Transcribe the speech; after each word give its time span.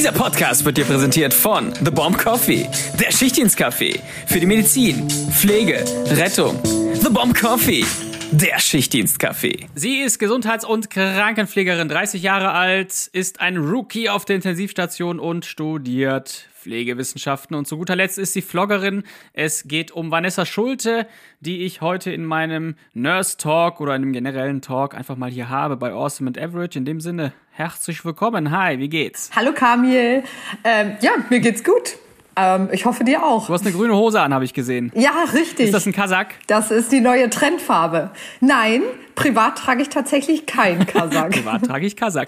Dieser 0.00 0.12
Podcast 0.12 0.64
wird 0.64 0.78
dir 0.78 0.86
präsentiert 0.86 1.34
von 1.34 1.74
The 1.74 1.90
Bomb 1.90 2.16
Coffee, 2.16 2.66
der 2.98 3.12
Schichtdienstkaffee 3.12 4.00
für 4.26 4.40
die 4.40 4.46
Medizin, 4.46 5.06
Pflege, 5.10 5.84
Rettung. 6.06 6.58
The 6.94 7.10
Bomb 7.10 7.38
Coffee, 7.38 7.84
der 8.30 8.58
Schichtdienstkaffee. 8.58 9.66
Sie 9.74 9.98
ist 9.98 10.18
Gesundheits- 10.18 10.64
und 10.64 10.88
Krankenpflegerin, 10.88 11.90
30 11.90 12.22
Jahre 12.22 12.52
alt, 12.52 13.10
ist 13.12 13.40
ein 13.40 13.58
Rookie 13.58 14.08
auf 14.08 14.24
der 14.24 14.36
Intensivstation 14.36 15.20
und 15.20 15.44
studiert 15.44 16.46
Pflegewissenschaften. 16.60 17.56
Und 17.56 17.66
zu 17.66 17.76
guter 17.76 17.96
Letzt 17.96 18.18
ist 18.18 18.32
sie 18.32 18.42
Vloggerin. 18.42 19.04
Es 19.32 19.64
geht 19.66 19.90
um 19.90 20.10
Vanessa 20.10 20.44
Schulte, 20.44 21.06
die 21.40 21.64
ich 21.64 21.80
heute 21.80 22.12
in 22.12 22.24
meinem 22.24 22.76
Nurse 22.92 23.36
Talk 23.38 23.80
oder 23.80 23.94
in 23.96 24.02
einem 24.02 24.12
generellen 24.12 24.60
Talk 24.60 24.94
einfach 24.94 25.16
mal 25.16 25.30
hier 25.30 25.48
habe 25.48 25.76
bei 25.76 25.92
Awesome 25.92 26.28
and 26.28 26.38
Average. 26.38 26.78
In 26.78 26.84
dem 26.84 27.00
Sinne, 27.00 27.32
herzlich 27.50 28.04
willkommen. 28.04 28.50
Hi, 28.50 28.78
wie 28.78 28.88
geht's? 28.88 29.30
Hallo 29.34 29.52
Kamil. 29.52 30.22
Ähm, 30.64 30.96
ja, 31.00 31.12
mir 31.30 31.40
geht's 31.40 31.64
gut. 31.64 31.96
Ähm, 32.36 32.68
ich 32.72 32.84
hoffe 32.86 33.04
dir 33.04 33.24
auch. 33.24 33.46
Du 33.46 33.52
hast 33.52 33.66
eine 33.66 33.74
grüne 33.74 33.94
Hose 33.96 34.20
an, 34.20 34.32
habe 34.32 34.44
ich 34.44 34.54
gesehen. 34.54 34.92
Ja, 34.94 35.10
richtig. 35.32 35.66
Ist 35.66 35.74
das 35.74 35.86
ein 35.86 35.92
Kasach? 35.92 36.26
Das 36.46 36.70
ist 36.70 36.92
die 36.92 37.00
neue 37.00 37.28
Trendfarbe. 37.28 38.10
Nein, 38.40 38.82
privat 39.14 39.58
trage 39.58 39.82
ich 39.82 39.88
tatsächlich 39.88 40.46
keinen 40.46 40.86
Kasach. 40.86 41.28
privat 41.30 41.64
trage 41.66 41.86
ich 41.86 41.96
Kasach. 41.96 42.26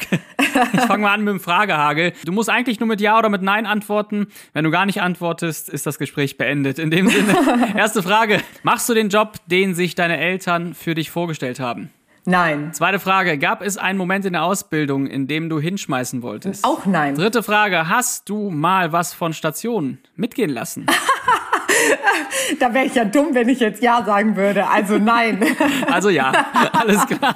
Ich 0.73 0.81
fange 0.83 1.03
mal 1.05 1.15
an 1.15 1.21
mit 1.25 1.33
dem 1.33 1.41
Fragehagel. 1.41 2.13
Du 2.25 2.33
musst 2.33 2.51
eigentlich 2.51 2.81
nur 2.81 2.89
mit 2.89 3.01
Ja 3.01 3.19
oder 3.19 3.29
mit 3.29 3.43
Nein 3.43 3.65
antworten. 3.67 4.27
Wenn 4.53 4.65
du 4.65 4.71
gar 4.71 4.87
nicht 4.87 5.01
antwortest, 5.01 5.69
ist 5.69 5.87
das 5.87 5.99
Gespräch 5.99 6.37
beendet. 6.37 6.79
In 6.79 6.91
dem 6.91 7.09
Sinne, 7.09 7.35
erste 7.77 8.03
Frage. 8.03 8.41
Machst 8.63 8.89
du 8.89 8.95
den 8.95 9.09
Job, 9.09 9.37
den 9.47 9.75
sich 9.75 9.95
deine 9.95 10.19
Eltern 10.19 10.75
für 10.75 10.95
dich 10.95 11.11
vorgestellt 11.11 11.61
haben? 11.61 11.91
Nein. 12.25 12.73
Zweite 12.73 13.01
Frage. 13.01 13.37
Gab 13.39 13.63
es 13.63 13.77
einen 13.77 13.99
Moment 13.99 14.25
in 14.25 14.35
der 14.35 14.45
Ausbildung, 14.45 15.07
in 15.07 15.27
dem 15.27 15.49
du 15.49 15.59
hinschmeißen 15.59 16.23
wolltest? 16.23 16.65
Auch 16.65 16.87
nein. 16.87 17.17
Dritte 17.17 17.43
Frage. 17.43 17.89
Hast 17.89 18.29
du 18.29 18.51
mal 18.51 18.93
was 18.93 19.13
von 19.13 19.33
Stationen 19.33 19.99
mitgehen 20.15 20.51
lassen? 20.51 20.87
da 22.61 22.73
wäre 22.73 22.85
ich 22.87 22.95
ja 22.95 23.05
dumm, 23.05 23.29
wenn 23.33 23.49
ich 23.49 23.59
jetzt 23.61 23.83
Ja 23.83 24.05
sagen 24.05 24.37
würde. 24.37 24.69
Also 24.69 24.99
nein. 24.99 25.45
Also 25.91 26.09
ja, 26.09 26.33
alles 26.73 27.07
klar. 27.07 27.35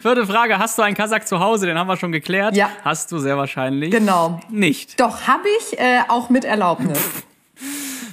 Vierte 0.00 0.26
Frage. 0.26 0.58
Hast 0.58 0.78
du 0.78 0.82
einen 0.82 0.94
Kasach 0.94 1.24
zu 1.24 1.40
Hause? 1.40 1.66
Den 1.66 1.78
haben 1.78 1.88
wir 1.88 1.96
schon 1.96 2.12
geklärt. 2.12 2.56
Ja. 2.56 2.68
Hast 2.84 3.10
du 3.10 3.18
sehr 3.18 3.36
wahrscheinlich. 3.36 3.90
Genau. 3.90 4.40
Nicht. 4.48 5.00
Doch, 5.00 5.26
habe 5.26 5.44
ich 5.58 5.78
äh, 5.78 6.00
auch 6.08 6.30
mit 6.30 6.44
Erlaubnis. 6.44 7.00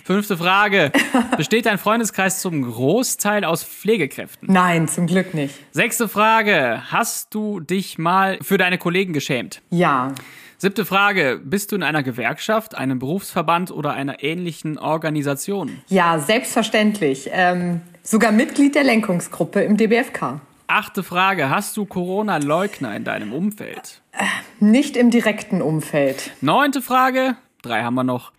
Fünfte 0.03 0.37
Frage. 0.37 0.91
Besteht 1.37 1.65
dein 1.65 1.77
Freundeskreis 1.77 2.41
zum 2.41 2.61
Großteil 2.63 3.45
aus 3.45 3.63
Pflegekräften? 3.63 4.51
Nein, 4.51 4.87
zum 4.87 5.07
Glück 5.07 5.33
nicht. 5.33 5.55
Sechste 5.71 6.07
Frage. 6.07 6.83
Hast 6.91 7.33
du 7.33 7.59
dich 7.59 7.97
mal 7.97 8.39
für 8.41 8.57
deine 8.57 8.77
Kollegen 8.77 9.13
geschämt? 9.13 9.61
Ja. 9.69 10.13
Siebte 10.57 10.85
Frage. 10.85 11.39
Bist 11.43 11.71
du 11.71 11.75
in 11.75 11.83
einer 11.83 12.03
Gewerkschaft, 12.03 12.75
einem 12.75 12.99
Berufsverband 12.99 13.71
oder 13.71 13.93
einer 13.93 14.23
ähnlichen 14.23 14.77
Organisation? 14.77 15.81
Ja, 15.87 16.19
selbstverständlich. 16.19 17.29
Ähm, 17.31 17.81
sogar 18.03 18.31
Mitglied 18.31 18.75
der 18.75 18.83
Lenkungsgruppe 18.83 19.61
im 19.61 19.77
DBFK. 19.77 20.39
Achte 20.67 21.03
Frage. 21.03 21.49
Hast 21.49 21.75
du 21.77 21.85
Corona-Leugner 21.85 22.95
in 22.95 23.03
deinem 23.03 23.33
Umfeld? 23.33 24.01
Äh, 24.13 24.23
nicht 24.59 24.95
im 24.95 25.09
direkten 25.09 25.61
Umfeld. 25.61 26.31
Neunte 26.41 26.81
Frage. 26.81 27.35
Drei 27.61 27.83
haben 27.83 27.95
wir 27.95 28.03
noch. 28.03 28.31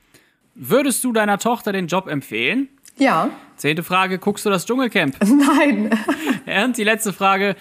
Würdest 0.54 1.02
du 1.04 1.12
deiner 1.12 1.38
Tochter 1.38 1.72
den 1.72 1.86
Job 1.86 2.08
empfehlen? 2.08 2.68
Ja. 2.98 3.30
Zehnte 3.56 3.82
Frage, 3.82 4.18
guckst 4.18 4.44
du 4.44 4.50
das 4.50 4.66
Dschungelcamp? 4.66 5.16
Nein. 5.24 5.90
Und 6.64 6.76
die 6.76 6.84
letzte 6.84 7.12
Frage, 7.12 7.56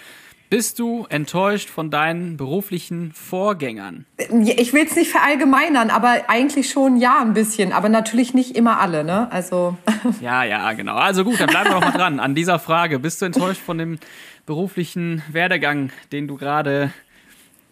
bist 0.50 0.78
du 0.78 1.06
enttäuscht 1.08 1.70
von 1.70 1.90
deinen 1.90 2.36
beruflichen 2.36 3.12
Vorgängern? 3.12 4.04
Ich 4.18 4.74
will 4.74 4.84
es 4.84 4.94
nicht 4.94 5.10
verallgemeinern, 5.10 5.88
aber 5.88 6.24
eigentlich 6.28 6.68
schon 6.68 6.98
ja 6.98 7.22
ein 7.22 7.32
bisschen, 7.32 7.72
aber 7.72 7.88
natürlich 7.88 8.34
nicht 8.34 8.54
immer 8.54 8.78
alle, 8.78 9.04
ne? 9.04 9.32
Also. 9.32 9.78
Ja, 10.20 10.44
ja, 10.44 10.72
genau. 10.74 10.96
Also 10.96 11.24
gut, 11.24 11.40
dann 11.40 11.48
bleiben 11.48 11.70
wir 11.70 11.74
doch 11.76 11.80
mal 11.80 11.92
dran 11.92 12.20
an 12.20 12.34
dieser 12.34 12.58
Frage. 12.58 12.98
Bist 12.98 13.22
du 13.22 13.26
enttäuscht 13.26 13.62
von 13.62 13.78
dem 13.78 13.98
beruflichen 14.44 15.22
Werdegang, 15.30 15.90
den 16.12 16.28
du 16.28 16.36
gerade 16.36 16.92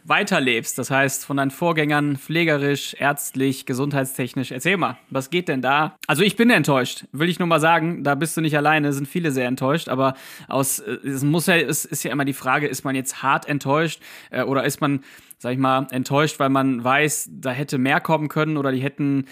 weiterlebst, 0.04 0.78
das 0.78 0.90
heißt 0.90 1.24
von 1.24 1.36
deinen 1.36 1.50
Vorgängern 1.50 2.16
pflegerisch, 2.16 2.94
ärztlich, 2.98 3.66
gesundheitstechnisch. 3.66 4.50
Erzähl 4.50 4.76
mal, 4.76 4.98
was 5.10 5.30
geht 5.30 5.48
denn 5.48 5.62
da? 5.62 5.96
Also 6.06 6.22
ich 6.22 6.36
bin 6.36 6.50
enttäuscht, 6.50 7.04
will 7.12 7.28
ich 7.28 7.38
nur 7.38 7.48
mal 7.48 7.60
sagen, 7.60 8.02
da 8.04 8.14
bist 8.14 8.36
du 8.36 8.40
nicht 8.40 8.56
alleine, 8.56 8.92
sind 8.92 9.08
viele 9.08 9.30
sehr 9.30 9.46
enttäuscht, 9.46 9.88
aber 9.88 10.14
aus 10.48 10.78
es 10.78 11.22
muss 11.22 11.46
ja 11.46 11.56
es 11.56 11.84
ist 11.84 12.02
ja 12.02 12.12
immer 12.12 12.24
die 12.24 12.32
Frage, 12.32 12.66
ist 12.66 12.84
man 12.84 12.94
jetzt 12.94 13.22
hart 13.22 13.46
enttäuscht 13.48 14.00
äh, 14.30 14.42
oder 14.42 14.64
ist 14.64 14.80
man 14.80 15.04
sag 15.38 15.54
ich 15.54 15.58
mal 15.58 15.86
enttäuscht, 15.90 16.38
weil 16.38 16.50
man 16.50 16.84
weiß, 16.84 17.30
da 17.32 17.50
hätte 17.50 17.78
mehr 17.78 18.00
kommen 18.00 18.28
können 18.28 18.58
oder 18.58 18.72
die 18.72 18.80
hätten 18.80 19.24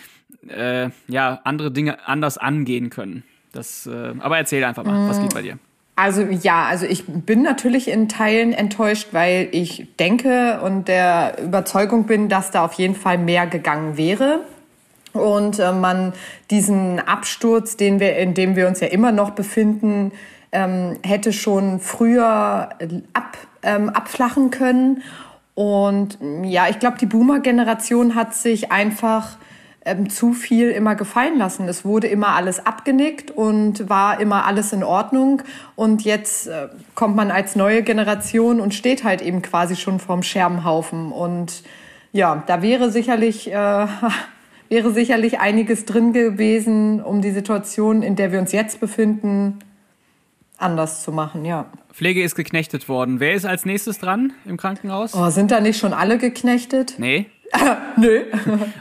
äh, 0.48 0.88
ja 1.06 1.40
andere 1.44 1.70
Dinge 1.70 2.06
anders 2.08 2.38
angehen 2.38 2.88
können. 2.88 3.24
Das 3.52 3.86
äh, 3.86 4.14
aber 4.18 4.38
erzähl 4.38 4.64
einfach 4.64 4.84
mal, 4.84 5.08
was 5.08 5.20
geht 5.20 5.34
bei 5.34 5.42
dir? 5.42 5.58
Also 5.98 6.22
ja, 6.22 6.66
also 6.66 6.86
ich 6.86 7.06
bin 7.06 7.42
natürlich 7.42 7.88
in 7.88 8.08
Teilen 8.08 8.52
enttäuscht, 8.52 9.08
weil 9.10 9.48
ich 9.50 9.88
denke 9.98 10.60
und 10.62 10.86
der 10.86 11.42
Überzeugung 11.42 12.04
bin, 12.04 12.28
dass 12.28 12.52
da 12.52 12.64
auf 12.64 12.74
jeden 12.74 12.94
Fall 12.94 13.18
mehr 13.18 13.48
gegangen 13.48 13.96
wäre 13.96 14.44
und 15.12 15.58
äh, 15.58 15.72
man 15.72 16.12
diesen 16.52 17.00
Absturz, 17.00 17.76
den 17.76 17.98
wir, 17.98 18.16
in 18.16 18.34
dem 18.34 18.54
wir 18.54 18.68
uns 18.68 18.78
ja 18.78 18.86
immer 18.86 19.10
noch 19.10 19.30
befinden, 19.30 20.12
ähm, 20.52 20.98
hätte 21.04 21.32
schon 21.32 21.80
früher 21.80 22.68
ab, 23.12 23.36
ähm, 23.64 23.88
abflachen 23.88 24.52
können. 24.52 25.02
Und 25.56 26.16
ja, 26.44 26.68
ich 26.68 26.78
glaube, 26.78 26.98
die 26.98 27.06
Boomer-Generation 27.06 28.14
hat 28.14 28.36
sich 28.36 28.70
einfach 28.70 29.36
ähm, 29.88 30.10
zu 30.10 30.32
viel 30.32 30.70
immer 30.70 30.94
gefallen 30.94 31.38
lassen. 31.38 31.68
Es 31.68 31.84
wurde 31.84 32.06
immer 32.06 32.28
alles 32.28 32.64
abgenickt 32.64 33.30
und 33.30 33.88
war 33.88 34.20
immer 34.20 34.46
alles 34.46 34.72
in 34.72 34.84
Ordnung. 34.84 35.42
Und 35.76 36.02
jetzt 36.02 36.46
äh, 36.46 36.68
kommt 36.94 37.16
man 37.16 37.30
als 37.30 37.56
neue 37.56 37.82
Generation 37.82 38.60
und 38.60 38.74
steht 38.74 39.04
halt 39.04 39.22
eben 39.22 39.42
quasi 39.42 39.76
schon 39.76 39.98
vorm 39.98 40.22
Scherbenhaufen. 40.22 41.10
Und 41.10 41.62
ja, 42.12 42.42
da 42.46 42.62
wäre 42.62 42.90
sicherlich, 42.90 43.50
äh, 43.50 43.52
wäre 44.68 44.92
sicherlich 44.92 45.40
einiges 45.40 45.84
drin 45.84 46.12
gewesen, 46.12 47.02
um 47.02 47.22
die 47.22 47.32
Situation, 47.32 48.02
in 48.02 48.14
der 48.16 48.32
wir 48.32 48.38
uns 48.38 48.52
jetzt 48.52 48.80
befinden, 48.80 49.58
anders 50.58 51.02
zu 51.02 51.12
machen, 51.12 51.44
ja. 51.44 51.66
Pflege 51.92 52.22
ist 52.22 52.34
geknechtet 52.34 52.88
worden. 52.88 53.20
Wer 53.20 53.34
ist 53.34 53.46
als 53.46 53.64
nächstes 53.64 53.98
dran 53.98 54.32
im 54.44 54.56
Krankenhaus? 54.56 55.14
Oh, 55.14 55.30
sind 55.30 55.50
da 55.50 55.60
nicht 55.60 55.78
schon 55.78 55.92
alle 55.92 56.18
geknechtet? 56.18 56.94
Nee. 56.98 57.26
Nö. 57.96 58.24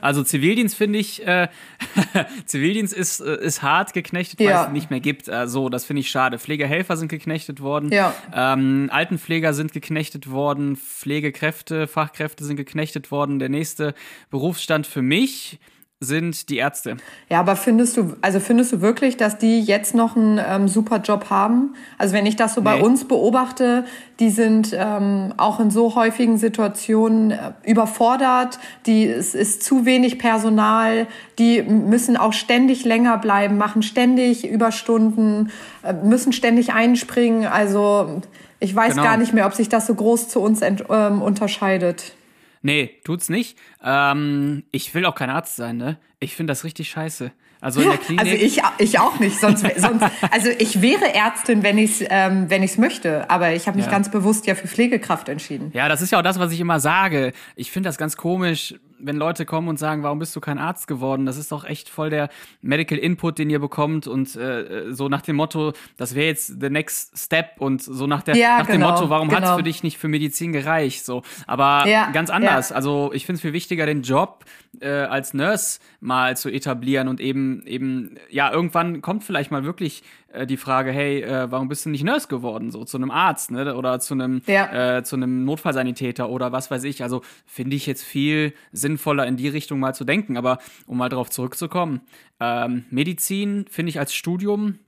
Also 0.01 0.23
Zivildienst 0.23 0.75
finde 0.75 0.99
ich, 0.99 1.25
äh, 1.25 1.47
Zivildienst 2.45 2.93
ist, 2.93 3.19
äh, 3.21 3.37
ist 3.43 3.61
hart 3.61 3.93
geknechtet, 3.93 4.39
weil 4.39 4.47
Ja. 4.47 4.65
es 4.65 4.71
nicht 4.71 4.89
mehr 4.91 4.99
gibt. 4.99 5.27
Äh, 5.27 5.47
so, 5.47 5.69
das 5.69 5.85
finde 5.85 6.01
ich 6.01 6.09
schade. 6.09 6.37
Pflegehelfer 6.39 6.97
sind 6.97 7.07
geknechtet 7.07 7.61
worden. 7.61 7.91
Ja. 7.91 8.13
Ähm, 8.33 8.89
Altenpfleger 8.91 9.53
sind 9.53 9.71
geknechtet 9.73 10.29
worden. 10.29 10.75
Pflegekräfte, 10.75 11.87
Fachkräfte 11.87 12.43
sind 12.43 12.57
geknechtet 12.57 13.09
worden. 13.11 13.39
Der 13.39 13.49
nächste 13.49 13.93
Berufsstand 14.29 14.85
für 14.85 15.01
mich 15.01 15.59
sind 15.99 16.49
die 16.49 16.57
Ärzte. 16.57 16.97
Ja, 17.27 17.39
aber 17.39 17.55
findest 17.55 17.97
du, 17.97 18.15
also 18.21 18.39
findest 18.39 18.71
du 18.71 18.81
wirklich, 18.81 19.17
dass 19.17 19.39
die 19.39 19.59
jetzt 19.61 19.95
noch 19.95 20.15
einen 20.15 20.39
ähm, 20.47 20.67
super 20.67 20.97
Job 20.97 21.31
haben? 21.31 21.73
Also 21.97 22.13
wenn 22.13 22.27
ich 22.27 22.35
das 22.35 22.53
so 22.53 22.61
bei 22.61 22.75
Nee. 22.75 22.83
uns 22.83 23.05
beobachte, 23.07 23.83
die 24.19 24.29
sind 24.29 24.75
ähm, 24.77 25.33
auch 25.37 25.59
in 25.59 25.71
so 25.71 25.95
häufigen 25.95 26.37
Situationen 26.37 27.31
äh, 27.31 27.37
überfordert, 27.65 28.59
die, 28.85 29.07
es 29.07 29.33
ist 29.33 29.63
zu 29.63 29.85
wenig 29.85 30.19
Personal, 30.19 31.07
die 31.39 31.63
müssen 31.63 32.15
auch 32.15 32.33
ständig 32.33 32.85
länger 32.85 33.17
bleiben, 33.17 33.57
machen 33.57 33.81
ständig 33.81 34.47
Überstunden, 34.47 35.51
äh, 35.81 35.93
müssen 35.93 36.31
ständig 36.31 36.73
einspringen. 36.73 37.47
Also 37.47 38.21
ich 38.59 38.75
weiß 38.75 38.91
Genau. 38.93 39.03
gar 39.03 39.17
nicht 39.17 39.33
mehr, 39.33 39.47
ob 39.47 39.53
sich 39.55 39.67
das 39.69 39.87
so 39.87 39.95
groß 39.95 40.29
zu 40.29 40.41
uns 40.41 40.61
ent, 40.61 40.83
ähm, 40.91 41.23
unterscheidet. 41.23 42.13
Nee, 42.61 42.99
tut's 43.03 43.29
nicht. 43.29 43.57
Ähm, 43.83 44.63
ich 44.71 44.93
will 44.93 45.05
auch 45.05 45.15
kein 45.15 45.29
Arzt 45.29 45.55
sein, 45.55 45.77
ne? 45.77 45.97
Ich 46.19 46.35
finde 46.35 46.51
das 46.51 46.63
richtig 46.63 46.89
scheiße. 46.89 47.31
Also 47.59 47.81
in 47.81 47.89
der 47.89 47.97
Klinik. 48.05 48.19
Also 48.25 48.35
ich, 48.35 48.61
ich 48.77 48.99
auch 48.99 49.19
nicht. 49.19 49.39
Sonst, 49.39 49.65
sonst, 49.77 50.05
also 50.31 50.49
ich 50.59 50.81
wäre 50.81 51.13
Ärztin, 51.13 51.63
wenn 51.63 51.77
ich 51.77 52.01
es 52.01 52.07
ähm, 52.09 52.49
wenn 52.49 52.61
ich's 52.63 52.77
möchte. 52.77 53.29
Aber 53.29 53.53
ich 53.53 53.67
habe 53.67 53.77
mich 53.77 53.85
Ja. 53.87 53.91
ganz 53.91 54.11
bewusst 54.11 54.45
ja 54.47 54.53
für 54.55 54.67
Pflegekraft 54.67 55.27
entschieden. 55.29 55.71
Ja, 55.73 55.89
das 55.89 56.01
ist 56.01 56.11
ja 56.11 56.19
auch 56.19 56.23
das, 56.23 56.39
was 56.39 56.51
ich 56.51 56.59
immer 56.59 56.79
sage. 56.79 57.33
Ich 57.55 57.71
finde 57.71 57.89
das 57.89 57.97
ganz 57.97 58.15
komisch, 58.17 58.75
wenn 58.99 59.17
Leute 59.17 59.45
kommen 59.45 59.67
und 59.67 59.77
sagen, 59.77 60.03
warum 60.03 60.19
bist 60.19 60.35
du 60.35 60.39
kein 60.39 60.57
Arzt 60.57 60.87
geworden? 60.87 61.25
Das 61.25 61.37
ist 61.37 61.51
doch 61.51 61.65
echt 61.65 61.89
voll 61.89 62.09
der 62.09 62.29
Medical 62.61 62.97
Input, 62.97 63.37
den 63.39 63.49
ihr 63.49 63.59
bekommt 63.59 64.07
und 64.07 64.35
äh, 64.35 64.91
so 64.93 65.09
nach 65.09 65.21
dem 65.21 65.35
Motto, 65.35 65.73
das 65.97 66.15
wäre 66.15 66.27
jetzt 66.27 66.59
the 66.59 66.69
next 66.69 67.17
step 67.17 67.55
und 67.59 67.81
so 67.81 68.07
nach, 68.07 68.23
der, 68.23 68.35
Ja, 68.35 68.59
nach 68.59 68.65
dem 68.67 68.73
genau, 68.73 68.91
Motto, 68.91 69.09
warum 69.09 69.29
hat's 69.31 69.41
genau. 69.41 69.57
für 69.57 69.63
dich 69.63 69.83
nicht 69.83 69.97
für 69.97 70.07
Medizin 70.07 70.51
gereicht? 70.53 71.05
So, 71.05 71.23
aber 71.45 71.87
Ja, 71.87 72.11
ganz 72.11 72.29
anders. 72.29 72.69
ja. 72.69 72.75
Also 72.75 73.11
ich 73.13 73.25
finde 73.25 73.37
es 73.37 73.41
viel 73.41 73.53
wichtiger, 73.53 73.85
den 73.85 74.01
Job 74.01 74.45
äh, 74.79 74.89
als 74.89 75.33
Nurse 75.33 75.79
mal 75.99 76.37
zu 76.37 76.49
etablieren 76.49 77.07
und 77.07 77.19
eben 77.19 77.65
eben 77.65 78.15
ja 78.29 78.51
irgendwann 78.51 79.01
kommt 79.01 79.23
vielleicht 79.23 79.51
mal 79.51 79.63
wirklich 79.63 80.03
äh, 80.33 80.45
die 80.45 80.57
Frage, 80.57 80.91
hey, 80.91 81.21
äh, 81.21 81.51
warum 81.51 81.67
bist 81.67 81.85
du 81.85 81.89
nicht 81.89 82.03
Nurse 82.03 82.27
geworden, 82.27 82.71
so 82.71 82.83
zu 82.85 82.97
einem 82.97 83.11
Arzt, 83.11 83.51
ne? 83.51 83.75
Oder 83.75 83.99
zu 83.99 84.13
einem, 84.13 84.41
ja. 84.47 84.97
äh, 84.97 85.03
zu 85.03 85.15
einem 85.15 85.45
Notfallsanitäter 85.45 86.29
oder 86.29 86.51
was 86.51 86.69
weiß 86.71 86.83
ich. 86.83 87.03
Also 87.03 87.21
finde 87.45 87.75
ich 87.75 87.85
jetzt 87.85 88.03
viel 88.03 88.53
sinnvoller 88.71 89.25
in 89.25 89.37
die 89.37 89.47
Richtung 89.47 89.79
mal 89.79 89.93
zu 89.93 90.05
denken. 90.05 90.37
Aber 90.37 90.59
um 90.85 90.97
mal 90.97 91.09
darauf 91.09 91.29
zurückzukommen, 91.29 92.01
ähm, 92.39 92.85
Medizin 92.89 93.65
finde 93.69 93.89
ich 93.89 93.99
als 93.99 94.13
Studium 94.13 94.79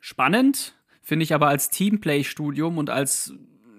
spannend, 0.00 0.74
finde 1.02 1.24
ich 1.24 1.34
aber 1.34 1.48
als 1.48 1.70
Teamplay-Studium 1.70 2.78
und 2.78 2.90
als 2.90 3.34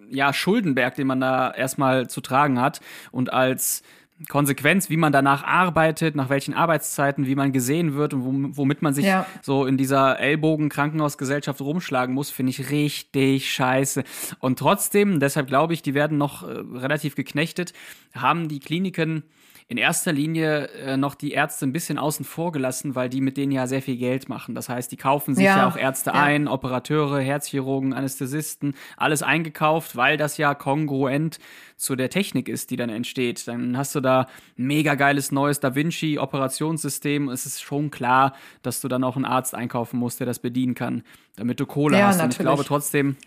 ja, 0.10 0.34
Schuldenberg, 0.34 0.96
den 0.96 1.08
man 1.08 1.20
da 1.20 1.52
erstmal 1.52 2.10
zu 2.10 2.22
tragen 2.22 2.62
hat 2.62 2.80
und 3.12 3.32
als 3.34 3.84
Konsequenz, 4.30 4.90
wie 4.90 4.98
man 4.98 5.12
danach 5.14 5.44
arbeitet, 5.44 6.16
nach 6.16 6.30
welchen 6.30 6.56
Arbeitszeiten, 6.56 7.28
wie 7.28 7.36
man 7.36 7.52
gesehen 7.52 7.94
wird 7.94 8.16
und 8.16 8.58
womit 8.58 8.81
man 8.81 8.94
sich 8.94 9.06
ja. 9.06 9.28
so 9.44 9.66
in 9.66 9.78
dieser 9.78 10.19
Ellbogen-Krankenhausgesellschaft 10.19 11.62
rumschlagen 11.62 12.16
muss, 12.16 12.31
finde 12.31 12.50
ich 12.50 12.72
richtig 12.72 13.52
scheiße. 13.54 14.04
Und 14.40 14.58
trotzdem, 14.58 15.19
deshalb 15.19 15.48
glaube 15.48 15.74
ich, 15.74 15.84
die 15.84 15.94
werden 15.94 16.18
noch 16.18 16.42
äh, 16.44 16.52
relativ 16.74 17.16
geknechtet, 17.16 17.74
haben 18.16 18.48
die 18.48 18.60
Kliniken 18.60 19.24
in 19.69 19.78
erster 19.78 20.14
Linie 20.14 20.68
äh, 20.69 20.96
noch 20.96 21.14
die 21.14 21.31
Ärzte 21.31 21.66
ein 21.66 21.74
bisschen 21.74 21.98
außen 21.98 22.24
vor 22.24 22.54
gelassen, 22.54 22.96
weil 22.96 23.10
die 23.10 23.19
mit 23.19 23.36
denen 23.36 23.52
ja 23.52 23.68
sehr 23.68 23.81
viel 23.81 23.98
Geld 23.98 24.30
machen. 24.30 24.56
Das 24.56 24.69
heißt, 24.69 24.90
die 24.90 24.96
kaufen 24.96 25.36
sich 25.36 25.44
ja, 25.44 25.58
ja 25.58 25.68
auch 25.68 25.75
Ärzte 25.75 26.12
ja. 26.12 26.24
ein, 26.24 26.48
Operateure, 26.48 27.19
Herzchirurgen, 27.19 27.94
Anästhesisten, 27.94 28.75
alles 28.96 29.24
eingekauft, 29.24 29.98
weil 29.98 30.16
das 30.16 30.38
ja 30.38 30.56
kongruent 30.56 31.40
zu 31.75 31.98
der 31.98 32.10
Technik 32.10 32.48
ist, 32.48 32.72
die 32.72 32.78
dann 32.78 32.90
entsteht. 32.90 33.46
Dann 33.50 33.78
hast 33.78 33.94
du 33.94 34.00
da 34.00 34.28
mega 34.56 34.96
geiles 34.96 35.34
neues 35.34 35.60
Da 35.60 35.75
Vinci 35.75 36.18
Operationssystem. 36.18 37.28
Es 37.28 37.46
ist 37.46 37.62
schon 37.62 37.92
klar, 37.92 38.36
dass 38.62 38.80
du 38.80 38.88
dann 38.88 39.04
auch 39.04 39.18
einen 39.18 39.25
Arzt 39.25 39.54
einkaufen 39.54 40.00
musst, 40.00 40.22
der 40.22 40.28
das 40.28 40.40
bedienen 40.40 40.75
kann, 40.75 41.04
damit 41.36 41.60
du 41.60 41.66
Kohle 41.66 42.00
ja, 42.00 42.08
hast. 42.08 42.19
Natürlich. 42.19 42.40
Und 42.40 42.42
ich 42.42 42.46
glaube 42.46 42.64
trotzdem, 42.64 43.18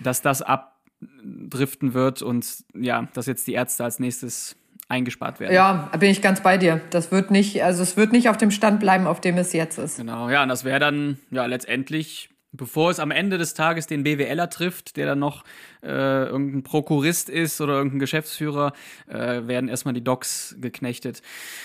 dass 0.00 0.22
das 0.22 0.40
abdriften 0.40 1.92
wird 1.92 2.22
und 2.22 2.64
ja, 2.74 3.08
dass 3.12 3.26
jetzt 3.26 3.46
die 3.46 3.52
Ärzte 3.52 3.84
als 3.84 3.98
nächstes 3.98 4.56
eingespart 4.88 5.40
werden. 5.40 5.52
Ja, 5.52 5.90
bin 5.98 6.10
ich 6.10 6.22
ganz 6.22 6.42
bei 6.42 6.58
dir. 6.58 6.80
Das 6.90 7.10
wird 7.10 7.30
nicht, 7.30 7.62
also 7.62 7.82
es 7.82 7.96
wird 7.96 8.12
nicht 8.12 8.28
auf 8.28 8.36
dem 8.36 8.50
Stand 8.50 8.80
bleiben, 8.80 9.06
auf 9.06 9.20
dem 9.20 9.36
es 9.38 9.52
jetzt 9.52 9.78
ist. 9.78 9.96
Genau, 9.96 10.30
ja, 10.30 10.42
und 10.42 10.48
das 10.48 10.64
wäre 10.64 10.78
dann 10.78 11.18
ja 11.30 11.46
letztendlich, 11.46 12.30
bevor 12.52 12.90
es 12.90 13.00
am 13.00 13.10
Ende 13.10 13.36
des 13.36 13.54
Tages 13.54 13.86
den 13.86 14.04
BWLer 14.04 14.48
trifft, 14.48 14.96
der 14.96 15.06
dann 15.06 15.18
noch 15.18 15.44
äh, 15.82 15.88
irgendein 16.26 16.62
Prokurist 16.62 17.28
ist 17.28 17.60
oder 17.60 17.74
irgendein 17.74 17.98
Geschäftsführer, 17.98 18.72
äh, 19.08 19.46
werden 19.46 19.68
erstmal 19.68 19.94
die 19.94 20.04
Docs 20.04 20.56
geknechtet. 20.60 21.20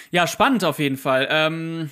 Ja, 0.09 0.25
spannend 0.25 0.63
auf 0.63 0.79
jeden 0.79 0.97
Fall. 0.97 1.27
Ähm, 1.29 1.91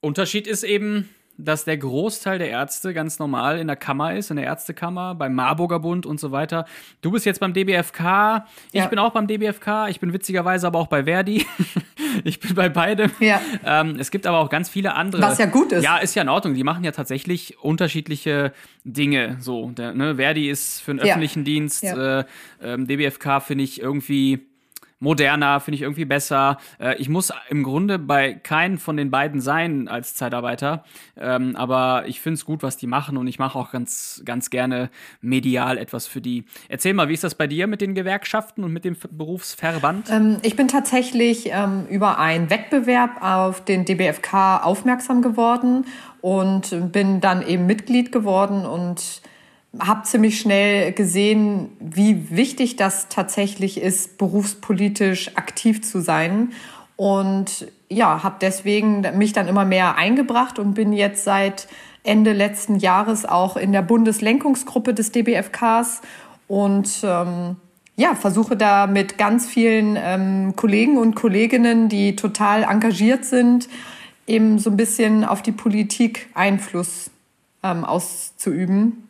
Unterschied 0.00 0.46
ist 0.46 0.62
eben, 0.62 1.08
dass 1.38 1.64
der 1.64 1.76
Großteil 1.76 2.38
der 2.38 2.48
Ärzte 2.48 2.94
ganz 2.94 3.18
normal 3.18 3.58
in 3.58 3.66
der 3.66 3.76
Kammer 3.76 4.14
ist, 4.14 4.30
in 4.30 4.36
der 4.36 4.46
Ärztekammer, 4.46 5.14
beim 5.14 5.34
Marburger 5.34 5.80
Bund 5.80 6.06
und 6.06 6.18
so 6.18 6.32
weiter. 6.32 6.64
Du 7.02 7.10
bist 7.10 7.26
jetzt 7.26 7.40
beim 7.40 7.52
DBFK, 7.52 8.46
ich 8.72 8.80
ja. 8.80 8.86
bin 8.86 8.98
auch 8.98 9.12
beim 9.12 9.26
DBFK, 9.26 9.88
ich 9.88 10.00
bin 10.00 10.12
witzigerweise 10.12 10.66
aber 10.66 10.78
auch 10.78 10.86
bei 10.86 11.04
Verdi. 11.04 11.46
ich 12.24 12.40
bin 12.40 12.54
bei 12.54 12.68
beidem. 12.68 13.10
Ja. 13.20 13.40
Ähm, 13.64 13.96
es 13.98 14.10
gibt 14.10 14.26
aber 14.26 14.38
auch 14.38 14.50
ganz 14.50 14.68
viele 14.68 14.94
andere. 14.94 15.22
Was 15.22 15.38
ja 15.38 15.46
gut 15.46 15.72
ist. 15.72 15.84
Ja, 15.84 15.98
ist 15.98 16.14
ja 16.14 16.22
in 16.22 16.28
Ordnung. 16.28 16.54
Die 16.54 16.64
machen 16.64 16.84
ja 16.84 16.92
tatsächlich 16.92 17.58
unterschiedliche 17.62 18.52
Dinge. 18.84 19.36
So, 19.40 19.70
der, 19.70 19.92
ne, 19.92 20.16
Verdi 20.16 20.48
ist 20.48 20.80
für 20.80 20.92
den 20.92 21.00
öffentlichen 21.00 21.40
ja. 21.40 21.44
Dienst, 21.44 21.84
äh, 21.84 22.20
äh, 22.20 22.24
DBFK 22.78 23.40
finde 23.40 23.64
ich 23.64 23.80
irgendwie 23.80 24.46
moderner, 24.98 25.60
finde 25.60 25.76
ich 25.76 25.82
irgendwie 25.82 26.04
besser. 26.04 26.58
Äh, 26.80 26.96
ich 26.96 27.08
muss 27.08 27.32
im 27.48 27.62
Grunde 27.62 27.98
bei 27.98 28.32
keinen 28.34 28.78
von 28.78 28.96
den 28.96 29.10
beiden 29.10 29.40
sein 29.40 29.88
als 29.88 30.14
Zeitarbeiter, 30.14 30.84
ähm, 31.16 31.54
aber 31.56 32.04
ich 32.06 32.20
finde 32.20 32.34
es 32.34 32.44
gut, 32.44 32.62
was 32.62 32.76
die 32.76 32.86
machen 32.86 33.16
und 33.16 33.26
ich 33.26 33.38
mache 33.38 33.58
auch 33.58 33.70
ganz, 33.70 34.22
ganz 34.24 34.50
gerne 34.50 34.90
medial 35.20 35.78
etwas 35.78 36.06
für 36.06 36.20
die. 36.20 36.44
Erzähl 36.68 36.94
mal, 36.94 37.08
wie 37.08 37.14
ist 37.14 37.24
das 37.24 37.34
bei 37.34 37.46
dir 37.46 37.66
mit 37.66 37.80
den 37.80 37.94
Gewerkschaften 37.94 38.64
und 38.64 38.72
mit 38.72 38.84
dem 38.84 38.96
Berufsverband? 39.10 40.10
Ähm, 40.10 40.38
ich 40.42 40.56
bin 40.56 40.68
tatsächlich 40.68 41.50
ähm, 41.52 41.86
über 41.90 42.18
einen 42.18 42.50
Wettbewerb 42.50 43.22
auf 43.22 43.64
den 43.64 43.84
DBFK 43.84 44.62
aufmerksam 44.62 45.22
geworden 45.22 45.84
und 46.20 46.92
bin 46.92 47.20
dann 47.20 47.46
eben 47.46 47.66
Mitglied 47.66 48.12
geworden 48.12 48.64
und 48.64 49.20
habe 49.78 50.04
ziemlich 50.04 50.40
schnell 50.40 50.92
gesehen, 50.92 51.70
wie 51.80 52.30
wichtig 52.30 52.76
das 52.76 53.08
tatsächlich 53.08 53.80
ist, 53.80 54.18
berufspolitisch 54.18 55.36
aktiv 55.36 55.82
zu 55.82 56.00
sein. 56.00 56.52
Und 56.96 57.70
ja, 57.88 58.22
habe 58.22 58.36
deswegen 58.40 59.06
mich 59.18 59.32
dann 59.32 59.48
immer 59.48 59.64
mehr 59.64 59.96
eingebracht 59.96 60.58
und 60.58 60.74
bin 60.74 60.92
jetzt 60.92 61.24
seit 61.24 61.68
Ende 62.02 62.32
letzten 62.32 62.76
Jahres 62.76 63.26
auch 63.26 63.56
in 63.56 63.72
der 63.72 63.82
Bundeslenkungsgruppe 63.82 64.94
des 64.94 65.12
DBFKs 65.12 66.02
und 66.48 66.88
ähm, 67.02 67.56
ja, 67.96 68.14
versuche 68.14 68.56
da 68.56 68.86
mit 68.86 69.18
ganz 69.18 69.46
vielen 69.46 69.96
ähm, 69.98 70.54
Kollegen 70.54 70.98
und 70.98 71.16
Kolleginnen, 71.16 71.88
die 71.88 72.14
total 72.14 72.62
engagiert 72.62 73.24
sind, 73.24 73.68
eben 74.26 74.58
so 74.58 74.70
ein 74.70 74.76
bisschen 74.76 75.24
auf 75.24 75.42
die 75.42 75.52
Politik 75.52 76.28
Einfluss 76.34 77.10
ähm, 77.62 77.84
auszuüben 77.84 79.05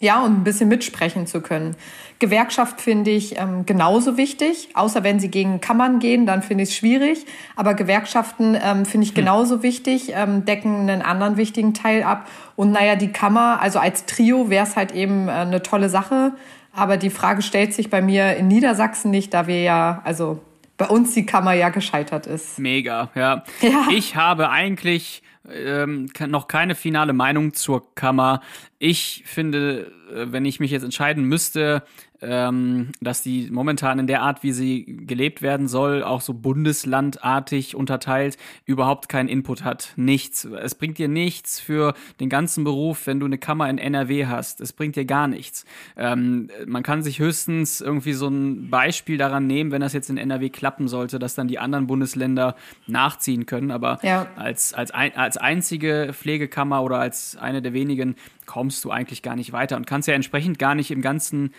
ja, 0.00 0.22
und 0.22 0.40
ein 0.40 0.44
bisschen 0.44 0.68
mitsprechen 0.68 1.26
zu 1.26 1.40
können. 1.40 1.76
Gewerkschaft 2.18 2.80
finde 2.80 3.10
ich 3.10 3.38
ähm, 3.38 3.66
genauso 3.66 4.16
wichtig, 4.16 4.68
außer 4.74 5.02
wenn 5.02 5.18
sie 5.18 5.28
gegen 5.28 5.60
Kammern 5.60 5.98
gehen, 5.98 6.26
dann 6.26 6.42
finde 6.42 6.64
ich 6.64 6.70
es 6.70 6.76
schwierig. 6.76 7.26
Aber 7.56 7.74
Gewerkschaften 7.74 8.56
ähm, 8.62 8.86
finde 8.86 9.04
ich 9.04 9.10
hm. 9.10 9.16
genauso 9.16 9.62
wichtig, 9.62 10.12
ähm, 10.14 10.44
decken 10.44 10.88
einen 10.88 11.02
anderen 11.02 11.36
wichtigen 11.36 11.74
Teil 11.74 12.02
ab. 12.02 12.28
Und 12.56 12.72
naja, 12.72 12.96
die 12.96 13.12
Kammer, 13.12 13.60
also 13.60 13.78
als 13.78 14.06
Trio 14.06 14.48
wäre 14.48 14.64
es 14.64 14.76
halt 14.76 14.92
eben 14.92 15.28
äh, 15.28 15.32
eine 15.32 15.62
tolle 15.62 15.88
Sache. 15.88 16.32
Aber 16.72 16.96
die 16.96 17.10
Frage 17.10 17.42
stellt 17.42 17.72
sich 17.74 17.90
bei 17.90 18.02
mir 18.02 18.36
in 18.36 18.48
Niedersachsen 18.48 19.10
nicht, 19.10 19.32
da 19.32 19.46
wir 19.46 19.62
ja, 19.62 20.00
also 20.04 20.40
bei 20.76 20.86
uns 20.86 21.14
die 21.14 21.26
Kammer 21.26 21.52
ja 21.52 21.68
gescheitert 21.68 22.26
ist. 22.26 22.58
Mega, 22.58 23.10
ja. 23.14 23.44
ja. 23.60 23.86
Ich 23.90 24.16
habe 24.16 24.50
eigentlich 24.50 25.22
ähm, 25.52 26.08
noch 26.28 26.48
keine 26.48 26.74
finale 26.74 27.12
Meinung 27.12 27.54
zur 27.54 27.94
Kammer. 27.94 28.40
Ich 28.78 29.22
finde, 29.26 29.92
äh, 30.12 30.26
wenn 30.32 30.44
ich 30.44 30.60
mich 30.60 30.70
jetzt 30.70 30.84
entscheiden 30.84 31.24
müsste, 31.24 31.82
ähm, 32.24 32.92
dass 33.00 33.22
die 33.22 33.48
momentan 33.50 33.98
in 33.98 34.06
der 34.06 34.22
Art, 34.22 34.42
wie 34.42 34.52
sie 34.52 34.84
gelebt 35.06 35.42
werden 35.42 35.68
soll, 35.68 36.02
auch 36.02 36.20
so 36.20 36.32
bundeslandartig 36.32 37.76
unterteilt, 37.76 38.38
überhaupt 38.64 39.08
keinen 39.08 39.28
Input 39.28 39.64
hat. 39.64 39.92
Nichts. 39.96 40.44
Es 40.44 40.74
bringt 40.74 40.98
dir 40.98 41.08
nichts 41.08 41.60
für 41.60 41.94
den 42.20 42.28
ganzen 42.28 42.64
Beruf, 42.64 43.06
wenn 43.06 43.20
du 43.20 43.26
eine 43.26 43.38
Kammer 43.38 43.68
in 43.68 43.78
NRW 43.78 44.26
hast. 44.26 44.60
Es 44.60 44.72
bringt 44.72 44.96
dir 44.96 45.04
gar 45.04 45.28
nichts. 45.28 45.64
Ähm, 45.96 46.50
man 46.66 46.82
kann 46.82 47.02
sich 47.02 47.18
höchstens 47.18 47.80
irgendwie 47.80 48.14
so 48.14 48.28
ein 48.28 48.70
Beispiel 48.70 49.18
daran 49.18 49.46
nehmen, 49.46 49.70
wenn 49.70 49.80
das 49.80 49.92
jetzt 49.92 50.08
in 50.08 50.16
NRW 50.16 50.48
klappen 50.48 50.88
sollte, 50.88 51.18
dass 51.18 51.34
dann 51.34 51.48
die 51.48 51.58
anderen 51.58 51.86
Bundesländer 51.86 52.56
nachziehen 52.86 53.44
können. 53.44 53.70
Aber 53.70 53.98
ja. 54.02 54.28
als, 54.36 54.72
als, 54.72 54.90
ein, 54.92 55.14
als 55.16 55.33
einzige 55.36 56.10
Pflegekammer 56.12 56.82
oder 56.82 56.98
als 56.98 57.36
eine 57.36 57.62
der 57.62 57.72
wenigen 57.72 58.16
kommst 58.46 58.84
du 58.84 58.90
eigentlich 58.90 59.22
gar 59.22 59.36
nicht 59.36 59.52
weiter 59.52 59.76
und 59.76 59.86
kannst 59.86 60.08
ja 60.08 60.14
entsprechend 60.14 60.58
gar 60.58 60.74
nicht 60.74 60.90
im 60.90 61.02
ganzen 61.02 61.52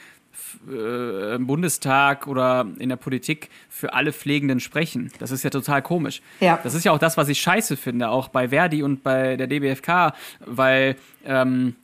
äh, 0.69 1.35
im 1.35 1.47
Bundestag 1.47 2.27
oder 2.27 2.67
in 2.79 2.89
der 2.89 2.95
Politik 2.97 3.49
für 3.69 3.93
alle 3.93 4.11
Pflegenden 4.11 4.59
sprechen. 4.59 5.11
Das 5.19 5.31
ist 5.31 5.43
ja 5.43 5.49
total 5.49 5.81
komisch. 5.81 6.21
Ja. 6.39 6.59
Das 6.63 6.73
ist 6.73 6.83
ja 6.83 6.91
auch 6.91 6.99
das, 6.99 7.17
was 7.17 7.29
ich 7.29 7.39
scheiße 7.39 7.77
finde, 7.77 8.09
auch 8.09 8.27
bei 8.27 8.49
Verdi 8.49 8.83
und 8.83 9.03
bei 9.03 9.37
der 9.37 9.47
DBFK, 9.47 10.13
weil 10.45 10.95
ähm, 11.25 11.75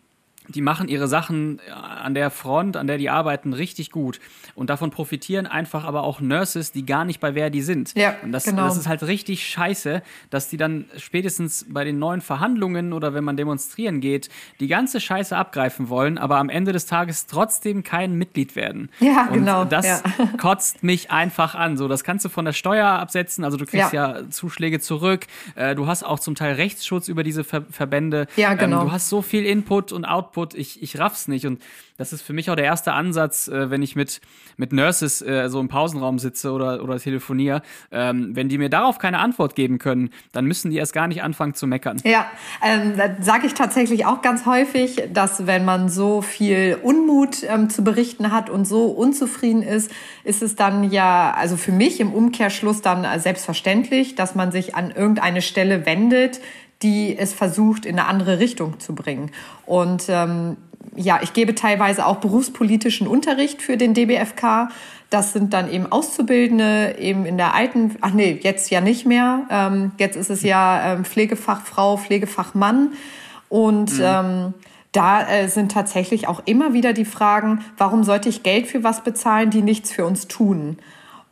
die 0.51 0.61
machen 0.61 0.87
ihre 0.87 1.07
Sachen 1.07 1.59
äh, 1.59 1.71
an 1.71 2.13
der 2.13 2.29
Front, 2.29 2.77
an 2.77 2.87
der 2.87 2.97
die 2.97 3.09
arbeiten, 3.09 3.53
richtig 3.53 3.91
gut. 3.91 4.19
Und 4.55 4.69
davon 4.69 4.91
profitieren 4.91 5.47
einfach 5.47 5.83
aber 5.85 6.03
auch 6.03 6.19
Nurses, 6.21 6.71
die 6.71 6.85
gar 6.85 7.05
nicht 7.05 7.19
bei 7.19 7.33
Verdi 7.33 7.61
sind. 7.61 7.93
Ja, 7.95 8.15
und 8.23 8.31
das, 8.31 8.45
genau. 8.45 8.63
das 8.63 8.77
ist 8.77 8.87
halt 8.87 9.03
richtig 9.03 9.47
scheiße, 9.47 10.01
dass 10.29 10.49
die 10.49 10.57
dann 10.57 10.85
spätestens 10.97 11.65
bei 11.69 11.83
den 11.83 11.99
neuen 11.99 12.21
Verhandlungen 12.21 12.93
oder 12.93 13.13
wenn 13.13 13.23
man 13.23 13.37
demonstrieren 13.37 14.01
geht, 14.01 14.29
die 14.59 14.67
ganze 14.67 14.99
Scheiße 14.99 15.35
abgreifen 15.35 15.89
wollen, 15.89 16.17
aber 16.17 16.37
am 16.37 16.49
Ende 16.49 16.71
des 16.71 16.85
Tages 16.85 17.27
trotzdem 17.27 17.83
kein 17.83 18.15
Mitglied 18.15 18.55
werden. 18.55 18.89
Ja, 18.99 19.27
und 19.27 19.33
genau. 19.33 19.65
Das 19.65 19.85
ja. 19.85 20.01
kotzt 20.37 20.83
mich 20.83 21.11
einfach 21.11 21.55
an. 21.55 21.77
So, 21.77 21.87
das 21.87 22.03
kannst 22.03 22.25
du 22.25 22.29
von 22.29 22.45
der 22.45 22.53
Steuer 22.53 22.87
absetzen, 22.87 23.43
also 23.43 23.57
du 23.57 23.65
kriegst 23.65 23.93
ja, 23.93 24.17
ja 24.17 24.29
Zuschläge 24.29 24.79
zurück. 24.79 25.27
Äh, 25.55 25.75
du 25.75 25.87
hast 25.87 26.03
auch 26.03 26.19
zum 26.19 26.35
Teil 26.35 26.55
Rechtsschutz 26.55 27.07
über 27.07 27.23
diese 27.23 27.43
Ver 27.43 27.61
Verbände. 27.69 28.27
Ja, 28.35 28.53
genau. 28.53 28.81
Ähm, 28.81 28.87
du 28.87 28.91
hast 28.91 29.09
so 29.09 29.21
viel 29.21 29.45
Input 29.45 29.91
und 29.91 30.05
Output. 30.05 30.40
Ich, 30.53 30.81
ich 30.81 30.99
raff's 30.99 31.27
nicht. 31.27 31.45
Und 31.45 31.61
das 31.97 32.13
ist 32.13 32.21
für 32.21 32.33
mich 32.33 32.49
auch 32.49 32.55
der 32.55 32.65
erste 32.65 32.93
Ansatz, 32.93 33.47
äh, 33.47 33.69
wenn 33.69 33.81
ich 33.81 33.95
mit, 33.95 34.21
mit 34.57 34.73
Nurses 34.73 35.21
äh, 35.21 35.49
so 35.49 35.59
im 35.59 35.67
Pausenraum 35.67 36.19
sitze 36.19 36.51
oder, 36.51 36.83
oder 36.83 36.99
telefoniere. 36.99 37.61
Ähm, 37.91 38.35
wenn 38.35 38.49
die 38.49 38.57
mir 38.57 38.69
darauf 38.69 38.99
keine 38.99 39.19
Antwort 39.19 39.55
geben 39.55 39.77
können, 39.77 40.09
dann 40.31 40.45
müssen 40.45 40.71
die 40.71 40.77
erst 40.77 40.93
gar 40.93 41.07
nicht 41.07 41.23
anfangen 41.23 41.53
zu 41.53 41.67
meckern. 41.67 41.97
Ja, 42.03 42.25
ähm, 42.63 42.93
da 42.97 43.15
sage 43.21 43.47
ich 43.47 43.53
tatsächlich 43.53 44.05
auch 44.05 44.21
ganz 44.21 44.45
häufig, 44.45 45.03
dass 45.13 45.47
wenn 45.47 45.65
man 45.65 45.89
so 45.89 46.21
viel 46.21 46.77
Unmut 46.81 47.43
ähm, 47.43 47.69
zu 47.69 47.83
berichten 47.83 48.31
hat 48.31 48.49
und 48.49 48.65
so 48.65 48.85
unzufrieden 48.85 49.61
ist, 49.61 49.91
ist 50.23 50.41
es 50.41 50.55
dann 50.55 50.91
ja, 50.91 51.33
also 51.35 51.57
für 51.57 51.71
mich 51.71 51.99
im 51.99 52.13
Umkehrschluss 52.13 52.81
dann 52.81 53.05
selbstverständlich, 53.19 54.15
dass 54.15 54.35
man 54.35 54.51
sich 54.51 54.75
an 54.75 54.91
irgendeine 54.91 55.41
Stelle 55.41 55.85
wendet, 55.85 56.39
die 56.81 57.17
es 57.17 57.33
versucht, 57.33 57.85
in 57.85 57.99
eine 57.99 58.07
andere 58.07 58.39
Richtung 58.39 58.79
zu 58.79 58.95
bringen. 58.95 59.31
Und 59.65 60.05
ähm, 60.09 60.57
ja, 60.95 61.19
ich 61.21 61.33
gebe 61.33 61.55
teilweise 61.55 62.05
auch 62.05 62.17
berufspolitischen 62.17 63.07
Unterricht 63.07 63.61
für 63.61 63.77
den 63.77 63.93
DBFK. 63.93 64.69
Das 65.09 65.33
sind 65.33 65.53
dann 65.53 65.71
eben 65.71 65.91
Auszubildende, 65.91 66.95
eben 66.99 67.25
in 67.25 67.37
der 67.37 67.53
alten, 67.53 67.97
ach 68.01 68.13
nee, 68.13 68.39
jetzt 68.41 68.69
ja 68.71 68.81
nicht 68.81 69.05
mehr. 69.05 69.41
Ähm, 69.49 69.91
jetzt 69.97 70.15
ist 70.15 70.29
es 70.29 70.43
ja 70.43 70.93
ähm, 70.93 71.05
Pflegefachfrau, 71.05 71.97
Pflegefachmann. 71.97 72.93
Und 73.49 73.97
mhm. 73.97 74.03
ähm, 74.03 74.53
da 74.91 75.27
äh, 75.27 75.47
sind 75.47 75.71
tatsächlich 75.71 76.27
auch 76.27 76.41
immer 76.45 76.73
wieder 76.73 76.93
die 76.93 77.05
Fragen, 77.05 77.63
warum 77.77 78.03
sollte 78.03 78.29
ich 78.29 78.43
Geld 78.43 78.67
für 78.67 78.83
was 78.83 79.03
bezahlen, 79.03 79.49
die 79.49 79.61
nichts 79.61 79.91
für 79.91 80.05
uns 80.05 80.27
tun? 80.27 80.77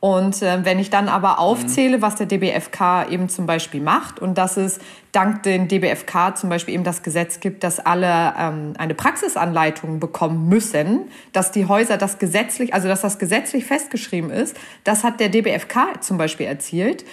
Und 0.02 0.42
äh, 0.42 0.64
wenn 0.64 0.80
ich 0.80 0.90
dann 0.90 1.10
aber 1.10 1.40
aufzähle, 1.40 2.02
was 2.02 2.16
der 2.16 2.26
DBFK 2.26 3.08
eben 3.10 3.28
zum 3.28 3.46
Beispiel 3.46 3.82
macht 3.82 4.20
und 4.20 4.38
dass 4.38 4.56
es 4.56 4.80
dank 5.12 5.44
den 5.44 5.68
DBFK 5.68 6.38
zum 6.38 6.50
Beispiel 6.50 6.76
eben 6.76 6.86
das 6.86 7.04
Gesetz 7.04 7.42
gibt, 7.42 7.66
dass 7.66 7.82
alle 7.82 8.34
ähm, 8.40 8.74
eine 8.78 8.94
Praxisanleitung 8.94 10.00
bekommen 10.00 10.48
müssen, 10.48 11.10
dass 11.34 11.52
die 11.52 11.66
Häuser 11.66 11.98
das 11.98 12.18
gesetzlich, 12.18 12.74
also 12.74 12.88
dass 12.88 13.02
das 13.02 13.20
gesetzlich 13.20 13.66
festgeschrieben 13.66 14.30
ist, 14.30 14.56
das 14.86 15.04
hat 15.04 15.20
der 15.20 15.28
DBFK 15.28 16.02
zum 16.02 16.18
Beispiel 16.18 16.46
erzielt, 16.46 17.04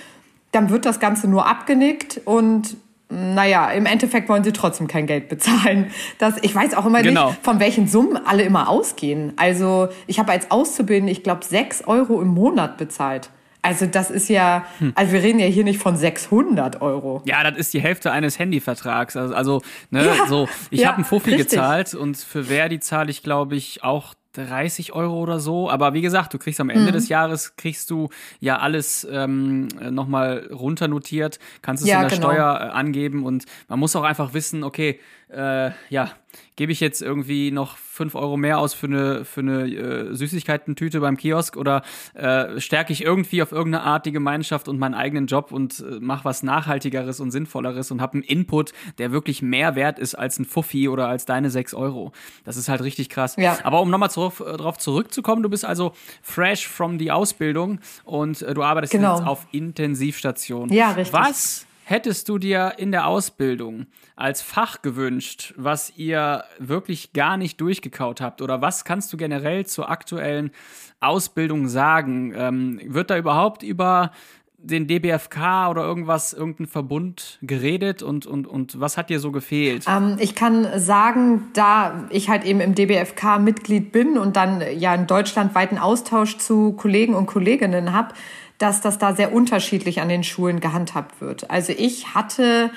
dann 0.53 0.71
wird 0.71 0.87
das 0.87 1.01
Ganze 1.01 1.27
nur 1.29 1.47
abgenickt 1.47 2.21
und 2.25 2.77
naja, 3.09 3.71
im 3.71 3.87
Endeffekt 3.87 4.29
wollen 4.29 4.43
sie 4.43 4.53
trotzdem 4.53 4.89
kein 4.89 5.07
Geld 5.07 5.29
bezahlen. 5.29 5.91
Das, 6.19 6.35
ich 6.43 6.55
weiß 6.55 6.75
auch 6.75 6.87
immer 6.87 7.03
genau. 7.03 7.29
nicht, 7.29 7.45
von 7.45 7.61
welchen 7.61 7.87
Summen 7.87 8.19
alle 8.25 8.43
immer 8.43 8.69
ausgehen. 8.69 9.33
Also 9.37 9.89
ich 10.07 10.19
habe 10.19 10.33
als 10.33 10.51
Auszubildende, 10.51 11.13
ich 11.13 11.23
glaube, 11.23 11.45
sechs 11.45 11.83
Euro 11.87 12.21
im 12.21 12.29
Monat 12.29 12.79
bezahlt. 12.79 13.31
Also 13.63 13.87
das 13.87 14.11
ist 14.11 14.29
ja, 14.29 14.65
hm. 14.79 14.93
also 14.95 15.13
wir 15.13 15.23
reden 15.23 15.41
ja 15.41 15.47
hier 15.47 15.65
nicht 15.65 15.81
von 15.81 15.97
600 15.97 16.83
Euro. 16.83 17.23
Ja, 17.27 17.43
das 17.49 17.59
ist 17.59 17.75
die 17.75 17.81
Hälfte 17.81 18.13
eines 18.13 18.39
Handyvertrags. 18.39 19.17
Also, 19.17 19.35
also 19.35 19.63
ne, 19.91 20.07
ja, 20.07 20.27
so, 20.29 20.49
ich 20.71 20.81
ja, 20.81 20.89
habe 20.89 20.99
einen 20.99 21.05
Fuffi 21.05 21.31
richtig. 21.31 21.51
gezahlt 21.51 21.95
und 21.95 22.17
für 22.17 22.45
Verdi 22.45 22.79
zahle 22.79 23.11
ich, 23.11 23.25
glaube 23.25 23.57
ich, 23.57 23.83
auch 23.83 24.15
30 24.37 24.93
Euro 24.93 25.19
oder 25.21 25.41
so. 25.41 25.71
Aber 25.71 25.95
wie 25.95 26.03
gesagt, 26.03 26.35
du 26.35 26.39
kriegst 26.39 26.61
am 26.61 26.71
Ende 26.71 26.91
mhm. 26.91 26.95
des 26.95 27.09
Jahres, 27.09 27.57
kriegst 27.57 27.91
du 27.91 28.09
ja 28.41 28.59
alles 28.59 29.07
ähm, 29.11 29.69
nochmal 29.91 30.49
runternotiert, 30.53 31.39
kannst 31.63 31.83
es 31.83 31.89
ja, 31.89 32.03
in 32.03 32.09
der 32.09 32.19
genau. 32.19 32.31
Steuer 32.31 32.61
äh, 32.61 32.77
angeben 32.77 33.25
und 33.25 33.45
man 33.69 33.79
muss 33.79 33.97
auch 33.97 34.05
einfach 34.05 34.35
wissen, 34.35 34.65
okay, 34.65 35.01
äh, 35.29 35.71
ja, 35.91 36.13
gebe 36.55 36.71
ich 36.71 36.81
jetzt 36.81 37.03
irgendwie 37.03 37.51
noch 37.51 37.77
fünf 37.77 38.15
Euro 38.15 38.37
mehr 38.37 38.59
aus 38.59 38.75
für 38.75 38.87
eine, 38.87 39.25
für 39.25 39.41
eine 39.41 39.65
äh, 39.65 40.15
Süßigkeiten-Tüte 40.15 41.01
beim 41.01 41.17
Kiosk 41.17 41.57
oder 41.57 41.83
äh, 42.15 42.61
stärke 42.61 42.93
ich 42.93 43.03
irgendwie 43.03 43.43
auf 43.43 43.53
irgendeine 43.53 43.85
Art 43.85 44.07
die 44.07 44.13
Gemeinschaft 44.13 44.69
und 44.69 44.79
meinen 44.79 44.95
eigenen 44.95 45.27
Job 45.27 45.51
und 45.51 45.81
äh, 45.81 45.99
mache 46.01 46.25
was 46.25 46.43
Nachhaltigeres 46.43 47.21
und 47.21 47.31
Sinnvolleres 47.31 47.91
und 47.91 48.01
habe 48.01 48.15
einen 48.15 48.23
Input, 48.23 48.73
der 48.99 49.13
wirklich 49.13 49.43
mehr 49.43 49.75
wert 49.75 49.99
ist 49.99 50.15
als 50.15 50.39
ein 50.39 50.45
Fuffi 50.45 50.89
oder 50.89 51.09
als 51.09 51.25
deine 51.25 51.51
sechs 51.51 51.75
Euro. 51.75 52.13
Das 52.45 52.57
ist 52.57 52.69
halt 52.69 52.83
richtig 52.83 53.09
krass. 53.09 53.37
Ja. 53.37 53.59
Aber 53.65 53.81
um 53.81 53.91
nochmal 53.91 54.11
zu, 54.11 54.27
äh, 54.27 54.57
darauf 54.57 54.79
zurückzukommen, 54.79 55.43
du 55.43 55.49
bist 55.49 55.65
also 55.65 55.93
fresh 56.23 56.69
from 56.69 56.99
die 56.99 57.11
Ausbildung 57.11 57.81
und 58.05 58.43
äh, 58.43 58.55
du 58.55 58.63
arbeitest 58.63 58.93
genau. 58.93 59.17
jetzt 59.17 59.27
auf 59.27 59.47
Intensivstation. 59.51 60.73
Ja, 60.73 60.93
richtig. 60.93 61.13
Was 61.13 61.66
hättest 61.89 62.29
du 62.29 62.39
dir 62.39 62.73
in 62.79 62.91
der 62.91 63.07
Ausbildung 63.07 63.87
als 64.17 64.43
Fach 64.43 64.83
gewünscht, 64.83 65.55
was 65.57 65.97
ihr 65.97 66.43
wirklich 66.59 67.13
gar 67.13 67.37
nicht 67.37 67.61
durchgekaut 67.61 68.21
habt? 68.21 68.43
Oder 68.43 68.61
was 68.61 68.85
kannst 68.85 69.13
du 69.13 69.17
generell 69.17 69.67
zur 69.67 69.89
aktuellen 69.89 70.51
Ausbildung 70.99 71.69
sagen? 71.69 72.35
Ähm, 72.37 72.81
wird 72.87 73.11
da 73.11 73.17
überhaupt 73.17 73.63
über 73.63 74.11
den 74.59 74.89
DBFK 74.89 75.69
oder 75.71 75.85
irgendwas, 75.85 76.33
irgendein 76.33 76.67
Verbund 76.67 77.39
geredet 77.41 78.03
und, 78.03 78.27
und, 78.27 78.49
und 78.49 78.81
was 78.81 78.97
hat 78.97 79.09
dir 79.09 79.21
so 79.21 79.31
gefehlt? 79.31 79.85
Ähm, 79.87 80.17
ich 80.19 80.35
kann 80.35 80.67
sagen, 80.81 81.51
da 81.53 82.09
ich 82.11 82.29
halt 82.29 82.45
eben 82.45 82.59
im 82.59 82.75
DBFK 82.75 83.39
Mitglied 83.39 83.93
bin 83.93 84.19
und 84.19 84.35
dann 84.35 84.61
ja 84.77 84.91
einen 84.91 85.07
deutschlandweiten 85.07 85.79
Austausch 85.79 86.39
zu 86.39 86.73
Kollegen 86.73 87.15
und 87.15 87.27
Kolleginnen 87.27 87.93
habe, 87.93 88.15
dass 88.59 88.81
das 88.81 88.99
da 88.99 89.15
sehr 89.15 89.33
unterschiedlich 89.33 90.01
an 90.01 90.09
den 90.09 90.25
Schulen 90.25 90.61
gehandhabt 90.61 91.21
wird. 91.21 91.51
Also 91.51 91.73
ich 91.77 92.15
hatte 92.15 92.71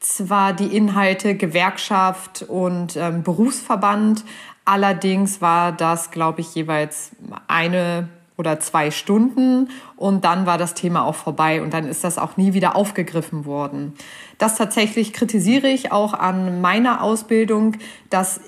zwar 0.00 0.52
die 0.52 0.76
Inhalte 0.76 1.34
Gewerkschaft 1.34 2.44
und 2.48 2.96
ähm, 2.96 3.22
Berufsverband, 3.22 4.24
allerdings 4.64 5.40
war 5.40 5.72
das, 5.72 6.10
glaube 6.10 6.40
ich, 6.40 6.54
jeweils 6.54 7.10
eine 7.48 8.08
oder 8.36 8.60
zwei 8.60 8.90
Stunden 8.90 9.70
und 9.96 10.24
dann 10.24 10.44
war 10.44 10.58
das 10.58 10.74
Thema 10.74 11.04
auch 11.04 11.14
vorbei 11.14 11.62
und 11.62 11.72
dann 11.72 11.86
ist 11.86 12.04
das 12.04 12.18
auch 12.18 12.36
nie 12.36 12.52
wieder 12.52 12.76
aufgegriffen 12.76 13.46
worden. 13.46 13.94
Das 14.38 14.56
tatsächlich 14.56 15.12
kritisiere 15.12 15.68
ich 15.68 15.90
auch 15.92 16.12
an 16.12 16.60
meiner 16.60 17.02
Ausbildung, 17.02 17.76
dass 18.10 18.40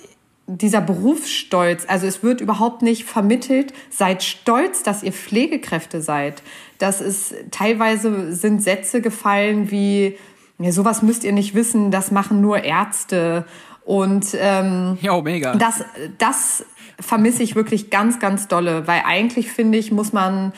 dieser 0.47 0.80
Berufsstolz, 0.80 1.85
also 1.88 2.07
es 2.07 2.23
wird 2.23 2.40
überhaupt 2.40 2.80
nicht 2.80 3.04
vermittelt, 3.04 3.75
seid 3.90 4.23
stolz, 4.23 4.83
dass 4.83 5.02
ihr 5.02 5.12
Pflegekräfte 5.12 6.00
seid. 6.00 6.42
Das 6.78 7.00
ist 7.00 7.35
teilweise 7.50 8.32
sind 8.32 8.62
Sätze 8.62 9.00
gefallen 9.00 9.70
wie, 9.70 10.16
ja, 10.58 10.73
sowas 10.73 11.02
müsst 11.02 11.25
ihr 11.25 11.32
nicht 11.32 11.54
wissen, 11.54 11.90
das 11.90 12.11
machen 12.11 12.40
nur 12.40 12.64
Ärzte. 12.64 13.44
Und 13.85 14.37
ähm, 14.38 14.99
ja, 15.00 15.20
mega. 15.20 15.54
Das, 15.56 15.85
das 16.18 16.64
vermisse 17.00 17.42
ich 17.42 17.54
wirklich 17.54 17.90
ganz, 17.90 18.18
ganz 18.18 18.49
dolle, 18.49 18.87
weil 18.87 19.02
eigentlich 19.06 19.50
finde 19.50 19.78
ich, 19.78 19.92
muss 19.92 20.12
man 20.12 20.52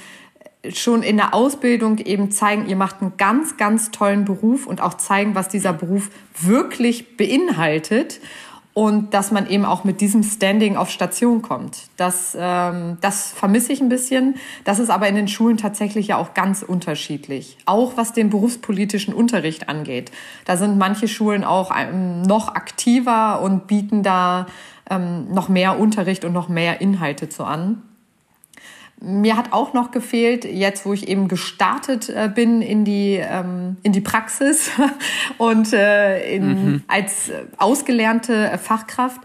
schon 0.69 1.03
in 1.03 1.17
der 1.17 1.33
Ausbildung 1.33 1.99
eben 1.99 2.31
zeigen, 2.31 2.69
ihr 2.69 2.77
macht 2.77 3.01
einen 3.01 3.17
ganz, 3.17 3.57
ganz 3.57 3.91
tollen 3.91 4.25
Beruf 4.25 4.67
und 4.67 4.81
auch 4.83 4.95
zeigen, 4.95 5.35
was 5.35 5.49
dieser 5.49 5.73
Beruf 5.73 6.11
wirklich 6.39 7.17
beinhaltet 7.17 8.21
und 8.73 9.15
dass 9.15 9.33
man 9.33 9.49
eben 9.49 9.65
auch 9.65 9.85
mit 9.85 10.01
diesem 10.01 10.23
Standing 10.23 10.77
auf 10.77 10.91
Station 10.91 11.43
kommt. 11.43 11.89
Das, 11.97 12.37
ähm, 12.39 12.99
das 13.01 13.33
vermisse 13.33 13.73
ich 13.73 13.81
ein 13.81 13.89
bisschen. 13.89 14.37
Das 14.65 14.79
ist 14.79 14.91
aber 14.91 15.09
in 15.09 15.17
den 15.17 15.29
Schulen 15.29 15.57
tatsächlich 15.57 16.09
ja 16.09 16.17
auch 16.17 16.35
ganz 16.35 16.63
unterschiedlich. 16.63 17.59
Auch 17.67 17.97
was 17.97 18.13
den 18.13 18.31
berufspolitischen 18.31 19.13
Unterricht 19.13 19.69
angeht. 19.69 20.13
Da 20.45 20.57
sind 20.57 20.79
manche 20.79 21.09
Schulen 21.09 21.45
auch 21.45 21.73
ähm, 21.77 22.23
noch 22.23 22.55
aktiver 22.55 23.43
und 23.43 23.67
bieten 23.67 24.03
da 24.03 24.47
ähm, 24.89 25.33
noch 25.33 25.49
mehr 25.49 25.79
Unterricht 25.79 26.25
und 26.25 26.33
noch 26.33 26.49
mehr 26.49 26.81
Inhalte 26.81 27.29
zu 27.29 27.45
an. 27.45 27.83
Mir 29.01 29.37
hat 29.37 29.53
auch 29.53 29.73
noch 29.73 29.91
gefehlt, 29.91 30.45
jetzt 30.45 30.85
wo 30.85 30.93
ich 30.93 31.09
eben 31.09 31.29
gestartet 31.29 32.09
äh, 32.09 32.31
bin 32.33 32.61
in 32.61 32.85
die, 32.85 33.15
ähm, 33.17 33.77
in 33.83 33.93
die 33.93 34.01
Praxis 34.01 34.71
und 35.39 35.73
äh, 35.73 36.35
in, 36.35 36.45
mhm. 36.45 36.83
als 36.87 37.31
ausgelernte 37.57 38.59
Fachkraft, 38.59 39.21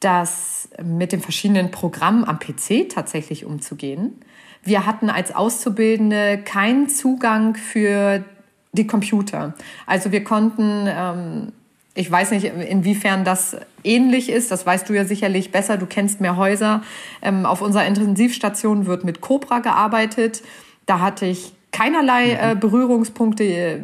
das 0.00 0.68
mit 0.82 1.12
den 1.12 1.20
verschiedenen 1.20 1.70
Programmen 1.70 2.24
am 2.24 2.38
PC 2.38 2.88
tatsächlich 2.88 3.44
umzugehen. 3.44 4.20
Wir 4.62 4.86
hatten 4.86 5.08
als 5.08 5.34
Auszubildende 5.34 6.38
keinen 6.44 6.88
Zugang 6.88 7.54
für 7.54 8.24
die 8.72 8.86
Computer. 8.86 9.54
Also 9.86 10.12
wir 10.12 10.24
konnten 10.24 10.86
ähm, 10.88 11.52
ich 11.94 12.10
weiß 12.10 12.30
nicht, 12.30 12.44
inwiefern 12.44 13.24
das 13.24 13.56
ähnlich 13.82 14.30
ist. 14.30 14.50
Das 14.50 14.64
weißt 14.64 14.88
du 14.88 14.92
ja 14.92 15.04
sicherlich 15.04 15.50
besser. 15.50 15.76
Du 15.76 15.86
kennst 15.86 16.20
mehr 16.20 16.36
Häuser. 16.36 16.82
Ähm, 17.20 17.46
auf 17.46 17.62
unserer 17.62 17.86
Intensivstation 17.86 18.86
wird 18.86 19.04
mit 19.04 19.20
Cobra 19.20 19.58
gearbeitet. 19.58 20.42
Da 20.86 21.00
hatte 21.00 21.26
ich 21.26 21.52
keinerlei 21.72 22.32
äh, 22.32 22.54
mhm. 22.54 22.60
Berührungspunkte 22.60 23.44
äh, 23.44 23.80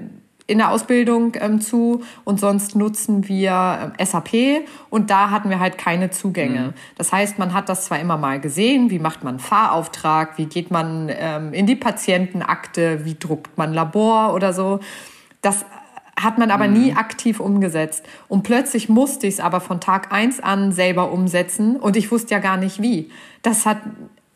in 0.49 0.59
der 0.59 0.71
Ausbildung 0.71 1.33
ähm, 1.41 1.61
zu 1.61 2.05
und 2.25 2.39
sonst 2.39 2.77
nutzen 2.77 3.27
wir 3.27 3.93
äh, 3.99 4.05
SAP 4.05 4.65
und 4.91 5.11
da 5.11 5.31
hatten 5.31 5.51
wir 5.51 5.59
halt 5.59 5.77
keine 5.77 6.11
Zugänge. 6.11 6.61
Mhm. 6.61 6.73
Das 6.97 7.13
heißt, 7.13 7.39
man 7.39 7.53
hat 7.53 7.69
das 7.69 7.87
zwar 7.87 7.99
immer 7.99 8.17
mal 8.17 8.41
gesehen, 8.41 8.91
wie 8.91 9.01
macht 9.01 9.25
man 9.25 9.41
Fahrauftrag, 9.41 10.39
wie 10.39 10.47
geht 10.47 10.71
man 10.71 11.11
ähm, 11.11 11.53
in 11.53 11.67
die 11.67 11.75
Patientenakte, 11.75 13.05
wie 13.05 13.17
druckt 13.19 13.59
man 13.59 13.75
Labor 13.75 14.35
oder 14.35 14.53
so. 14.53 14.79
Das 15.43 15.65
hat 16.19 16.39
man 16.39 16.51
aber 16.51 16.67
mhm. 16.67 16.75
nie 16.75 16.93
aktiv 16.95 17.41
umgesetzt. 17.41 18.05
Und 18.29 18.43
plötzlich 18.43 18.89
musste 18.89 19.27
ich 19.27 19.35
es 19.35 19.41
aber 19.41 19.61
von 19.61 19.81
Tag 19.81 20.13
eins 20.13 20.41
an 20.41 20.73
selber 20.73 21.13
umsetzen 21.13 21.77
und 21.77 21.97
ich 21.97 22.11
wusste 22.11 22.35
ja 22.35 22.41
gar 22.41 22.57
nicht 22.57 22.81
wie. 22.81 23.11
Das 23.43 23.67
hat, 23.67 23.79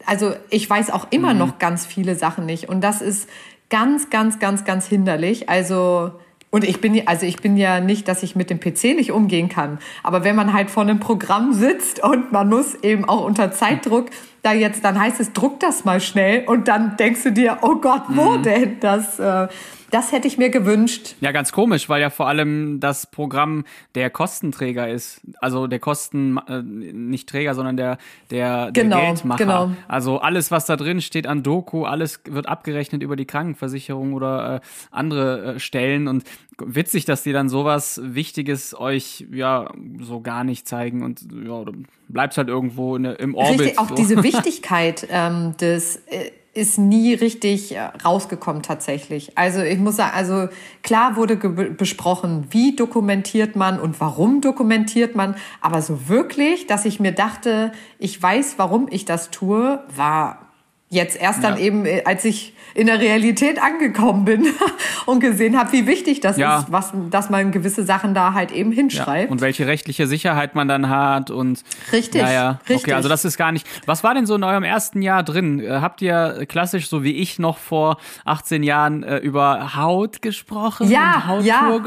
also 0.05 0.35
ich 0.51 0.69
weiß 0.69 0.91
auch 0.91 1.07
immer 1.11 1.33
mhm. 1.33 1.39
noch 1.39 1.59
ganz 1.59 1.87
viele 1.87 2.15
Sachen 2.15 2.47
nicht 2.47 2.69
und 2.69 2.83
das 2.83 3.01
ist 3.01 3.29
ganz, 3.71 4.11
ganz, 4.11 4.39
ganz, 4.39 4.65
ganz 4.65 4.87
hinderlich. 4.87 5.49
Also 5.49 6.13
und 6.53 6.65
ich 6.65 6.81
bin, 6.81 7.01
also 7.07 7.27
ich 7.27 7.37
bin 7.37 7.57
ja 7.57 7.79
nicht, 7.79 8.09
dass 8.09 8.25
ich 8.25 8.35
mit 8.35 8.51
dem 8.51 8.59
PC 8.59 8.97
nicht 8.97 9.13
umgehen 9.13 9.49
kann. 9.49 9.79
Aber 10.03 10.25
wenn 10.25 10.35
man 10.35 10.53
halt 10.53 10.69
vor 10.69 10.83
einem 10.83 10.99
Programm 10.99 11.53
sitzt 11.53 12.03
und 12.03 12.33
man 12.33 12.49
muss 12.49 12.75
eben 12.83 13.09
auch 13.09 13.25
unter 13.25 13.53
Zeitdruck 13.53 14.07
da 14.43 14.53
jetzt, 14.53 14.85
dann 14.85 14.99
heißt 14.99 15.21
es, 15.21 15.33
druck 15.33 15.61
das 15.61 15.85
mal 15.85 16.01
schnell 16.01 16.45
und 16.47 16.67
dann 16.67 16.97
denkst 16.97 17.23
du 17.23 17.33
dir, 17.33 17.59
oh 17.63 17.77
Gott, 17.77 18.03
wo 18.09 18.39
mhm. 18.39 18.43
denn? 18.43 18.81
Das, 18.81 19.21
äh, 19.21 19.47
das 19.91 20.13
hätte 20.13 20.29
ich 20.29 20.39
mir 20.39 20.51
gewünscht. 20.51 21.17
Ja, 21.21 21.33
ganz 21.33 21.53
komisch, 21.53 21.89
weil 21.89 22.01
ja 22.01 22.11
vor 22.11 22.29
allem 22.29 22.81
das 22.81 23.07
Programm 23.07 23.65
der 23.95 24.11
Kostenträger 24.11 24.89
ist. 24.89 25.21
Also 25.41 25.67
der 25.67 25.79
Kosten, 25.79 26.39
äh, 26.49 26.63
nicht 26.63 27.29
Träger, 27.29 27.55
sondern 27.55 27.77
der, 27.77 27.99
der, 28.31 28.71
der 28.71 28.85
genau, 28.85 29.01
Geldmacher. 29.01 29.45
Genau. 29.45 29.71
Also 29.89 30.19
alles, 30.19 30.51
was 30.51 30.67
da 30.67 30.77
drin 30.77 31.01
steht 31.01 31.27
an 31.27 31.43
Doku, 31.43 31.85
alles 31.85 32.21
wird 32.25 32.49
abgerechnet 32.49 33.03
über 33.03 33.17
die 33.17 33.27
Krankenversicherung 33.27 34.15
oder 34.15 34.57
äh, 34.57 34.61
andere 34.91 35.55
äh, 35.55 35.61
Stellen. 35.61 36.09
Und 36.09 36.25
witzig, 36.59 37.05
dass 37.05 37.23
die 37.23 37.33
dann 37.33 37.49
sowas 37.49 38.01
Wichtiges 38.03 38.79
euch 38.79 39.27
ja 39.33 39.71
so 40.01 40.21
gar 40.21 40.45
nicht 40.45 40.69
zeigen 40.69 41.03
und 41.03 41.27
ja, 41.45 41.65
bleibt 42.09 42.37
halt 42.37 42.49
irgendwo 42.49 42.97
in, 42.97 43.05
im 43.05 43.35
Orbit. 43.35 43.61
Richtig, 43.61 43.79
auch 43.79 43.89
so. 43.89 43.95
diese 43.95 44.23
Wichtigkeit 44.23 45.07
ähm, 45.11 45.57
des 45.59 45.97
äh, 46.07 46.31
ist 46.61 46.79
nie 46.79 47.15
richtig 47.15 47.75
äh, 47.75 47.81
rausgekommen 48.05 48.63
tatsächlich. 48.63 49.37
Also 49.39 49.63
ich 49.63 49.79
muss 49.79 49.97
sagen, 49.97 50.13
also 50.15 50.49
klar 50.83 51.17
wurde 51.17 51.37
besprochen, 51.37 52.47
wie 52.51 52.77
dokumentiert 52.77 53.57
man 53.57 53.81
und 53.81 54.01
warum 54.01 54.43
dokumentiert 54.43 55.17
man, 55.17 55.37
aber 55.63 55.81
so 55.81 56.09
wirklich, 56.09 56.67
dass 56.67 56.85
ich 56.85 57.01
mir 57.01 57.13
dachte, 57.13 57.73
ich 57.99 58.23
weiß, 58.23 58.55
warum 58.59 58.89
ich 58.91 59.07
das 59.07 59.31
tue, 59.31 59.83
war 59.97 60.50
jetzt 60.91 61.21
erst 61.21 61.43
dann 61.43 61.57
ja. 61.57 61.63
eben, 61.63 61.87
äh, 61.87 62.03
als 62.05 62.25
ich 62.25 62.53
in 62.75 62.87
der 62.87 63.01
Realität 63.01 63.61
angekommen 63.63 64.25
bin 64.25 64.49
und 65.07 65.21
gesehen 65.21 65.59
habe, 65.59 65.73
wie 65.73 65.87
wichtig 65.87 66.21
das 66.21 66.37
ja. 66.37 66.61
ist, 66.61 66.73
was, 66.73 66.93
dass 67.11 67.31
man 67.31 67.53
gewisse 67.53 67.85
Sachen 67.85 68.13
da 68.13 68.35
halt 68.35 68.53
eben 68.53 68.73
hinschreibt. 68.73 69.27
Ja. 69.27 69.31
Und 69.31 69.41
welche 69.41 69.67
rechtliche 69.67 70.07
Sicherheit 70.07 70.55
man 70.55 70.69
dann 70.69 70.89
hat 70.89 71.31
und 71.31 71.63
richtig, 71.93 72.23
naja, 72.23 72.61
richtig. 72.69 72.89
Okay, 72.89 72.93
also 72.93 73.09
das 73.09 73.25
ist 73.25 73.37
gar 73.37 73.53
nicht. 73.53 73.67
Was 73.87 74.05
war 74.05 74.15
denn 74.15 74.27
so 74.27 74.35
in 74.35 74.45
eurem 74.45 74.65
ersten 74.65 75.03
Jahr 75.03 75.23
drin? 75.23 75.61
Äh, 75.61 75.79
habt 75.81 76.03
ihr 76.03 76.45
klassisch, 76.49 76.89
so 76.89 77.03
wie 77.03 77.17
ich 77.17 77.39
noch 77.39 77.59
vor 77.59 77.97
18 78.25 78.63
Jahren, 78.63 79.03
äh, 79.03 79.19
über 79.19 79.77
Haut 79.77 80.23
gesprochen? 80.23 80.91
Ja, 80.91 81.39
ja, 81.43 81.81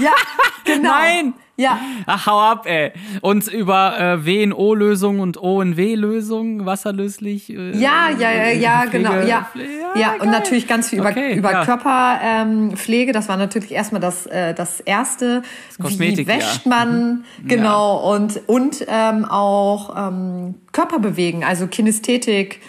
ja, 0.00 0.12
genau. 0.64 0.90
Nein. 0.90 1.34
Ja. 1.60 1.78
Ach, 2.06 2.26
hau 2.26 2.40
ab, 2.40 2.66
ey. 2.66 2.92
Und 3.20 3.46
über 3.48 3.98
äh, 3.98 4.24
WNO-Lösungen 4.24 5.20
und 5.20 5.36
ONW-Lösungen, 5.36 6.64
wasserlöslich. 6.64 7.50
Äh, 7.50 7.76
ja, 7.76 8.08
ja, 8.18 8.30
ja, 8.30 8.50
ja, 8.50 8.80
Pflege, 8.80 9.04
genau. 9.04 9.26
Ja, 9.26 9.48
Pflege, 9.52 9.70
ja, 9.94 10.00
ja 10.00 10.14
und 10.22 10.30
natürlich 10.30 10.66
ganz 10.66 10.88
viel 10.88 11.00
über, 11.00 11.10
okay, 11.10 11.34
über 11.34 11.52
ja. 11.52 11.64
Körperpflege. 11.66 13.10
Ähm, 13.10 13.12
das 13.12 13.28
war 13.28 13.36
natürlich 13.36 13.72
erstmal 13.72 14.00
das, 14.00 14.26
äh, 14.26 14.54
das 14.54 14.80
Erste. 14.80 15.42
Das 15.68 15.78
Kosmetik, 15.78 16.26
Wie 16.26 16.32
wäscht 16.32 16.64
man, 16.64 17.24
mhm. 17.42 17.48
genau. 17.48 18.14
Und, 18.14 18.40
und 18.48 18.86
ähm, 18.88 19.26
auch 19.26 19.94
ähm, 19.96 20.54
Körper 20.72 20.98
bewegen, 20.98 21.44
also 21.44 21.66
Kinästhetik. 21.66 22.60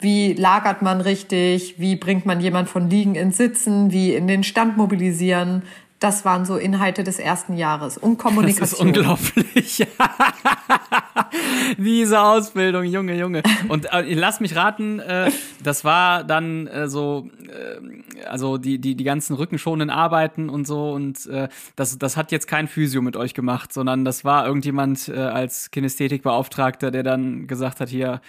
Wie 0.00 0.32
lagert 0.32 0.82
man 0.82 1.00
richtig? 1.00 1.76
Wie 1.78 1.96
bringt 1.96 2.24
man 2.24 2.40
jemand 2.40 2.68
von 2.68 2.88
Liegen 2.88 3.14
ins 3.14 3.36
Sitzen? 3.36 3.92
Wie 3.92 4.14
in 4.14 4.28
den 4.28 4.44
Stand 4.44 4.76
mobilisieren? 4.76 5.62
Das 6.00 6.24
waren 6.24 6.44
so 6.44 6.56
Inhalte 6.56 7.02
des 7.02 7.18
ersten 7.18 7.56
Jahres 7.56 7.98
und 7.98 8.18
Kommunikation. 8.18 8.92
Das 8.92 8.96
ist 8.96 9.20
unglaublich. 9.24 9.86
Diese 11.78 12.20
Ausbildung, 12.20 12.84
Junge, 12.84 13.18
Junge. 13.18 13.42
Und 13.68 13.92
äh, 13.92 14.14
lass 14.14 14.38
mich 14.40 14.54
raten, 14.54 15.00
äh, 15.00 15.30
das 15.62 15.84
war 15.84 16.22
dann 16.22 16.68
äh, 16.68 16.88
so, 16.88 17.28
äh, 17.48 18.24
also 18.28 18.58
die, 18.58 18.78
die, 18.78 18.94
die 18.94 19.04
ganzen 19.04 19.34
rückenschonenden 19.34 19.90
Arbeiten 19.90 20.48
und 20.48 20.66
so. 20.66 20.92
Und 20.92 21.26
äh, 21.26 21.48
das, 21.74 21.98
das 21.98 22.16
hat 22.16 22.30
jetzt 22.30 22.46
kein 22.46 22.68
Physio 22.68 23.02
mit 23.02 23.16
euch 23.16 23.34
gemacht, 23.34 23.72
sondern 23.72 24.04
das 24.04 24.24
war 24.24 24.46
irgendjemand 24.46 25.08
äh, 25.08 25.16
als 25.18 25.70
Kinästhetikbeauftragter, 25.72 26.90
der 26.90 27.02
dann 27.02 27.46
gesagt 27.48 27.80
hat, 27.80 27.88
hier, 27.88 28.20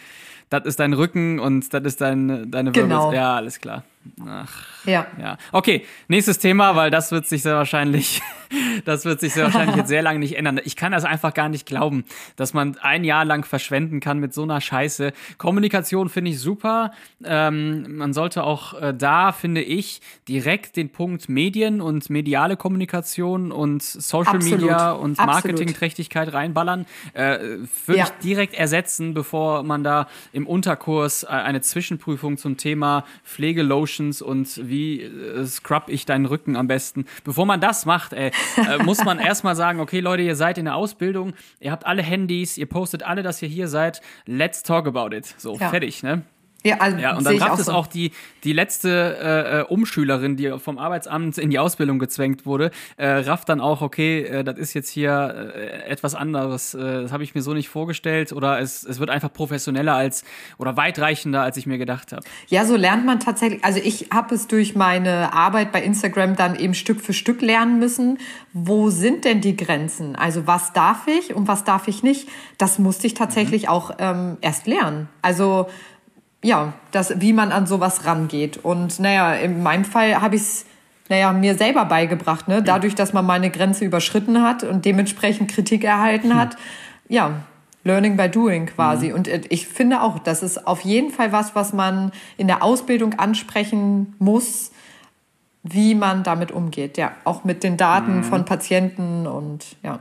das 0.50 0.66
ist 0.66 0.80
dein 0.80 0.94
Rücken 0.94 1.40
und 1.40 1.72
das 1.74 1.84
ist 1.84 2.02
dein, 2.02 2.50
deine 2.50 2.74
Wirbel. 2.74 2.90
Genau. 2.90 3.14
Ja, 3.14 3.36
alles 3.36 3.60
klar. 3.60 3.84
Ach, 4.26 4.66
ja. 4.86 5.08
ja. 5.20 5.38
Okay, 5.52 5.86
nächstes 6.08 6.40
Thema, 6.40 6.76
weil 6.76 6.90
das 6.90 7.12
wird 7.12 7.28
sich 7.28 7.42
sehr 7.42 7.56
wahrscheinlich, 7.56 8.22
das 8.86 9.06
wird 9.06 9.20
sich 9.20 9.34
sehr 9.34 9.46
wahrscheinlich 9.46 9.76
jetzt 9.76 9.90
sehr 9.90 10.02
lange 10.02 10.20
nicht 10.20 10.38
ändern. 10.38 10.60
Ich 10.64 10.76
kann 10.76 10.92
das 10.92 11.04
einfach 11.04 11.34
gar 11.34 11.50
nicht 11.50 11.66
glauben, 11.66 12.06
dass 12.36 12.54
man 12.54 12.78
ein 12.80 13.04
Jahr 13.04 13.26
lang 13.26 13.46
verschwenden 13.46 14.00
kann 14.00 14.20
mit 14.20 14.34
so 14.34 14.44
einer 14.44 14.62
Scheiße. 14.62 15.12
Kommunikation 15.38 16.10
finde 16.10 16.32
ich 16.32 16.40
super. 16.40 16.92
Ähm, 17.24 17.98
man 17.98 18.14
sollte 18.14 18.44
auch 18.44 18.80
äh, 18.82 18.94
da, 18.94 19.32
finde 19.32 19.62
ich, 19.62 20.02
direkt 20.28 20.78
den 20.78 20.90
Punkt 20.90 21.28
Medien 21.30 21.82
und 21.82 22.10
mediale 22.10 22.56
Kommunikation 22.56 23.52
und 23.52 23.84
Social 23.84 24.38
Absolut. 24.38 24.62
Media 24.62 24.92
und 24.92 25.18
Marketingträchtigkeit 25.18 26.34
reinballern. 26.34 26.86
Äh, 27.14 27.40
Würde 27.86 28.00
ja. 28.00 28.06
ich 28.06 28.12
direkt 28.24 28.54
ersetzen, 28.54 29.14
bevor 29.14 29.64
man 29.64 29.84
da 29.84 30.08
im 30.32 30.48
Unterkurs 30.48 31.24
äh, 31.24 31.28
eine 31.28 31.62
Zwischenprüfung 31.62 32.38
zum 32.38 32.58
Thema 32.58 33.06
Pflegelotions 33.90 34.22
und 34.22 34.70
wie 34.70 35.02
äh, 35.02 35.46
scrub 35.46 35.84
ich 35.88 36.06
deinen 36.06 36.26
Rücken 36.26 36.56
am 36.56 36.68
besten. 36.68 37.06
Bevor 37.24 37.46
man 37.46 37.60
das 37.60 37.86
macht, 37.86 38.14
ey, 38.14 38.32
äh, 38.58 38.78
muss 38.84 39.04
man 39.04 39.20
erstmal 39.20 39.56
sagen, 39.56 39.80
okay 39.80 40.00
Leute, 40.00 40.24
ihr 40.24 40.36
seid 40.36 40.58
in 40.58 40.66
der 40.66 40.76
Ausbildung, 40.76 41.34
ihr 41.60 41.72
habt 41.72 41.86
alle 41.86 42.02
Handys, 42.02 42.58
ihr 42.58 42.68
postet 42.68 43.04
alle, 43.04 43.24
dass 43.24 43.42
ihr 43.42 43.50
hier 43.50 43.68
seid. 43.68 44.02
Let's 44.26 44.64
talk 44.64 44.88
about 44.88 45.16
it. 45.16 45.34
So, 45.38 45.56
ja. 45.56 45.70
fertig, 45.70 46.04
ne? 46.04 46.24
Ja, 46.64 46.78
also 46.78 46.98
ja 46.98 47.16
und 47.16 47.26
dann 47.26 47.38
rafft 47.38 47.60
es 47.60 47.68
so. 47.68 47.72
auch 47.72 47.88
die, 47.88 48.12
die 48.44 48.52
letzte 48.52 49.18
äh, 49.22 49.60
äh, 49.60 49.64
Umschülerin, 49.64 50.36
die 50.36 50.60
vom 50.60 50.78
Arbeitsamt 50.78 51.38
in 51.38 51.50
die 51.50 51.60
Ausbildung 51.60 52.00
gezwängt 52.00 52.46
wurde, 52.46 52.72
äh, 52.98 53.08
rafft 53.08 53.48
dann 53.48 53.62
auch, 53.62 53.82
okay, 53.82 54.24
äh, 54.24 54.44
das 54.44 54.58
ist 54.58 54.74
jetzt 54.74 54.90
hier 54.90 55.54
äh, 55.56 55.90
etwas 55.90 56.16
anderes. 56.16 56.74
Äh, 56.74 57.04
das 57.04 57.12
habe 57.14 57.24
ich 57.24 57.34
mir 57.34 57.42
so 57.42 57.54
nicht 57.54 57.70
vorgestellt 57.70 58.34
oder 58.34 58.60
es, 58.60 58.84
es 58.84 59.00
wird 59.00 59.10
einfach 59.10 59.32
professioneller 59.32 59.94
als 59.94 60.26
oder 60.58 60.76
weitreichender, 60.76 61.42
als 61.42 61.56
ich 61.56 61.66
mir 61.66 61.78
gedacht 61.78 62.12
habe. 62.12 62.24
Ja, 62.48 62.66
so 62.66 62.76
lernt 62.76 63.06
man 63.06 63.22
tatsächlich. 63.22 63.64
Also 63.64 63.80
ich 63.82 64.08
habe 64.14 64.36
es 64.36 64.48
durch 64.48 64.76
meine 64.76 65.34
Arbeit 65.34 65.72
bei 65.72 65.82
Instagram 65.82 66.36
dann 66.36 66.56
eben 66.56 66.74
Stück 66.74 67.00
für 67.00 67.14
Stück 67.14 67.42
lernen 67.42 67.80
müssen. 67.80 68.18
Wo 68.52 68.90
sind 68.90 69.24
denn 69.24 69.40
die 69.40 69.56
Grenzen? 69.56 70.18
Also 70.18 70.46
was 70.46 70.74
darf 70.74 71.08
ich 71.08 71.34
und 71.34 71.48
was 71.48 71.64
darf 71.64 71.88
ich 71.88 72.04
nicht? 72.04 72.28
Das 72.58 72.80
musste 72.80 73.08
ich 73.08 73.14
tatsächlich 73.14 73.64
mhm. 73.64 73.70
auch 73.70 73.92
ähm, 73.98 74.38
erst 74.42 74.68
lernen. 74.68 75.08
Also 75.22 75.68
ja, 76.44 76.74
das, 76.92 77.20
wie 77.22 77.34
man 77.34 77.52
an 77.52 77.68
sowas 77.68 78.06
rangeht. 78.06 78.58
Und 78.58 79.00
naja, 79.00 79.34
in 79.34 79.62
meinem 79.62 79.86
Fall 79.86 80.22
habe 80.22 80.36
ich 80.36 80.42
es 80.42 80.66
naja, 81.10 81.34
mir 81.34 81.58
selber 81.58 81.86
beigebracht, 81.86 82.48
ne? 82.48 82.62
Dadurch, 82.62 82.94
dass 82.94 83.14
man 83.14 83.26
meine 83.26 83.50
Grenze 83.50 83.84
überschritten 83.84 84.44
hat 84.44 84.64
und 84.64 84.86
dementsprechend 84.86 85.50
Kritik 85.50 85.84
erhalten 85.84 86.36
hat. 86.36 86.54
Hm. 86.54 86.60
Ja, 87.10 87.32
Learning 87.84 88.18
by 88.18 88.30
Doing 88.30 88.68
quasi. 88.68 89.10
Mhm. 89.10 89.16
Und 89.16 89.28
äh, 89.28 89.42
ich 89.50 89.68
finde 89.68 90.02
auch, 90.02 90.20
das 90.20 90.44
ist 90.44 90.68
auf 90.68 90.82
jeden 90.82 91.12
Fall 91.12 91.32
was, 91.32 91.56
was 91.56 91.74
man 91.74 92.12
in 92.38 92.48
der 92.48 92.62
Ausbildung 92.64 93.14
ansprechen 93.16 94.16
muss, 94.20 94.72
wie 95.64 95.96
man 95.96 96.24
damit 96.24 96.52
umgeht. 96.52 96.98
Ja, 96.98 97.14
auch 97.24 97.44
mit 97.44 97.64
den 97.64 97.78
Daten 97.78 98.18
mhm. 98.18 98.24
von 98.24 98.46
Patienten 98.46 99.28
und 99.28 99.78
ja. 99.82 100.00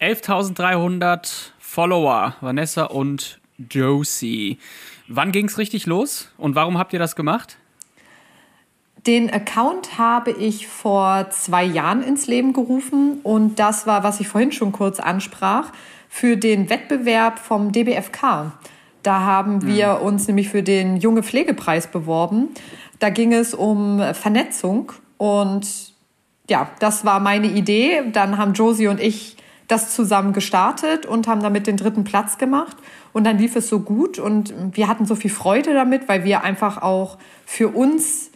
11.300 0.00 1.50
Follower, 1.58 2.36
Vanessa 2.40 2.84
und 2.84 3.40
Josie. 3.70 4.58
Wann 5.06 5.32
ging 5.32 5.46
es 5.46 5.58
richtig 5.58 5.86
los 5.86 6.30
und 6.38 6.54
warum 6.54 6.78
habt 6.78 6.92
ihr 6.92 6.98
das 6.98 7.14
gemacht? 7.14 7.58
Den 9.06 9.30
Account 9.30 9.98
habe 9.98 10.30
ich 10.30 10.66
vor 10.66 11.28
zwei 11.28 11.62
Jahren 11.62 12.02
ins 12.02 12.26
Leben 12.26 12.54
gerufen 12.54 13.20
und 13.22 13.58
das 13.58 13.86
war, 13.86 14.02
was 14.02 14.20
ich 14.20 14.28
vorhin 14.28 14.50
schon 14.50 14.72
kurz 14.72 14.98
ansprach, 14.98 15.72
für 16.08 16.36
den 16.38 16.70
Wettbewerb 16.70 17.38
vom 17.38 17.70
DBFK. 17.70 18.52
Da 19.02 19.20
haben 19.20 19.60
hm. 19.60 19.66
wir 19.66 19.98
mhm. 19.98 20.06
uns 20.06 20.26
nämlich 20.26 20.48
für 20.48 20.62
den 20.62 20.96
Junge 20.96 21.22
Pflegepreis 21.22 21.88
beworben. 21.88 22.48
Da 22.98 23.10
ging 23.10 23.34
es 23.34 23.52
um 23.52 24.00
Vernetzung 24.14 24.92
und 25.18 25.66
ja, 26.48 26.70
das 26.78 27.04
war 27.04 27.20
meine 27.20 27.48
Idee. 27.48 28.04
Dann 28.10 28.38
haben 28.38 28.54
Josie 28.54 28.86
und 28.86 29.00
ich 29.00 29.36
das 29.68 29.94
zusammen 29.94 30.32
gestartet 30.32 31.06
und 31.06 31.26
haben 31.26 31.42
damit 31.42 31.66
den 31.66 31.76
dritten 31.76 32.04
Platz 32.04 32.38
gemacht. 32.38 32.76
Und 33.12 33.24
dann 33.24 33.38
lief 33.38 33.56
es 33.56 33.68
so 33.68 33.80
gut 33.80 34.18
und 34.18 34.54
wir 34.72 34.88
hatten 34.88 35.06
so 35.06 35.14
viel 35.14 35.30
Freude 35.30 35.72
damit, 35.74 36.08
weil 36.08 36.24
wir 36.24 36.42
einfach 36.42 36.82
auch 36.82 37.18
für 37.46 37.68
uns 37.68 38.30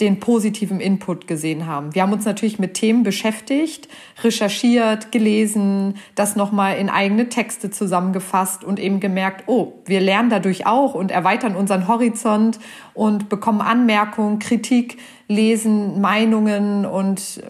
den 0.00 0.18
positiven 0.18 0.80
Input 0.80 1.28
gesehen 1.28 1.66
haben. 1.66 1.94
Wir 1.94 2.02
haben 2.02 2.12
uns 2.12 2.24
natürlich 2.24 2.58
mit 2.58 2.74
Themen 2.74 3.04
beschäftigt, 3.04 3.88
recherchiert, 4.24 5.12
gelesen, 5.12 5.94
das 6.16 6.34
nochmal 6.34 6.78
in 6.78 6.88
eigene 6.88 7.28
Texte 7.28 7.70
zusammengefasst 7.70 8.64
und 8.64 8.80
eben 8.80 8.98
gemerkt, 8.98 9.44
oh, 9.46 9.74
wir 9.84 10.00
lernen 10.00 10.30
dadurch 10.30 10.66
auch 10.66 10.94
und 10.94 11.12
erweitern 11.12 11.54
unseren 11.54 11.86
Horizont 11.86 12.58
und 12.94 13.28
bekommen 13.28 13.60
Anmerkungen, 13.60 14.40
Kritik, 14.40 14.98
lesen 15.28 16.00
Meinungen 16.00 16.84
und 16.84 17.40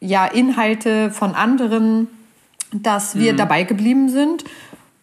ja, 0.00 0.26
Inhalte 0.26 1.10
von 1.10 1.34
anderen 1.34 2.08
dass 2.82 3.16
wir 3.16 3.32
mhm. 3.32 3.36
dabei 3.36 3.62
geblieben 3.64 4.08
sind 4.08 4.44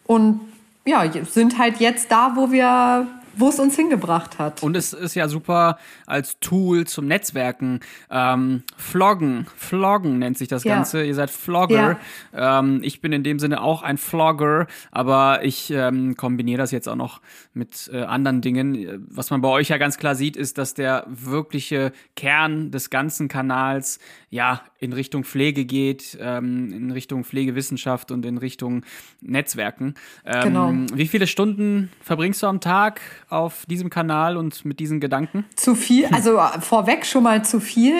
und 0.05 0.41
ja, 0.85 1.03
sind 1.29 1.57
halt 1.57 1.79
jetzt 1.79 2.11
da, 2.11 2.33
wo 2.35 2.51
wir 2.51 3.07
wo 3.35 3.49
es 3.49 3.59
uns 3.59 3.75
hingebracht 3.75 4.39
hat. 4.39 4.63
Und 4.63 4.75
es 4.75 4.93
ist 4.93 5.15
ja 5.15 5.27
super 5.27 5.77
als 6.05 6.39
Tool 6.39 6.85
zum 6.85 7.07
Netzwerken. 7.07 7.79
Ähm, 8.09 8.63
Floggen, 8.75 9.47
Floggen 9.55 10.19
nennt 10.19 10.37
sich 10.37 10.47
das 10.47 10.63
ja. 10.63 10.75
Ganze. 10.75 11.03
Ihr 11.03 11.15
seid 11.15 11.29
Flogger. 11.29 11.97
Ja. 12.33 12.59
Ähm, 12.59 12.81
ich 12.83 13.01
bin 13.01 13.13
in 13.13 13.23
dem 13.23 13.39
Sinne 13.39 13.61
auch 13.61 13.83
ein 13.83 13.97
Flogger, 13.97 14.67
aber 14.91 15.43
ich 15.43 15.71
ähm, 15.71 16.15
kombiniere 16.17 16.57
das 16.57 16.71
jetzt 16.71 16.87
auch 16.89 16.95
noch 16.95 17.21
mit 17.53 17.89
äh, 17.93 18.03
anderen 18.03 18.41
Dingen. 18.41 19.07
Was 19.09 19.29
man 19.29 19.41
bei 19.41 19.49
euch 19.49 19.69
ja 19.69 19.77
ganz 19.77 19.97
klar 19.97 20.15
sieht, 20.15 20.35
ist, 20.35 20.57
dass 20.57 20.73
der 20.73 21.05
wirkliche 21.07 21.91
Kern 22.15 22.71
des 22.71 22.89
ganzen 22.89 23.27
Kanals 23.27 23.99
ja 24.29 24.61
in 24.81 24.93
Richtung 24.93 25.23
Pflege 25.23 25.63
geht, 25.63 26.17
ähm, 26.19 26.73
in 26.73 26.91
Richtung 26.91 27.23
Pflegewissenschaft 27.23 28.11
und 28.11 28.25
in 28.25 28.39
Richtung 28.39 28.83
Netzwerken. 29.21 29.93
Ähm, 30.25 30.43
genau. 30.43 30.73
Wie 30.97 31.07
viele 31.07 31.27
Stunden 31.27 31.91
verbringst 32.01 32.41
du 32.41 32.47
am 32.47 32.59
Tag 32.61 32.99
auf 33.29 33.65
diesem 33.67 33.91
Kanal 33.91 34.37
und 34.37 34.65
mit 34.65 34.79
diesen 34.79 34.99
Gedanken? 34.99 35.45
Zu 35.55 35.75
viel, 35.75 36.07
also 36.07 36.39
vorweg 36.61 37.05
schon 37.05 37.21
mal 37.21 37.45
zu 37.45 37.59
viel. 37.59 37.93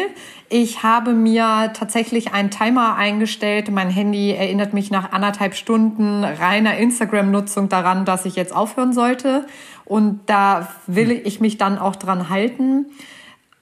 Ich 0.50 0.82
habe 0.82 1.13
mir 1.13 1.72
tatsächlich 1.76 2.34
einen 2.34 2.50
Timer 2.50 2.96
eingestellt. 2.96 3.70
Mein 3.70 3.91
Handy 3.91 4.32
erinnert 4.32 4.74
mich 4.74 4.89
nach 4.89 5.12
anderthalb 5.12 5.54
Stunden 5.54 6.24
reiner 6.24 6.78
Instagram-Nutzung 6.78 7.70
daran, 7.70 8.06
dass 8.06 8.26
ich 8.26 8.36
jetzt 8.36 8.56
aufhören 8.56 8.91
sollte. 8.91 9.46
Und 9.86 10.22
da 10.26 10.67
will 10.88 11.12
ich 11.12 11.39
mich 11.39 11.60
dann 11.60 11.78
auch 11.78 11.96
dran 11.96 12.30
halten. 12.30 12.88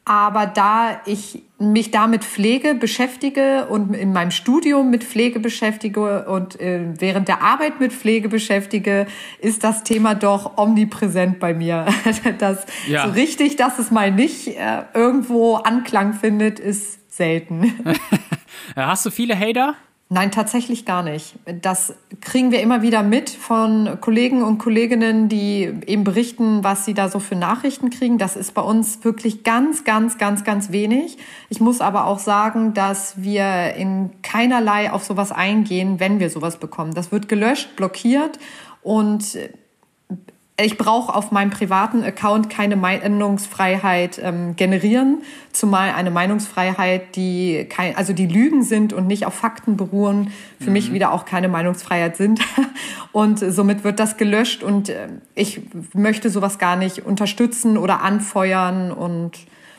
Aber 0.05 0.47
da 0.47 1.01
ich 1.05 1.43
mich 1.59 1.91
da 1.91 2.07
mit 2.07 2.23
Pflege 2.23 2.73
beschäftige 2.73 3.67
und 3.67 3.93
in 3.93 4.13
meinem 4.13 4.31
Studium 4.31 4.89
mit 4.89 5.03
Pflege 5.03 5.39
beschäftige 5.39 6.25
und 6.25 6.59
äh, 6.59 6.93
während 6.97 7.27
der 7.27 7.43
Arbeit 7.43 7.79
mit 7.79 7.93
Pflege 7.93 8.29
beschäftige, 8.29 9.05
ist 9.39 9.63
das 9.63 9.83
Thema 9.83 10.15
doch 10.15 10.57
omnipräsent 10.57 11.39
bei 11.39 11.53
mir. 11.53 11.85
das 12.39 12.65
ja. 12.87 13.05
so 13.05 13.11
richtig, 13.11 13.55
dass 13.57 13.77
es 13.77 13.91
mal 13.91 14.11
nicht 14.11 14.47
äh, 14.47 14.83
irgendwo 14.93 15.55
Anklang 15.55 16.13
findet, 16.13 16.59
ist 16.59 17.13
selten. 17.13 17.75
Hast 18.75 19.05
du 19.05 19.11
viele 19.11 19.37
Hater? 19.37 19.75
Nein, 20.11 20.31
tatsächlich 20.31 20.85
gar 20.85 21.03
nicht. 21.03 21.35
Das 21.61 21.93
kriegen 22.19 22.51
wir 22.51 22.61
immer 22.61 22.81
wieder 22.81 23.03
mit 23.03 23.29
von 23.29 23.99
Kollegen 24.01 24.41
und 24.41 24.57
Kolleginnen, 24.57 25.29
die 25.29 25.71
eben 25.85 26.03
berichten, 26.03 26.63
was 26.63 26.83
sie 26.83 26.95
da 26.95 27.09
so 27.09 27.19
für 27.19 27.35
Nachrichten 27.35 27.91
kriegen. 27.91 28.17
Das 28.17 28.35
ist 28.35 28.55
bei 28.55 28.63
uns 28.63 29.03
wirklich 29.03 29.43
ganz, 29.43 29.83
ganz, 29.83 30.17
ganz, 30.17 30.43
ganz 30.43 30.71
wenig. 30.71 31.19
Ich 31.49 31.59
muss 31.59 31.79
aber 31.79 32.07
auch 32.07 32.17
sagen, 32.17 32.73
dass 32.73 33.21
wir 33.21 33.75
in 33.75 34.09
keinerlei 34.23 34.91
auf 34.91 35.03
sowas 35.03 35.31
eingehen, 35.31 35.99
wenn 35.99 36.19
wir 36.19 36.31
sowas 36.31 36.57
bekommen. 36.57 36.95
Das 36.95 37.11
wird 37.11 37.27
gelöscht, 37.27 37.75
blockiert 37.75 38.39
und 38.81 39.37
ich 40.61 40.77
brauche 40.77 41.13
auf 41.13 41.31
meinem 41.31 41.49
privaten 41.49 42.03
Account 42.03 42.49
keine 42.49 42.75
Meinungsfreiheit 42.75 44.19
ähm, 44.21 44.55
generieren, 44.55 45.21
zumal 45.51 45.91
eine 45.91 46.11
Meinungsfreiheit, 46.11 47.15
die 47.15 47.65
kein, 47.69 47.95
also 47.95 48.13
die 48.13 48.27
Lügen 48.27 48.63
sind 48.63 48.93
und 48.93 49.07
nicht 49.07 49.25
auf 49.25 49.33
Fakten 49.33 49.77
beruhen, 49.77 50.31
für 50.59 50.67
mhm. 50.67 50.73
mich 50.73 50.93
wieder 50.93 51.11
auch 51.11 51.25
keine 51.25 51.47
Meinungsfreiheit 51.47 52.17
sind. 52.17 52.41
Und 53.11 53.39
somit 53.39 53.83
wird 53.83 53.99
das 53.99 54.17
gelöscht 54.17 54.61
und 54.61 54.89
äh, 54.89 55.07
ich 55.33 55.61
möchte 55.93 56.29
sowas 56.29 56.59
gar 56.59 56.75
nicht 56.75 57.07
unterstützen 57.07 57.75
oder 57.75 58.01
anfeuern 58.01 58.91
und 58.91 59.31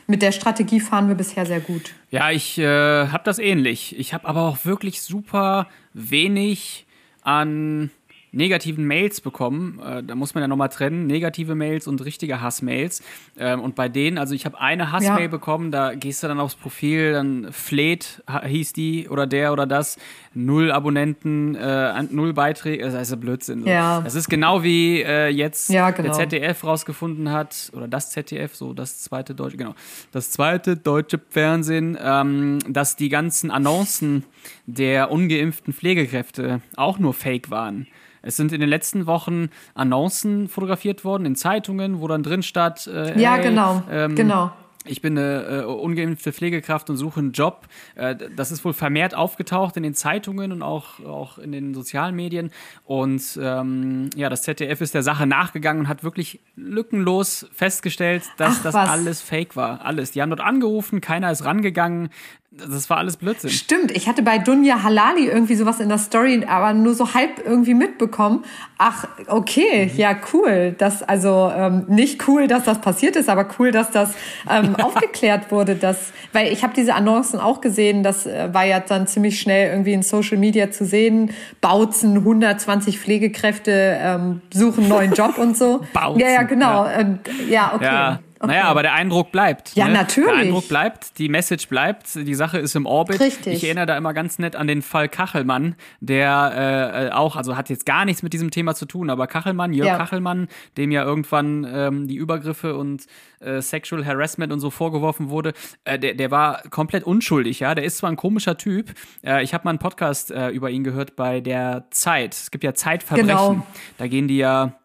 mit 0.05 0.21
der 0.21 0.33
Strategie 0.33 0.81
fahren 0.81 1.07
wir 1.07 1.15
bisher 1.15 1.45
sehr 1.45 1.61
gut. 1.61 1.93
Ja, 2.09 2.29
ich 2.29 2.57
äh, 2.57 3.07
habe 3.07 3.21
das 3.23 3.39
ähnlich. 3.39 3.97
Ich 3.97 4.13
habe 4.13 4.27
aber 4.27 4.41
auch 4.41 4.65
wirklich 4.65 5.01
super 5.01 5.69
wenig 5.93 6.85
an 7.21 7.89
negativen 8.31 8.85
Mails 8.85 9.21
bekommen. 9.21 9.79
Äh, 9.79 10.03
da 10.03 10.15
muss 10.15 10.33
man 10.33 10.41
ja 10.41 10.47
nochmal 10.47 10.69
trennen, 10.69 11.07
negative 11.07 11.55
Mails 11.55 11.87
und 11.87 12.03
richtige 12.03 12.41
Hassmails. 12.41 13.03
Ähm, 13.37 13.59
und 13.59 13.75
bei 13.75 13.89
denen, 13.89 14.17
also 14.17 14.33
ich 14.33 14.45
habe 14.45 14.59
eine 14.59 14.91
Hassmail 14.91 15.23
ja. 15.23 15.27
bekommen, 15.27 15.71
da 15.71 15.93
gehst 15.95 16.23
du 16.23 16.27
dann 16.27 16.39
aufs 16.39 16.55
Profil, 16.55 17.13
dann 17.13 17.51
fleht, 17.51 18.23
hieß 18.45 18.73
die 18.73 19.09
oder 19.09 19.27
der 19.27 19.51
oder 19.51 19.67
das, 19.67 19.97
null 20.33 20.71
Abonnenten, 20.71 21.55
äh, 21.55 22.03
null 22.03 22.33
Beiträge, 22.33 22.83
das 22.83 22.93
ist 22.93 23.11
ja 23.11 23.17
Blödsinn. 23.17 23.63
So. 23.63 23.69
Ja. 23.69 24.01
Das 24.01 24.15
ist 24.15 24.29
genau 24.29 24.63
wie 24.63 25.01
äh, 25.01 25.27
jetzt 25.27 25.69
ja, 25.69 25.91
genau. 25.91 26.15
der 26.15 26.29
ZDF 26.29 26.63
rausgefunden 26.63 27.31
hat, 27.31 27.71
oder 27.75 27.87
das 27.87 28.11
ZDF, 28.11 28.55
so 28.55 28.73
das 28.73 29.01
zweite 29.01 29.35
deutsche, 29.35 29.57
genau, 29.57 29.75
das 30.11 30.31
zweite 30.31 30.77
deutsche 30.77 31.19
Fernsehen, 31.29 31.97
ähm, 32.01 32.59
dass 32.67 32.95
die 32.95 33.09
ganzen 33.09 33.51
Annoncen 33.51 34.23
der 34.65 35.11
ungeimpften 35.11 35.73
Pflegekräfte 35.73 36.61
auch 36.77 36.97
nur 36.97 37.13
Fake 37.13 37.51
waren. 37.51 37.87
Es 38.21 38.37
sind 38.37 38.51
in 38.51 38.59
den 38.59 38.69
letzten 38.69 39.07
Wochen 39.07 39.49
Annoncen 39.73 40.47
fotografiert 40.47 41.03
worden 41.03 41.25
in 41.25 41.35
Zeitungen, 41.35 42.01
wo 42.01 42.07
dann 42.07 42.23
drin 42.23 42.43
stand. 42.43 42.87
Äh, 42.87 43.19
ja, 43.19 43.35
hey, 43.35 43.43
genau, 43.43 43.83
ähm, 43.89 44.15
genau 44.15 44.51
ich 44.85 45.01
bin 45.01 45.17
eine 45.17 45.43
äh, 45.43 45.63
ungeimpfte 45.63 46.33
Pflegekraft 46.33 46.89
und 46.89 46.97
suche 46.97 47.19
einen 47.19 47.31
Job. 47.33 47.67
Äh, 47.95 48.15
das 48.35 48.51
ist 48.51 48.65
wohl 48.65 48.73
vermehrt 48.73 49.13
aufgetaucht 49.13 49.77
in 49.77 49.83
den 49.83 49.93
Zeitungen 49.93 50.51
und 50.51 50.63
auch, 50.63 50.99
auch 51.05 51.37
in 51.37 51.51
den 51.51 51.73
sozialen 51.73 52.15
Medien. 52.15 52.51
Und 52.85 53.39
ähm, 53.41 54.09
ja, 54.15 54.29
das 54.29 54.41
ZDF 54.43 54.81
ist 54.81 54.93
der 54.93 55.03
Sache 55.03 55.27
nachgegangen 55.27 55.81
und 55.81 55.87
hat 55.87 56.03
wirklich 56.03 56.39
lückenlos 56.55 57.47
festgestellt, 57.51 58.23
dass 58.37 58.57
Ach, 58.59 58.63
das 58.63 58.73
was. 58.73 58.89
alles 58.89 59.21
fake 59.21 59.55
war. 59.55 59.85
Alles. 59.85 60.11
Die 60.11 60.21
haben 60.21 60.29
dort 60.29 60.41
angerufen, 60.41 60.99
keiner 60.99 61.31
ist 61.31 61.45
rangegangen. 61.45 62.09
Das 62.53 62.89
war 62.89 62.97
alles 62.97 63.15
Blödsinn. 63.15 63.49
Stimmt, 63.49 63.91
ich 63.91 64.09
hatte 64.09 64.23
bei 64.23 64.37
Dunja 64.37 64.83
Halali 64.83 65.25
irgendwie 65.25 65.55
sowas 65.55 65.79
in 65.79 65.87
der 65.87 65.97
Story, 65.97 66.43
aber 66.45 66.73
nur 66.73 66.93
so 66.93 67.13
halb 67.13 67.41
irgendwie 67.45 67.73
mitbekommen. 67.73 68.43
Ach, 68.77 69.07
okay, 69.27 69.85
mhm. 69.85 69.97
ja, 69.97 70.17
cool. 70.33 70.75
Das, 70.77 71.01
also 71.01 71.49
ähm, 71.55 71.85
nicht 71.87 72.27
cool, 72.27 72.47
dass 72.47 72.65
das 72.65 72.81
passiert 72.81 73.15
ist, 73.15 73.29
aber 73.29 73.47
cool, 73.57 73.71
dass 73.71 73.89
das 73.91 74.13
ähm, 74.49 74.75
aufgeklärt 74.81 75.49
wurde. 75.49 75.75
Dass, 75.75 76.11
weil 76.33 76.51
ich 76.51 76.61
habe 76.61 76.73
diese 76.75 76.93
Annoncen 76.93 77.39
auch 77.39 77.61
gesehen, 77.61 78.03
das 78.03 78.25
äh, 78.25 78.53
war 78.53 78.65
ja 78.65 78.81
dann 78.81 79.07
ziemlich 79.07 79.39
schnell 79.39 79.71
irgendwie 79.71 79.93
in 79.93 80.03
Social 80.03 80.37
Media 80.37 80.71
zu 80.71 80.83
sehen. 80.83 81.31
Bautzen, 81.61 82.17
120 82.17 82.99
Pflegekräfte 82.99 83.97
ähm, 84.01 84.41
suchen 84.53 84.89
neuen 84.89 85.13
Job 85.13 85.37
und 85.37 85.55
so. 85.55 85.85
Bautzen. 85.93 86.19
Ja, 86.19 86.27
ja, 86.27 86.43
genau. 86.43 86.85
Ja, 86.85 86.99
und, 86.99 87.19
ja 87.49 87.71
okay. 87.75 87.85
Ja. 87.85 88.19
Okay. 88.41 88.47
Naja, 88.47 88.63
aber 88.63 88.81
der 88.81 88.93
Eindruck 88.93 89.31
bleibt. 89.31 89.75
Ja, 89.75 89.85
ne? 89.85 89.93
natürlich. 89.93 90.31
Der 90.31 90.39
Eindruck 90.39 90.67
bleibt, 90.67 91.19
die 91.19 91.29
Message 91.29 91.67
bleibt, 91.67 92.15
die 92.15 92.33
Sache 92.33 92.57
ist 92.57 92.75
im 92.75 92.87
Orbit. 92.87 93.19
Richtig. 93.19 93.53
Ich 93.53 93.63
erinnere 93.63 93.85
da 93.85 93.95
immer 93.95 94.15
ganz 94.15 94.39
nett 94.39 94.55
an 94.55 94.65
den 94.65 94.81
Fall 94.81 95.09
Kachelmann, 95.09 95.75
der 95.99 97.11
äh, 97.11 97.13
auch, 97.13 97.35
also 97.35 97.55
hat 97.55 97.69
jetzt 97.69 97.85
gar 97.85 98.03
nichts 98.03 98.23
mit 98.23 98.33
diesem 98.33 98.49
Thema 98.49 98.73
zu 98.73 98.87
tun, 98.87 99.11
aber 99.11 99.27
Kachelmann, 99.27 99.73
Jörg 99.73 99.89
ja. 99.89 99.97
Kachelmann, 99.97 100.47
dem 100.75 100.89
ja 100.89 101.03
irgendwann 101.03 101.67
ähm, 101.71 102.07
die 102.07 102.15
Übergriffe 102.15 102.75
und 102.75 103.05
äh, 103.41 103.61
Sexual 103.61 104.03
Harassment 104.07 104.51
und 104.51 104.59
so 104.59 104.71
vorgeworfen 104.71 105.29
wurde, 105.29 105.53
äh, 105.83 105.99
der, 105.99 106.15
der 106.15 106.31
war 106.31 106.63
komplett 106.71 107.03
unschuldig, 107.03 107.59
ja. 107.59 107.75
Der 107.75 107.83
ist 107.83 107.97
zwar 107.97 108.09
ein 108.09 108.17
komischer 108.17 108.57
Typ. 108.57 108.91
Äh, 109.23 109.43
ich 109.43 109.53
habe 109.53 109.65
mal 109.65 109.69
einen 109.69 109.79
Podcast 109.79 110.31
äh, 110.31 110.49
über 110.49 110.71
ihn 110.71 110.83
gehört 110.83 111.15
bei 111.15 111.41
der 111.41 111.85
Zeit. 111.91 112.33
Es 112.33 112.49
gibt 112.49 112.63
ja 112.63 112.73
Zeitverbrechen. 112.73 113.27
Genau. 113.27 113.67
Da 113.99 114.07
gehen 114.07 114.27
die 114.27 114.37
ja 114.37 114.80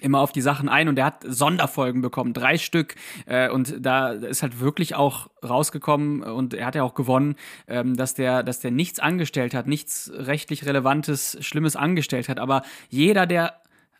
immer 0.00 0.20
auf 0.20 0.32
die 0.32 0.40
Sachen 0.40 0.68
ein 0.68 0.88
und 0.88 0.96
der 0.96 1.04
hat 1.04 1.24
Sonderfolgen 1.26 2.02
bekommen, 2.02 2.32
drei 2.32 2.58
Stück 2.58 2.94
äh, 3.26 3.48
und 3.48 3.74
da 3.84 4.10
ist 4.10 4.42
halt 4.42 4.60
wirklich 4.60 4.94
auch 4.94 5.28
rausgekommen 5.46 6.22
und 6.22 6.54
er 6.54 6.66
hat 6.66 6.74
ja 6.74 6.82
auch 6.82 6.94
gewonnen, 6.94 7.36
ähm, 7.68 7.96
dass 7.96 8.14
der, 8.14 8.42
dass 8.42 8.60
der 8.60 8.70
nichts 8.70 8.98
angestellt 8.98 9.54
hat, 9.54 9.66
nichts 9.66 10.10
rechtlich 10.14 10.66
relevantes, 10.66 11.36
schlimmes 11.40 11.76
angestellt 11.76 12.28
hat, 12.28 12.38
aber 12.38 12.62
jeder, 12.88 13.26
der 13.26 13.54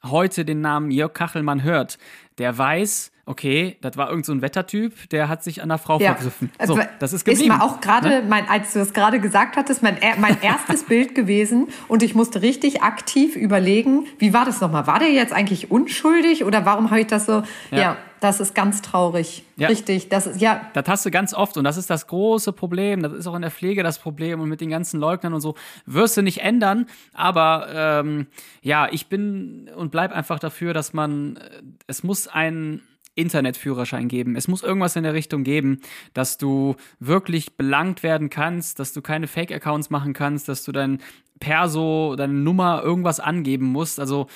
heute 0.04 0.44
den 0.44 0.60
Namen 0.60 0.90
Jörg 0.90 1.12
Kachelmann 1.12 1.62
hört, 1.62 1.98
der 2.38 2.56
weiß, 2.56 3.12
okay, 3.30 3.76
das 3.80 3.96
war 3.96 4.10
irgend 4.10 4.26
so 4.26 4.32
ein 4.32 4.42
Wettertyp, 4.42 5.08
der 5.10 5.28
hat 5.28 5.44
sich 5.44 5.62
an 5.62 5.70
einer 5.70 5.78
Frau 5.78 6.00
ja. 6.00 6.14
vergriffen. 6.14 6.50
So, 6.64 6.74
also, 6.74 6.88
das 6.98 7.12
ist 7.12 7.24
geblieben. 7.24 7.52
Ist 7.52 7.58
mal 7.58 7.64
auch 7.64 7.80
gerade, 7.80 8.08
ne? 8.08 8.22
mein, 8.28 8.48
als 8.48 8.72
du 8.72 8.80
das 8.80 8.92
gerade 8.92 9.20
gesagt 9.20 9.56
hattest, 9.56 9.84
mein, 9.84 9.98
mein 10.18 10.42
erstes 10.42 10.84
Bild 10.84 11.14
gewesen 11.14 11.68
und 11.86 12.02
ich 12.02 12.16
musste 12.16 12.42
richtig 12.42 12.82
aktiv 12.82 13.36
überlegen, 13.36 14.06
wie 14.18 14.34
war 14.34 14.44
das 14.44 14.60
nochmal? 14.60 14.88
War 14.88 14.98
der 14.98 15.12
jetzt 15.12 15.32
eigentlich 15.32 15.70
unschuldig 15.70 16.44
oder 16.44 16.66
warum 16.66 16.90
habe 16.90 17.02
ich 17.02 17.06
das 17.06 17.26
so? 17.26 17.44
Ja. 17.70 17.78
ja. 17.78 17.96
Das 18.18 18.38
ist 18.38 18.54
ganz 18.54 18.82
traurig. 18.82 19.44
Ja. 19.56 19.68
Richtig. 19.68 20.10
Das 20.10 20.26
ist, 20.26 20.42
ja. 20.42 20.68
Das 20.74 20.84
hast 20.88 21.06
du 21.06 21.10
ganz 21.10 21.32
oft 21.32 21.56
und 21.56 21.64
das 21.64 21.78
ist 21.78 21.88
das 21.88 22.06
große 22.06 22.52
Problem. 22.52 23.02
Das 23.02 23.14
ist 23.14 23.26
auch 23.26 23.34
in 23.34 23.40
der 23.40 23.50
Pflege 23.50 23.82
das 23.82 23.98
Problem 23.98 24.40
und 24.40 24.48
mit 24.50 24.60
den 24.60 24.68
ganzen 24.68 25.00
Leugnern 25.00 25.32
und 25.32 25.40
so. 25.40 25.54
Wirst 25.86 26.18
du 26.18 26.22
nicht 26.22 26.42
ändern, 26.42 26.86
aber 27.14 27.68
ähm, 27.72 28.26
ja, 28.60 28.88
ich 28.90 29.06
bin 29.06 29.70
und 29.74 29.90
bleib 29.90 30.12
einfach 30.12 30.38
dafür, 30.38 30.74
dass 30.74 30.92
man, 30.92 31.36
äh, 31.36 31.62
es 31.86 32.02
muss 32.02 32.28
ein 32.28 32.82
Internetführerschein 33.20 34.08
geben. 34.08 34.36
Es 34.36 34.48
muss 34.48 34.62
irgendwas 34.62 34.96
in 34.96 35.02
der 35.02 35.14
Richtung 35.14 35.44
geben, 35.44 35.80
dass 36.14 36.38
du 36.38 36.76
wirklich 36.98 37.56
belangt 37.56 38.02
werden 38.02 38.30
kannst, 38.30 38.78
dass 38.78 38.92
du 38.92 39.02
keine 39.02 39.26
Fake-Accounts 39.26 39.90
machen 39.90 40.12
kannst, 40.12 40.48
dass 40.48 40.64
du 40.64 40.72
dein 40.72 41.00
Perso, 41.38 42.16
deine 42.16 42.34
Nummer 42.34 42.82
irgendwas 42.82 43.20
angeben 43.20 43.66
musst. 43.66 43.98
Also 43.98 44.26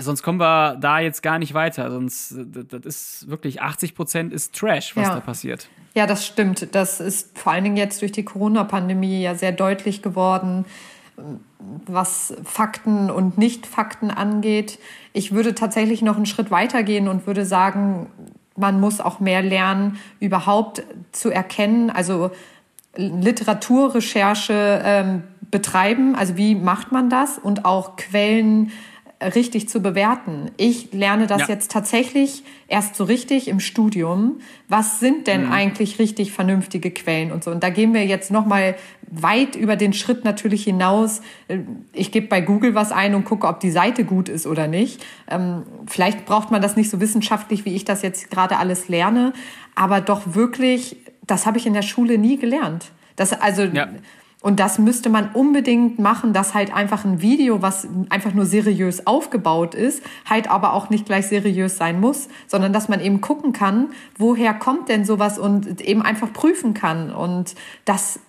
sonst 0.00 0.22
kommen 0.22 0.40
wir 0.40 0.76
da 0.76 1.00
jetzt 1.00 1.22
gar 1.22 1.38
nicht 1.38 1.54
weiter. 1.54 1.90
Sonst, 1.90 2.34
das 2.36 2.84
ist 2.84 3.28
wirklich 3.28 3.60
80 3.60 3.94
Prozent 3.94 4.32
ist 4.32 4.54
Trash, 4.54 4.96
was 4.96 5.08
ja. 5.08 5.14
da 5.14 5.20
passiert. 5.20 5.68
Ja, 5.94 6.06
das 6.06 6.26
stimmt. 6.26 6.74
Das 6.74 7.00
ist 7.00 7.38
vor 7.38 7.52
allen 7.52 7.64
Dingen 7.64 7.76
jetzt 7.76 8.02
durch 8.02 8.12
die 8.12 8.24
Corona-Pandemie 8.24 9.20
ja 9.22 9.34
sehr 9.34 9.52
deutlich 9.52 10.02
geworden 10.02 10.64
was 11.86 12.34
Fakten 12.44 13.10
und 13.10 13.38
Nicht-Fakten 13.38 14.10
angeht. 14.10 14.78
Ich 15.12 15.32
würde 15.32 15.54
tatsächlich 15.54 16.02
noch 16.02 16.16
einen 16.16 16.26
Schritt 16.26 16.50
weiter 16.50 16.82
gehen 16.82 17.08
und 17.08 17.26
würde 17.26 17.44
sagen, 17.44 18.06
man 18.56 18.80
muss 18.80 19.00
auch 19.00 19.20
mehr 19.20 19.42
lernen, 19.42 19.98
überhaupt 20.20 20.82
zu 21.12 21.30
erkennen, 21.30 21.90
also 21.90 22.30
Literaturrecherche 22.96 24.82
ähm, 24.84 25.22
betreiben. 25.50 26.14
Also 26.16 26.36
wie 26.36 26.54
macht 26.54 26.92
man 26.92 27.10
das? 27.10 27.38
Und 27.38 27.64
auch 27.64 27.96
Quellen 27.96 28.72
richtig 29.20 29.68
zu 29.68 29.80
bewerten. 29.80 30.50
Ich 30.56 30.92
lerne 30.92 31.26
das 31.26 31.42
ja. 31.42 31.48
jetzt 31.48 31.72
tatsächlich 31.72 32.44
erst 32.68 32.94
so 32.94 33.04
richtig 33.04 33.48
im 33.48 33.58
Studium. 33.58 34.40
Was 34.68 35.00
sind 35.00 35.26
denn 35.26 35.46
mhm. 35.46 35.52
eigentlich 35.52 35.98
richtig 35.98 36.32
vernünftige 36.32 36.90
Quellen 36.92 37.32
und 37.32 37.42
so? 37.42 37.50
Und 37.50 37.62
da 37.62 37.70
gehen 37.70 37.94
wir 37.94 38.06
jetzt 38.06 38.30
noch 38.30 38.46
mal 38.46 38.76
weit 39.10 39.56
über 39.56 39.74
den 39.74 39.92
Schritt 39.92 40.24
natürlich 40.24 40.64
hinaus. 40.64 41.20
Ich 41.92 42.12
gebe 42.12 42.28
bei 42.28 42.40
Google 42.40 42.74
was 42.74 42.92
ein 42.92 43.14
und 43.14 43.24
gucke, 43.24 43.48
ob 43.48 43.58
die 43.58 43.70
Seite 43.70 44.04
gut 44.04 44.28
ist 44.28 44.46
oder 44.46 44.68
nicht. 44.68 45.04
Ähm, 45.28 45.64
vielleicht 45.86 46.24
braucht 46.24 46.50
man 46.50 46.62
das 46.62 46.76
nicht 46.76 46.90
so 46.90 47.00
wissenschaftlich, 47.00 47.64
wie 47.64 47.74
ich 47.74 47.84
das 47.84 48.02
jetzt 48.02 48.30
gerade 48.30 48.58
alles 48.58 48.88
lerne, 48.88 49.32
aber 49.74 50.00
doch 50.00 50.34
wirklich, 50.34 50.96
das 51.26 51.46
habe 51.46 51.58
ich 51.58 51.66
in 51.66 51.74
der 51.74 51.82
Schule 51.82 52.18
nie 52.18 52.36
gelernt. 52.36 52.92
Das 53.16 53.32
also 53.32 53.62
ja. 53.64 53.88
Und 54.40 54.60
das 54.60 54.78
müsste 54.78 55.08
man 55.10 55.30
unbedingt 55.32 55.98
machen, 55.98 56.32
dass 56.32 56.54
halt 56.54 56.72
einfach 56.72 57.04
ein 57.04 57.20
Video, 57.20 57.60
was 57.60 57.88
einfach 58.08 58.32
nur 58.34 58.46
seriös 58.46 59.04
aufgebaut 59.06 59.74
ist, 59.74 60.02
halt 60.30 60.48
aber 60.48 60.74
auch 60.74 60.90
nicht 60.90 61.06
gleich 61.06 61.26
seriös 61.26 61.76
sein 61.76 62.00
muss, 62.00 62.28
sondern 62.46 62.72
dass 62.72 62.88
man 62.88 63.00
eben 63.00 63.20
gucken 63.20 63.52
kann, 63.52 63.88
woher 64.16 64.54
kommt 64.54 64.88
denn 64.88 65.04
sowas 65.04 65.40
und 65.40 65.80
eben 65.80 66.02
einfach 66.02 66.32
prüfen 66.32 66.72
kann. 66.72 67.12
Und 67.12 67.56
das, 67.84 68.20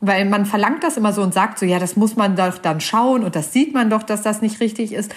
weil 0.00 0.26
man 0.26 0.46
verlangt 0.46 0.84
das 0.84 0.96
immer 0.96 1.12
so 1.12 1.22
und 1.22 1.34
sagt 1.34 1.58
so, 1.58 1.66
ja, 1.66 1.80
das 1.80 1.96
muss 1.96 2.14
man 2.14 2.36
doch 2.36 2.58
dann 2.58 2.80
schauen 2.80 3.24
und 3.24 3.34
das 3.34 3.52
sieht 3.52 3.74
man 3.74 3.90
doch, 3.90 4.04
dass 4.04 4.22
das 4.22 4.40
nicht 4.40 4.60
richtig 4.60 4.92
ist. 4.92 5.12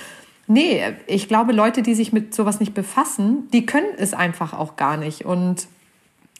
Nee, 0.47 0.81
ich 1.05 1.27
glaube, 1.27 1.53
Leute, 1.53 1.83
die 1.83 1.93
sich 1.93 2.13
mit 2.13 2.33
sowas 2.33 2.59
nicht 2.59 2.73
befassen, 2.73 3.47
die 3.53 3.67
können 3.67 3.93
es 3.97 4.15
einfach 4.15 4.53
auch 4.53 4.75
gar 4.75 4.97
nicht. 4.97 5.23
Und 5.23 5.67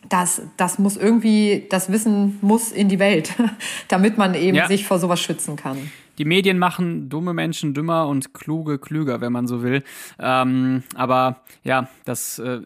das, 0.10 0.42
das 0.58 0.80
muss 0.80 0.98
irgendwie, 0.98 1.68
das 1.70 1.92
Wissen 1.92 2.38
muss 2.42 2.72
in 2.72 2.90
die 2.90 3.00
Welt, 3.00 3.34
damit 3.88 4.18
man 4.18 4.34
eben 4.36 4.58
ja. 4.58 4.68
sich 4.68 4.86
vor 4.86 5.00
sowas 5.00 5.20
schützen 5.20 5.56
kann. 5.56 5.92
Die 6.18 6.26
Medien 6.26 6.60
machen 6.60 7.10
dumme 7.10 7.34
Menschen 7.34 7.74
dümmer 7.74 8.08
und 8.08 8.34
kluge 8.34 8.78
klüger, 8.78 9.22
wenn 9.22 9.32
man 9.32 9.48
so 9.48 9.64
will. 9.64 9.84
Ähm, 10.20 10.84
aber 10.96 11.42
ja, 11.64 11.90
das 12.06 12.38
äh, 12.40 12.62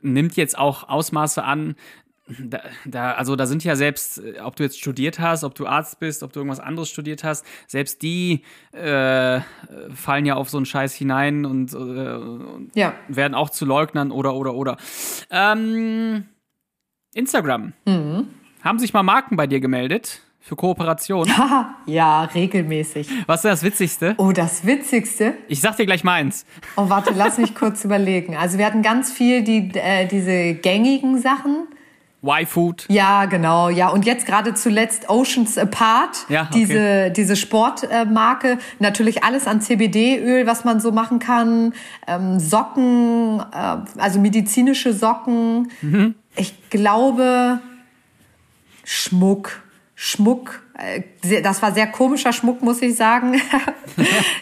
nimmt 0.00 0.36
jetzt 0.36 0.56
auch 0.56 0.88
Ausmaße 0.88 1.42
an, 1.42 1.74
da, 2.26 2.60
da, 2.86 3.12
also 3.12 3.36
da 3.36 3.44
sind 3.44 3.64
ja 3.64 3.76
selbst, 3.76 4.18
äh, 4.18 4.40
ob 4.40 4.56
du 4.56 4.62
jetzt 4.62 4.78
studiert 4.78 5.18
hast, 5.18 5.44
ob 5.44 5.54
du 5.54 5.66
Arzt 5.66 6.00
bist, 6.00 6.22
ob 6.22 6.32
du 6.32 6.40
irgendwas 6.40 6.60
anderes 6.60 6.88
studiert 6.88 7.24
hast, 7.24 7.44
selbst 7.66 8.00
die 8.00 8.42
äh, 8.72 9.40
fallen 9.94 10.24
ja 10.24 10.36
auf 10.36 10.48
so 10.48 10.56
einen 10.56 10.66
Scheiß 10.66 10.94
hinein 10.94 11.44
und, 11.44 11.74
äh, 11.74 11.76
und 11.76 12.70
ja. 12.74 12.94
werden 13.08 13.34
auch 13.34 13.50
zu 13.50 13.66
Leugnern 13.66 14.10
oder 14.10 14.34
oder 14.34 14.54
oder. 14.54 14.78
Ähm, 15.30 16.24
Instagram. 17.14 17.72
Mhm. 17.86 18.28
Haben 18.62 18.78
sich 18.78 18.92
mal 18.92 19.02
Marken 19.02 19.36
bei 19.36 19.46
dir 19.46 19.60
gemeldet? 19.60 20.20
Für 20.40 20.56
Kooperation? 20.56 21.26
ja, 21.86 22.24
regelmäßig. 22.24 23.08
Was 23.26 23.40
ist 23.40 23.44
das 23.44 23.62
Witzigste? 23.62 24.14
Oh, 24.18 24.30
das 24.30 24.66
Witzigste? 24.66 25.34
Ich 25.48 25.62
sag 25.62 25.76
dir 25.76 25.86
gleich 25.86 26.04
meins. 26.04 26.44
Oh, 26.76 26.90
warte, 26.90 27.14
lass 27.16 27.38
mich 27.38 27.54
kurz 27.54 27.82
überlegen. 27.86 28.36
Also 28.36 28.58
wir 28.58 28.66
hatten 28.66 28.82
ganz 28.82 29.10
viel 29.10 29.42
die, 29.42 29.70
äh, 29.74 30.06
diese 30.06 30.52
gängigen 30.54 31.18
Sachen. 31.18 31.68
Y-Food. 32.22 32.86
Ja, 32.88 33.26
genau, 33.26 33.68
ja. 33.68 33.88
Und 33.88 34.04
jetzt 34.04 34.26
gerade 34.26 34.54
zuletzt 34.54 35.08
Oceans 35.08 35.56
Apart, 35.58 36.26
ja, 36.28 36.42
okay. 36.42 36.50
diese, 36.52 37.10
diese 37.10 37.36
Sportmarke. 37.36 38.58
Natürlich 38.78 39.24
alles 39.24 39.46
an 39.46 39.60
CBD-Öl, 39.60 40.46
was 40.46 40.64
man 40.64 40.80
so 40.80 40.92
machen 40.92 41.18
kann. 41.18 41.72
Ähm, 42.06 42.40
Socken, 42.40 43.40
äh, 43.40 43.76
also 43.98 44.20
medizinische 44.20 44.92
Socken. 44.92 45.70
Mhm 45.80 46.14
ich 46.36 46.70
glaube, 46.70 47.60
Schmuck. 48.84 49.62
Schmuck, 49.94 50.63
das 51.42 51.62
war 51.62 51.72
sehr 51.72 51.86
komischer 51.86 52.32
Schmuck, 52.32 52.62
muss 52.62 52.82
ich 52.82 52.96
sagen. 52.96 53.40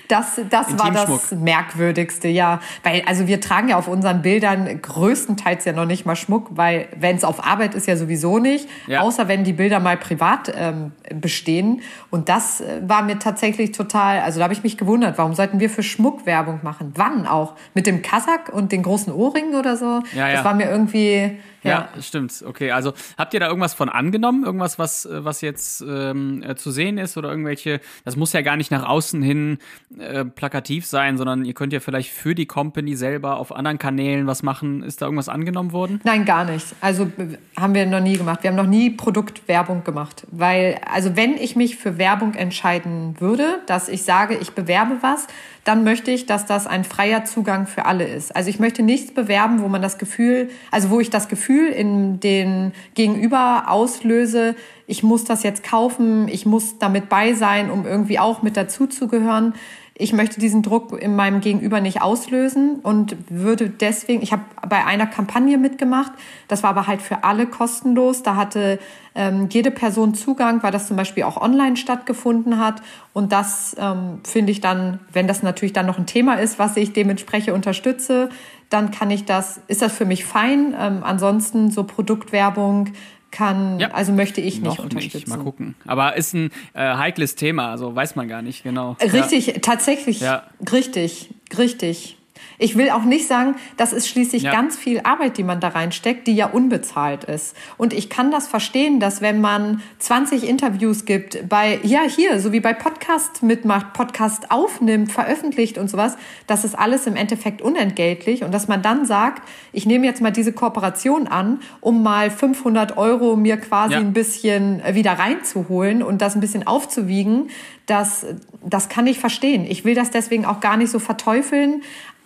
Das, 0.09 0.41
das 0.51 0.79
war 0.79 0.91
das 0.91 1.33
Merkwürdigste, 1.33 2.29
ja. 2.29 2.61
Weil, 2.83 3.03
also 3.07 3.27
wir 3.27 3.41
tragen 3.41 3.69
ja 3.69 3.77
auf 3.77 3.89
unseren 3.89 4.21
Bildern 4.21 4.83
größtenteils 4.83 5.65
ja 5.65 5.73
noch 5.73 5.87
nicht 5.87 6.05
mal 6.05 6.17
Schmuck, 6.17 6.49
weil 6.51 6.89
wenn 6.97 7.17
es 7.17 7.25
auf 7.25 7.47
Arbeit 7.47 7.75
ist 7.75 7.87
ja 7.87 7.97
sowieso 7.97 8.39
nicht, 8.39 8.69
ja. 8.87 9.01
außer 9.01 9.29
wenn 9.29 9.43
die 9.43 9.55
Bilder 9.55 9.81
mal 9.81 9.97
privat 9.97 10.53
ähm, 10.55 10.93
bestehen. 11.15 11.81
Und 12.11 12.29
das 12.29 12.61
äh, 12.61 12.83
war 12.87 13.03
mir 13.03 13.19
tatsächlich 13.19 13.73
total, 13.73 14.21
also 14.21 14.39
da 14.39 14.45
habe 14.45 14.55
ich 14.55 14.63
mich 14.63 14.77
gewundert, 14.77 15.17
warum 15.17 15.35
sollten 15.35 15.61
wir 15.61 15.71
für 15.71 15.83
Schmuck 15.83 16.27
Werbung 16.27 16.61
machen? 16.63 16.93
Wann 16.95 17.27
auch? 17.27 17.55
Mit 17.73 17.87
dem 17.87 18.03
Kasak 18.03 18.51
und 18.51 18.71
den 18.71 18.83
großen 18.83 19.13
Ohrringen 19.13 19.55
oder 19.55 19.77
so? 19.77 20.03
Ja, 20.15 20.29
ja. 20.29 20.35
Das 20.35 20.45
war 20.45 20.55
mir 20.55 20.69
irgendwie 20.69 21.39
ja. 21.63 21.89
ja, 21.95 22.03
stimmt. 22.03 22.43
Okay, 22.47 22.73
also 22.73 22.93
habt 23.17 23.35
ihr 23.35 23.41
da 23.41 23.47
irgendwas 23.47 23.75
von 23.75 23.89
angenommen? 23.89 24.45
Irgendwas, 24.45 24.79
was, 24.79 25.07
äh, 25.07 25.25
was 25.25 25.41
jetzt 25.41 25.83
ähm, 25.83 26.22
äh, 26.43 26.57
zu 26.57 26.71
sehen 26.71 26.99
ist 26.99 27.17
oder 27.17 27.31
irgendwelche, 27.31 27.81
das 28.05 28.17
muss 28.17 28.33
ja 28.33 28.43
gar 28.43 28.57
nicht 28.57 28.71
nach 28.71 28.89
außen 28.89 29.23
hin 29.23 29.59
äh, 29.99 30.25
plakativ 30.25 30.87
sein, 30.87 31.17
sondern 31.17 31.45
ihr 31.45 31.55
könnt 31.55 31.73
ja 31.73 31.81
vielleicht 31.81 32.11
für 32.11 32.35
die 32.35 32.47
Company 32.47 32.95
selber 32.97 33.37
auf 33.37 33.55
anderen 33.55 33.79
Kanälen 33.79 34.27
was 34.27 34.43
machen. 34.43 34.83
Ist 34.83 35.03
da 35.03 35.07
irgendwas 35.07 35.29
angenommen 35.29 35.73
worden? 35.73 36.01
Nein, 36.05 36.25
gar 36.25 36.45
nicht. 36.45 36.67
Also 36.81 37.11
haben 37.57 37.75
wir 37.75 37.87
noch 37.87 38.01
nie 38.01 38.17
gemacht. 38.17 38.43
Wir 38.43 38.51
haben 38.51 38.57
noch 38.57 38.67
nie 38.67 38.91
Produktwerbung 38.91 39.85
gemacht. 39.85 40.27
Weil, 40.31 40.81
also 40.91 41.17
wenn 41.17 41.35
ich 41.35 41.57
mich 41.57 41.77
für 41.77 41.99
Werbung 41.99 42.35
entscheiden 42.35 43.17
würde, 43.19 43.61
dass 43.67 43.89
ich 43.89 44.03
sage, 44.03 44.37
ich 44.37 44.53
bewerbe 44.53 44.99
was, 45.01 45.27
dann 45.65 45.85
möchte 45.85 46.11
ich, 46.11 46.27
dass 46.27 46.47
das 46.47 46.67
ein 46.67 46.85
freier 46.85 47.25
Zugang 47.25 47.67
für 47.67 47.85
alle 47.85 48.05
ist. 48.05 48.35
Also 48.35 48.51
ich 48.51 48.59
möchte 48.59 48.83
nichts 48.83 49.13
bewerben, 49.13 49.63
wo 49.63 49.69
man 49.69 49.81
das 49.81 49.99
Gefühl, 49.99 50.51
also 50.71 50.91
wo 50.91 50.99
ich 51.01 51.11
das 51.11 51.29
Gefühl 51.29 51.69
in 51.69 52.19
den 52.21 52.73
Gegenüber 52.95 53.65
auslöse, 53.69 54.57
ich 54.87 55.03
muss 55.03 55.25
das 55.25 55.43
jetzt 55.43 55.63
kaufen, 55.63 56.27
ich 56.29 56.47
muss 56.47 56.79
damit 56.79 57.09
bei 57.09 57.35
sein, 57.35 57.71
um 57.71 57.87
irgendwie 57.87 58.19
auch 58.19 58.43
mit 58.43 58.57
dazuzugehören 58.57 59.55
ich 59.95 60.13
möchte 60.13 60.41
diesen 60.41 60.63
Druck 60.63 61.01
in 61.01 61.15
meinem 61.15 61.41
Gegenüber 61.41 61.81
nicht 61.81 62.01
auslösen 62.01 62.77
und 62.77 63.17
würde 63.29 63.69
deswegen, 63.69 64.23
ich 64.23 64.33
habe 64.33 64.43
bei 64.69 64.85
einer 64.87 65.07
Kampagne 65.07 65.59
mitgemacht, 65.59 66.13
das 66.49 66.63
war 66.63 66.71
aber 66.71 66.87
halt 66.87 67.03
für 67.03 67.25
alle 67.25 67.47
kostenlos. 67.47 68.23
Da 68.23 68.37
hatte 68.37 68.79
ähm, 69.15 69.49
jede 69.51 69.71
Person 69.71 70.15
Zugang, 70.15 70.63
weil 70.63 70.73
das 70.73 70.89
zum 70.89 70.97
Beispiel 70.97 71.25
auch 71.25 71.37
online 71.37 71.77
stattgefunden 71.77 72.59
hat. 72.59 72.81
Und 73.13 73.33
das 73.33 73.77
ähm, 73.79 74.21
finde 74.25 74.53
ich 74.53 74.63
dann, 74.63 75.01
wenn 75.13 75.29
das 75.29 75.43
natürlich 75.43 75.75
dann 75.75 75.87
noch 75.87 75.99
ein 75.99 76.07
Thema 76.07 76.35
ist, 76.35 76.59
was 76.59 76.77
ich 76.77 76.95
dementsprechend 76.95 77.55
unterstütze, 77.55 78.31
dann 78.71 78.91
kann 78.91 79.11
ich 79.11 79.27
das, 79.27 79.61
ist 79.67 79.83
das 79.83 79.93
für 79.93 80.07
mich 80.07 80.25
fein. 80.25 80.75
Ähm, 80.79 81.01
ansonsten 81.03 81.71
so 81.71 81.85
Produktwerbung 81.85 82.89
kann, 83.33 83.81
ja, 83.81 83.91
also 83.91 84.13
möchte 84.13 84.41
ich 84.41 84.61
nicht 84.61 84.79
unterstützen. 84.79 85.17
Nicht. 85.17 85.29
Mal 85.29 85.39
gucken. 85.39 85.75
Aber 85.87 86.17
ist 86.17 86.35
ein 86.35 86.51
äh, 86.75 86.95
heikles 86.95 87.35
Thema, 87.35 87.71
also 87.71 87.95
weiß 87.95 88.15
man 88.15 88.29
gar 88.29 88.43
nicht 88.43 88.63
genau. 88.63 88.97
Richtig, 89.03 89.49
ja. 89.49 89.55
tatsächlich, 89.61 90.21
ja. 90.21 90.45
richtig, 90.71 91.35
richtig. 91.59 92.19
Ich 92.63 92.77
will 92.77 92.91
auch 92.91 93.03
nicht 93.03 93.27
sagen, 93.27 93.57
das 93.77 93.93
ist 93.93 94.09
schließlich 94.09 94.45
ja. 94.45 94.53
ganz 94.53 94.77
viel 94.77 95.01
Arbeit, 95.03 95.37
die 95.37 95.43
man 95.43 95.59
da 95.59 95.69
reinsteckt, 95.69 96.29
die 96.29 96.35
ja 96.35 96.47
unbezahlt 96.47 97.25
ist. 97.25 97.57
Und 97.77 97.93
ich 97.93 98.09
kann 98.09 98.31
das 98.31 98.47
verstehen, 98.47 99.01
dass 99.01 99.21
wenn 99.21 99.41
man 99.41 99.83
20 99.99 100.49
Interviews 100.49 101.05
gibt, 101.05 101.49
bei, 101.49 101.81
ja, 101.83 102.03
hier, 102.03 102.41
so 102.41 102.53
wie 102.53 102.61
bei 102.61 102.73
Podcast 102.73 103.43
mitmacht, 103.43 103.95
Podcast 103.95 104.53
aufnimmt, 104.53 105.11
veröffentlicht 105.11 105.77
und 105.77 105.91
sowas, 105.91 106.17
das 106.47 106.65
ist 106.65 106.79
alles 106.79 107.09
im 107.09 107.17
Endeffekt 107.17 107.63
unentgeltlich. 107.63 108.45
Und 108.45 108.53
dass 108.55 108.69
man 108.69 108.81
dann 108.81 109.07
sagt, 109.07 109.43
ich 109.73 109.85
nehme 109.85 110.07
jetzt 110.07 110.23
mal 110.23 110.31
diese 110.31 110.53
Kooperation 110.53 111.27
an, 111.27 111.59
um 111.81 112.05
mal 112.05 112.31
500 112.31 112.97
Euro 112.97 113.35
mir 113.35 113.57
quasi 113.57 113.95
ja. 113.95 113.99
ein 113.99 114.13
bisschen 114.13 114.81
äh, 114.85 114.95
wieder 114.95 115.15
reinzuholen 115.15 116.03
und 116.03 116.23
das 116.23 116.37
ein 116.37 116.41
bisschen 116.41 116.65
aufzuwiegen, 116.65 117.51
das, 117.87 118.25
das 118.65 118.89
kann 118.89 119.07
ich 119.07 119.19
verstehen. 119.19 119.67
Ich 119.69 119.85
will 119.85 119.95
das 119.95 120.11
deswegen 120.11 120.45
auch 120.45 120.61
gar 120.61 120.77
nicht 120.77 120.91
so 120.91 120.99
verteufeln, 120.99 121.83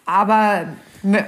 aber 0.06 0.68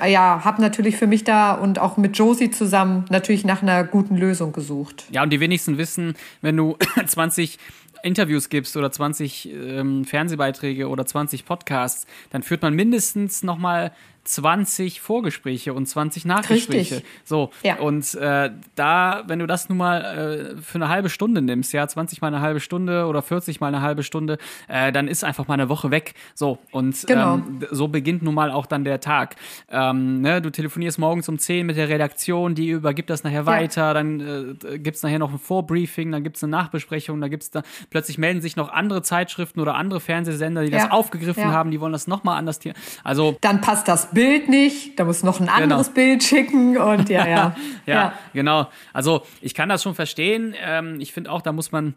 ja, 0.09 0.45
habe 0.45 0.63
natürlich 0.63 0.97
für 0.97 1.07
mich 1.07 1.25
da 1.25 1.53
und 1.53 1.79
auch 1.79 1.97
mit 1.97 2.17
Josie 2.17 2.51
zusammen 2.51 3.05
natürlich 3.11 3.45
nach 3.45 3.63
einer 3.63 3.85
guten 3.85 4.17
Lösung 4.17 4.53
gesucht. 4.53 5.05
Ja, 5.11 5.23
und 5.23 5.31
die 5.31 5.41
wenigsten 5.41 5.79
wissen, 5.79 6.15
wenn 6.41 6.57
du 6.57 6.77
20 7.07 7.59
Interviews 8.03 8.49
gibst 8.49 8.77
oder 8.77 8.91
20 8.91 9.53
ähm, 9.53 10.05
Fernsehbeiträge 10.05 10.89
oder 10.89 11.05
20 11.05 11.45
Podcasts, 11.45 12.07
dann 12.31 12.43
führt 12.43 12.63
man 12.63 12.75
mindestens 12.75 13.43
nochmal 13.43 13.93
20 14.29 15.01
Vorgespräche 15.01 15.73
und 15.75 15.87
20 15.87 16.25
Nachgespräche. 16.25 16.97
Richtig. 16.97 17.11
So, 17.25 17.51
Ja. 17.63 17.77
und 17.79 18.15
äh, 18.15 18.51
da, 18.75 19.25
wenn 19.27 19.39
du 19.39 19.47
das 19.47 19.69
nun 19.69 19.79
mal 19.79 20.55
äh, 20.57 20.63
für 20.63 20.77
eine 20.77 20.89
halbe 20.89 21.09
Stunde 21.09 21.43
nimmst, 21.43 21.73
ja, 21.73 21.87
20 21.89 22.21
mal 22.21 22.29
eine 22.29 22.41
halbe 22.41 22.61
Stunde 22.61 23.07
oder 23.07 23.23
40 23.23 23.61
mal 23.61 23.69
eine 23.69 23.81
halbe 23.83 24.03
Stunde, 24.03 24.39
äh, 24.69 24.93
dann 24.93 25.09
ist 25.09 25.25
einfach 25.25 25.49
mal 25.49 25.55
eine 25.55 25.69
Woche 25.69 25.91
weg. 25.91 26.15
So, 26.35 26.59
und 26.71 27.07
Genau. 27.07 27.35
ähm, 27.37 27.61
so 27.71 27.89
beginnt 27.89 28.23
nun 28.23 28.35
mal 28.35 28.51
auch 28.51 28.67
dann 28.67 28.85
der 28.85 29.01
Tag. 29.01 29.37
Ähm, 29.71 30.21
ne, 30.21 30.43
du 30.43 30.51
telefonierst 30.51 30.99
morgens 30.99 31.29
um 31.29 31.39
10 31.39 31.67
mit 31.67 31.77
der 31.77 31.89
Redaktion, 31.89 32.55
die 32.55 32.69
übergibt 32.69 33.11
das 33.11 33.25
nachher 33.25 33.47
weiter, 33.47 33.95
dann 33.95 34.21
äh, 34.63 34.79
gibt's 34.79 35.03
nachher 35.03 35.19
noch 35.19 35.33
ein 35.33 35.39
Vorbriefing, 35.39 36.13
dann 36.13 36.23
gibt's 36.23 36.43
eine 36.45 36.51
Nachbesprechung, 36.51 37.21
dann 37.21 37.31
gibt's 37.31 37.51
da, 37.51 37.63
plötzlich 37.91 38.19
melden 38.19 38.41
sich 38.41 38.57
noch 38.57 38.69
andere 38.71 39.03
Zeitschriften 39.03 39.61
oder 39.61 39.75
andere 39.75 40.01
Fernsehsender, 40.01 40.65
die 40.65 40.71
das 40.71 40.83
Ja. 40.85 40.91
aufgegriffen 40.91 41.45
Ja. 41.45 41.53
haben, 41.53 41.71
die 41.71 41.81
wollen 41.81 41.93
das 41.93 42.07
nochmal 42.07 42.37
anders. 42.39 42.59
Also, 43.05 43.37
Dann 43.41 43.61
passt 43.61 43.87
das 43.89 44.11
Bild 44.11 44.18
nicht, 44.49 44.99
da 44.99 45.05
muss 45.05 45.23
noch 45.23 45.41
ein 45.41 45.47
Genau. 45.47 45.59
anderes 45.63 45.91
Bild 45.91 46.23
schicken 46.23 46.77
und 46.77 47.09
ja, 47.09 47.27
ja. 47.29 47.57
ja, 47.87 48.13
genau. 48.33 48.69
Also 48.93 49.23
ich 49.41 49.55
kann 49.55 49.69
das 49.69 49.83
schon 49.83 49.95
verstehen. 49.95 50.55
Ähm, 50.63 51.01
ich 51.01 51.13
finde 51.13 51.31
auch, 51.31 51.43
da 51.43 51.53
muss 51.53 51.73
man 51.73 51.95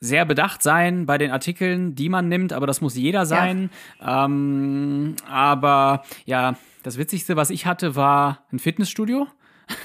sehr 0.00 0.24
bedacht 0.24 0.62
sein 0.62 1.06
bei 1.06 1.18
den 1.18 1.30
Artikeln, 1.32 1.94
die 1.96 2.08
man 2.08 2.28
nimmt, 2.28 2.52
aber 2.52 2.66
das 2.66 2.80
muss 2.80 2.94
jeder 2.96 3.26
sein. 3.26 3.70
Ähm, 4.00 5.16
aber 5.28 6.04
ja, 6.24 6.54
das 6.84 6.98
Witzigste, 6.98 7.34
was 7.36 7.50
ich 7.50 7.66
hatte, 7.66 7.96
war 7.96 8.44
ein 8.52 8.58
Fitnessstudio. 8.58 9.26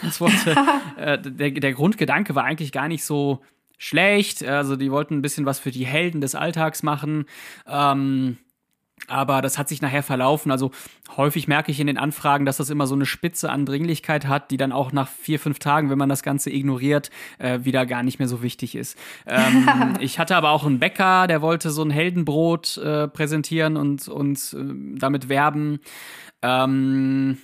Das 0.02 0.22
wollte, 0.22 0.56
äh, 0.98 1.18
der, 1.20 1.52
der 1.52 1.74
Grundgedanke 1.74 2.36
war 2.36 2.46
eigentlich 2.46 2.72
gar 2.72 2.88
nicht 2.88 3.04
so 3.04 3.42
schlecht. 3.78 4.42
Also 4.42 4.78
die 4.78 4.90
wollten 4.92 5.16
ein 5.16 5.22
bisschen 5.22 5.46
was 5.46 5.60
für 5.60 5.72
die 5.72 5.86
Helden 5.86 6.22
des 6.22 6.36
Alltags 6.36 6.84
machen. 6.84 7.26
Ähm, 7.68 8.38
aber 9.08 9.42
das 9.42 9.58
hat 9.58 9.70
sich 9.70 9.82
nachher 9.82 10.04
verlaufen. 10.04 10.52
Also 10.52 10.72
häufig 11.18 11.48
merke 11.48 11.72
ich 11.72 11.80
in 11.80 11.88
den 11.88 11.98
Anfragen, 11.98 12.46
dass 12.46 12.58
das 12.58 12.70
immer 12.70 12.88
so 12.88 12.96
eine 12.96 13.06
Spitze 13.06 13.50
an 13.50 13.66
Dringlichkeit 13.66 14.28
hat, 14.28 14.52
die 14.52 14.58
dann 14.58 14.72
auch 14.72 14.92
nach 14.92 15.08
vier, 15.08 15.40
fünf 15.40 15.60
Tagen, 15.60 15.90
wenn 15.90 15.98
man 15.98 16.10
das 16.10 16.24
Ganze 16.24 16.50
ignoriert, 16.52 17.10
äh, 17.38 17.60
wieder 17.64 17.86
gar 17.86 18.04
nicht 18.04 18.20
mehr 18.20 18.28
so 18.28 18.42
wichtig 18.42 18.76
ist. 18.76 18.98
Ähm, 19.28 19.68
ich 20.00 20.20
hatte 20.20 20.36
aber 20.36 20.52
auch 20.52 20.66
einen 20.66 20.80
Bäcker, 20.80 21.28
der 21.28 21.42
wollte 21.42 21.70
so 21.70 21.84
ein 21.84 21.92
Heldenbrot 21.92 22.78
äh, 22.78 23.08
präsentieren 23.08 23.78
und, 23.78 24.08
und 24.08 24.54
äh, 24.54 24.98
damit 25.00 25.30
werben. 25.30 25.80
Ähm, 26.42 27.38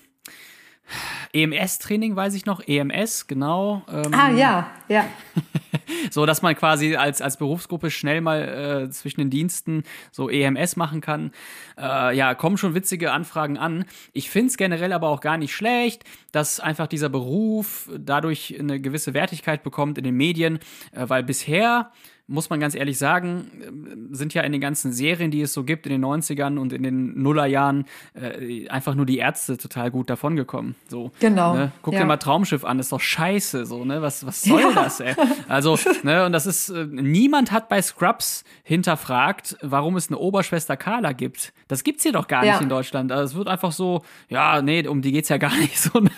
EMS-Training 1.33 2.15
weiß 2.15 2.33
ich 2.33 2.45
noch, 2.45 2.61
EMS, 2.65 3.27
genau. 3.27 3.83
Ähm, 3.91 4.13
Ah, 4.13 4.31
ja, 4.31 4.71
ja. 4.87 5.05
so 6.11 6.25
dass 6.25 6.41
man 6.41 6.55
quasi 6.55 6.95
als, 6.95 7.21
als 7.21 7.37
Berufsgruppe 7.37 7.91
schnell 7.91 8.21
mal 8.21 8.87
äh, 8.87 8.89
zwischen 8.89 9.19
den 9.19 9.29
Diensten 9.29 9.83
so 10.11 10.29
EMS 10.29 10.75
machen 10.75 11.01
kann. 11.01 11.31
Äh, 11.77 12.15
ja, 12.15 12.35
kommen 12.35 12.57
schon 12.57 12.75
witzige 12.75 13.11
Anfragen 13.11 13.57
an. 13.57 13.85
Ich 14.13 14.29
finde 14.29 14.47
es 14.47 14.57
generell 14.57 14.93
aber 14.93 15.09
auch 15.09 15.21
gar 15.21 15.37
nicht 15.37 15.53
schlecht, 15.53 16.03
dass 16.31 16.59
einfach 16.59 16.87
dieser 16.87 17.09
Beruf 17.09 17.89
dadurch 17.97 18.55
eine 18.59 18.79
gewisse 18.79 19.13
Wertigkeit 19.13 19.63
bekommt 19.63 19.97
in 19.97 20.03
den 20.03 20.15
Medien, 20.15 20.59
äh, 20.91 21.07
weil 21.07 21.23
bisher 21.23 21.91
muss 22.29 22.49
man 22.49 22.59
ganz 22.59 22.75
ehrlich 22.75 22.97
sagen, 22.97 23.49
äh, 24.11 24.15
sind 24.15 24.33
ja 24.33 24.43
in 24.43 24.51
den 24.51 24.61
ganzen 24.61 24.93
Serien, 24.93 25.31
die 25.31 25.41
es 25.41 25.51
so 25.53 25.63
gibt, 25.63 25.85
in 25.87 25.91
den 25.91 26.05
90ern 26.05 26.57
und 26.57 26.71
in 26.73 26.83
den 26.83 27.21
Nullerjahren, 27.21 27.85
äh, 28.13 28.67
einfach 28.69 28.93
nur 28.95 29.05
die 29.05 29.17
Ärzte 29.17 29.57
total 29.57 29.91
gut 29.91 30.09
davongekommen. 30.09 30.75
So, 30.87 31.11
Genau, 31.19 31.55
Ne? 31.55 31.71
Guck 31.81 31.95
ja. 31.95 32.01
dir 32.01 32.05
mal 32.05 32.17
Traumschiff 32.17 32.63
an, 32.63 32.79
ist 32.79 32.91
doch 32.91 33.01
scheiße, 33.01 33.65
so, 33.65 33.83
ne? 33.83 34.01
Was, 34.01 34.25
was 34.25 34.41
soll 34.43 34.73
das, 34.75 34.99
ey? 34.99 35.15
Also, 35.47 35.77
ne, 36.03 36.25
und 36.25 36.31
das 36.31 36.45
ist, 36.45 36.69
äh, 36.69 36.85
niemand 36.85 37.51
hat 37.51 37.67
bei 37.67 37.81
Scrubs 37.81 38.43
hinterfragt, 38.63 39.57
warum 39.61 39.95
es 39.97 40.09
eine 40.09 40.17
Oberschwester 40.19 40.77
Carla 40.77 41.11
gibt. 41.13 41.53
Das 41.67 41.83
gibt's 41.83 42.03
hier 42.03 42.11
doch 42.13 42.27
gar 42.27 42.45
Ja. 42.45 42.53
nicht 42.53 42.61
in 42.61 42.69
Deutschland. 42.69 43.11
Also, 43.11 43.23
es 43.25 43.35
wird 43.35 43.47
einfach 43.47 43.71
so, 43.71 44.03
ja, 44.29 44.61
nee, 44.61 44.87
um 44.87 45.01
die 45.01 45.11
geht's 45.11 45.29
ja 45.29 45.37
gar 45.49 45.55
nicht 45.57 45.79
so. 45.79 45.99
Ne? 45.99 46.11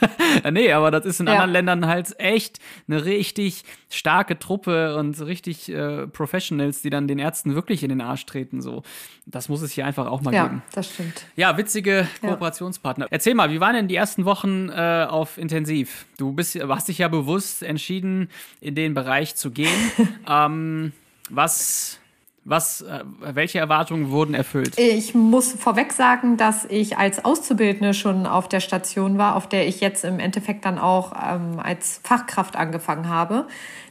nee, 0.52 0.72
aber 0.74 0.92
das 0.92 1.06
ist 1.06 1.20
in 1.22 1.28
Ja. 1.28 1.34
anderen 1.34 1.52
Ländern 1.52 1.88
halt 1.88 2.14
echt 2.20 2.60
eine 2.88 3.06
richtig 3.06 3.64
starke 3.92 4.40
Truppe 4.40 4.96
und 4.98 5.20
richtig 5.22 5.70
äh, 5.72 6.08
Professionals, 6.08 6.82
die 6.82 6.90
dann 6.90 7.08
den 7.08 7.20
Ärzten 7.20 7.56
wirklich 7.56 7.84
in 7.84 7.90
den 7.90 8.02
Arsch 8.02 8.26
treten, 8.26 8.62
so. 8.62 8.84
Das 9.26 9.50
muss 9.50 9.62
es 9.62 9.72
hier 9.72 9.86
einfach 9.86 10.08
auch 10.08 10.22
mal 10.22 10.34
Ja, 10.34 10.44
geben. 10.48 10.64
das 10.74 10.92
stimmt. 10.94 11.26
Ja, 11.36 11.58
witzige 11.58 12.08
Kooperationspartner. 12.22 13.08
Erzähl 13.10 13.36
mal, 13.36 13.52
wie 13.52 13.60
waren 13.60 13.76
denn 13.76 13.88
die 13.88 13.96
ersten 13.96 14.26
Wochen 14.26 14.70
äh, 14.70 15.06
auf 15.10 15.38
Intensiv? 15.38 16.06
Du 16.18 16.34
bist, 16.34 16.56
hast 16.56 16.88
dich 16.88 16.98
ja 16.98 17.08
bewusst 17.08 17.64
entschieden, 17.64 18.30
in 18.60 18.76
den 18.76 18.94
Bereich 18.94 19.36
zu 19.36 19.52
gehen. 19.52 19.70
ähm, 20.28 20.92
was, 21.30 22.00
was, 22.44 22.82
äh, 22.82 23.04
welche 23.20 23.60
Erwartungen 23.60 24.10
wurden 24.10 24.34
erfüllt? 24.34 24.78
Ich 24.78 25.14
muss 25.14 25.52
vorweg 25.52 25.94
sagen, 25.94 26.38
dass 26.38 26.66
ich 26.66 26.98
als 26.98 27.24
Auszubildende 27.24 27.94
schon 27.94 28.26
auf 28.26 28.50
der 28.50 28.62
Station 28.62 29.20
war, 29.20 29.36
auf 29.36 29.48
der 29.48 29.68
ich 29.68 29.80
jetzt 29.80 30.04
im 30.04 30.20
Endeffekt 30.20 30.66
dann 30.66 30.80
auch 30.80 31.14
ähm, 31.14 31.60
als 31.62 32.02
Fachkraft 32.04 32.56
angefangen 32.56 33.10
habe. 33.10 33.46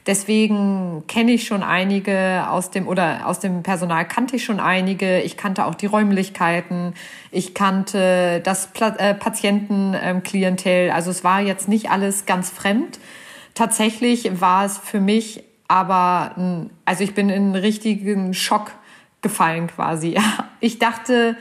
Deswegen 0.05 1.03
kenne 1.07 1.31
ich 1.31 1.45
schon 1.45 1.63
einige 1.63 2.45
aus 2.49 2.71
dem 2.71 2.87
oder 2.87 3.27
aus 3.27 3.39
dem 3.39 3.63
Personal 3.63 4.05
kannte 4.05 4.35
ich 4.35 4.43
schon 4.43 4.59
einige. 4.59 5.21
Ich 5.21 5.37
kannte 5.37 5.65
auch 5.65 5.75
die 5.75 5.85
Räumlichkeiten. 5.85 6.93
Ich 7.29 7.53
kannte 7.53 8.41
das 8.43 8.67
Pla 8.67 8.95
äh, 8.97 9.13
Patientenklientel. 9.13 10.91
Also 10.91 11.11
es 11.11 11.23
war 11.23 11.39
jetzt 11.39 11.69
nicht 11.69 11.89
alles 11.89 12.25
ganz 12.25 12.49
fremd. 12.49 12.99
Tatsächlich 13.53 14.41
war 14.41 14.65
es 14.65 14.77
für 14.77 14.99
mich 14.99 15.43
aber, 15.71 16.35
also 16.83 17.01
ich 17.01 17.13
bin 17.13 17.29
in 17.29 17.43
einen 17.43 17.55
richtigen 17.55 18.33
Schock 18.33 18.73
gefallen 19.21 19.67
quasi. 19.67 20.19
Ich 20.63 20.77
dachte, 20.77 21.37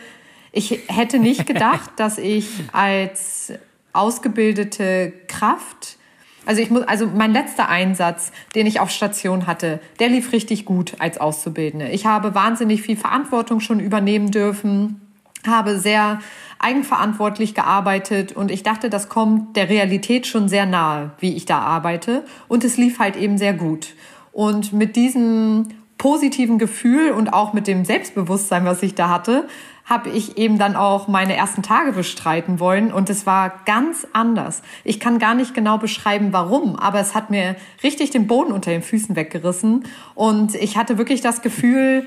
ich 0.50 0.80
hätte 0.86 1.18
nicht 1.18 1.46
gedacht, 1.46 1.90
dass 1.96 2.16
ich 2.16 2.48
als 2.72 3.52
ausgebildete 3.92 5.12
Kraft, 5.28 5.98
also 6.46 6.62
ich 6.62 6.70
muss, 6.70 6.84
also 6.84 7.06
mein 7.06 7.32
letzter 7.32 7.68
Einsatz, 7.68 8.32
den 8.54 8.66
ich 8.66 8.80
auf 8.80 8.90
Station 8.90 9.46
hatte, 9.46 9.78
der 9.98 10.08
lief 10.08 10.32
richtig 10.32 10.64
gut 10.64 10.94
als 11.00 11.18
Auszubildende. 11.18 11.90
Ich 11.90 12.06
habe 12.06 12.34
wahnsinnig 12.34 12.80
viel 12.80 12.96
Verantwortung 12.96 13.60
schon 13.60 13.78
übernehmen 13.78 14.30
dürfen, 14.30 15.02
habe 15.46 15.78
sehr 15.78 16.20
eigenverantwortlich 16.58 17.54
gearbeitet 17.54 18.32
und 18.32 18.50
ich 18.50 18.62
dachte, 18.62 18.88
das 18.88 19.10
kommt 19.10 19.54
der 19.56 19.68
Realität 19.68 20.26
schon 20.26 20.48
sehr 20.48 20.64
nahe, 20.64 21.10
wie 21.18 21.34
ich 21.36 21.44
da 21.44 21.58
arbeite 21.58 22.24
und 22.48 22.64
es 22.64 22.78
lief 22.78 23.00
halt 23.00 23.16
eben 23.16 23.36
sehr 23.36 23.52
gut. 23.52 23.94
Und 24.32 24.72
mit 24.72 24.96
diesem 24.96 25.68
positiven 25.98 26.58
Gefühl 26.58 27.10
und 27.10 27.32
auch 27.32 27.52
mit 27.52 27.66
dem 27.66 27.84
Selbstbewusstsein, 27.84 28.64
was 28.64 28.82
ich 28.82 28.94
da 28.94 29.10
hatte, 29.10 29.46
habe 29.84 30.08
ich 30.08 30.38
eben 30.38 30.56
dann 30.56 30.76
auch 30.76 31.08
meine 31.08 31.34
ersten 31.34 31.62
Tage 31.62 31.92
bestreiten 31.92 32.60
wollen 32.60 32.92
und 32.92 33.10
es 33.10 33.26
war 33.26 33.52
ganz 33.66 34.06
anders. 34.12 34.62
Ich 34.84 35.00
kann 35.00 35.18
gar 35.18 35.34
nicht 35.34 35.52
genau 35.52 35.78
beschreiben, 35.78 36.28
warum, 36.32 36.76
aber 36.76 37.00
es 37.00 37.14
hat 37.14 37.28
mir 37.28 37.56
richtig 37.82 38.10
den 38.10 38.28
Boden 38.28 38.52
unter 38.52 38.70
den 38.70 38.82
Füßen 38.82 39.16
weggerissen 39.16 39.84
und 40.14 40.54
ich 40.54 40.76
hatte 40.76 40.96
wirklich 40.96 41.20
das 41.22 41.42
Gefühl, 41.42 42.06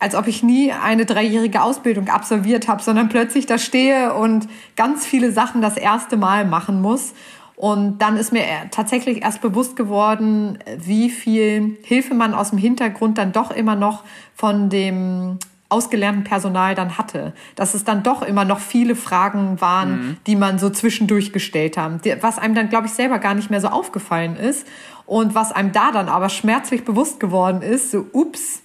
als 0.00 0.16
ob 0.16 0.26
ich 0.26 0.42
nie 0.42 0.72
eine 0.72 1.06
dreijährige 1.06 1.62
Ausbildung 1.62 2.08
absolviert 2.08 2.68
habe, 2.68 2.82
sondern 2.82 3.08
plötzlich 3.08 3.46
da 3.46 3.58
stehe 3.58 4.12
und 4.12 4.48
ganz 4.76 5.06
viele 5.06 5.32
Sachen 5.32 5.62
das 5.62 5.76
erste 5.76 6.16
Mal 6.16 6.44
machen 6.44 6.82
muss. 6.82 7.14
Und 7.56 7.98
dann 7.98 8.16
ist 8.16 8.32
mir 8.32 8.42
tatsächlich 8.70 9.22
erst 9.22 9.40
bewusst 9.40 9.76
geworden, 9.76 10.58
wie 10.76 11.08
viel 11.08 11.78
Hilfe 11.82 12.14
man 12.14 12.34
aus 12.34 12.50
dem 12.50 12.58
Hintergrund 12.58 13.18
dann 13.18 13.32
doch 13.32 13.50
immer 13.50 13.76
noch 13.76 14.02
von 14.34 14.70
dem 14.70 15.38
ausgelernten 15.68 16.24
Personal 16.24 16.74
dann 16.74 16.98
hatte. 16.98 17.32
Dass 17.54 17.74
es 17.74 17.84
dann 17.84 18.02
doch 18.02 18.22
immer 18.22 18.44
noch 18.44 18.58
viele 18.58 18.96
Fragen 18.96 19.60
waren, 19.60 19.90
mhm. 19.90 20.16
die 20.26 20.36
man 20.36 20.58
so 20.58 20.70
zwischendurch 20.70 21.32
gestellt 21.32 21.76
haben. 21.76 22.00
Was 22.20 22.38
einem 22.38 22.54
dann, 22.54 22.68
glaube 22.68 22.86
ich, 22.86 22.92
selber 22.92 23.18
gar 23.18 23.34
nicht 23.34 23.50
mehr 23.50 23.60
so 23.60 23.68
aufgefallen 23.68 24.36
ist. 24.36 24.66
Und 25.06 25.34
was 25.34 25.52
einem 25.52 25.72
da 25.72 25.92
dann 25.92 26.08
aber 26.08 26.28
schmerzlich 26.28 26.84
bewusst 26.84 27.20
geworden 27.20 27.62
ist, 27.62 27.90
so, 27.90 28.06
ups, 28.12 28.62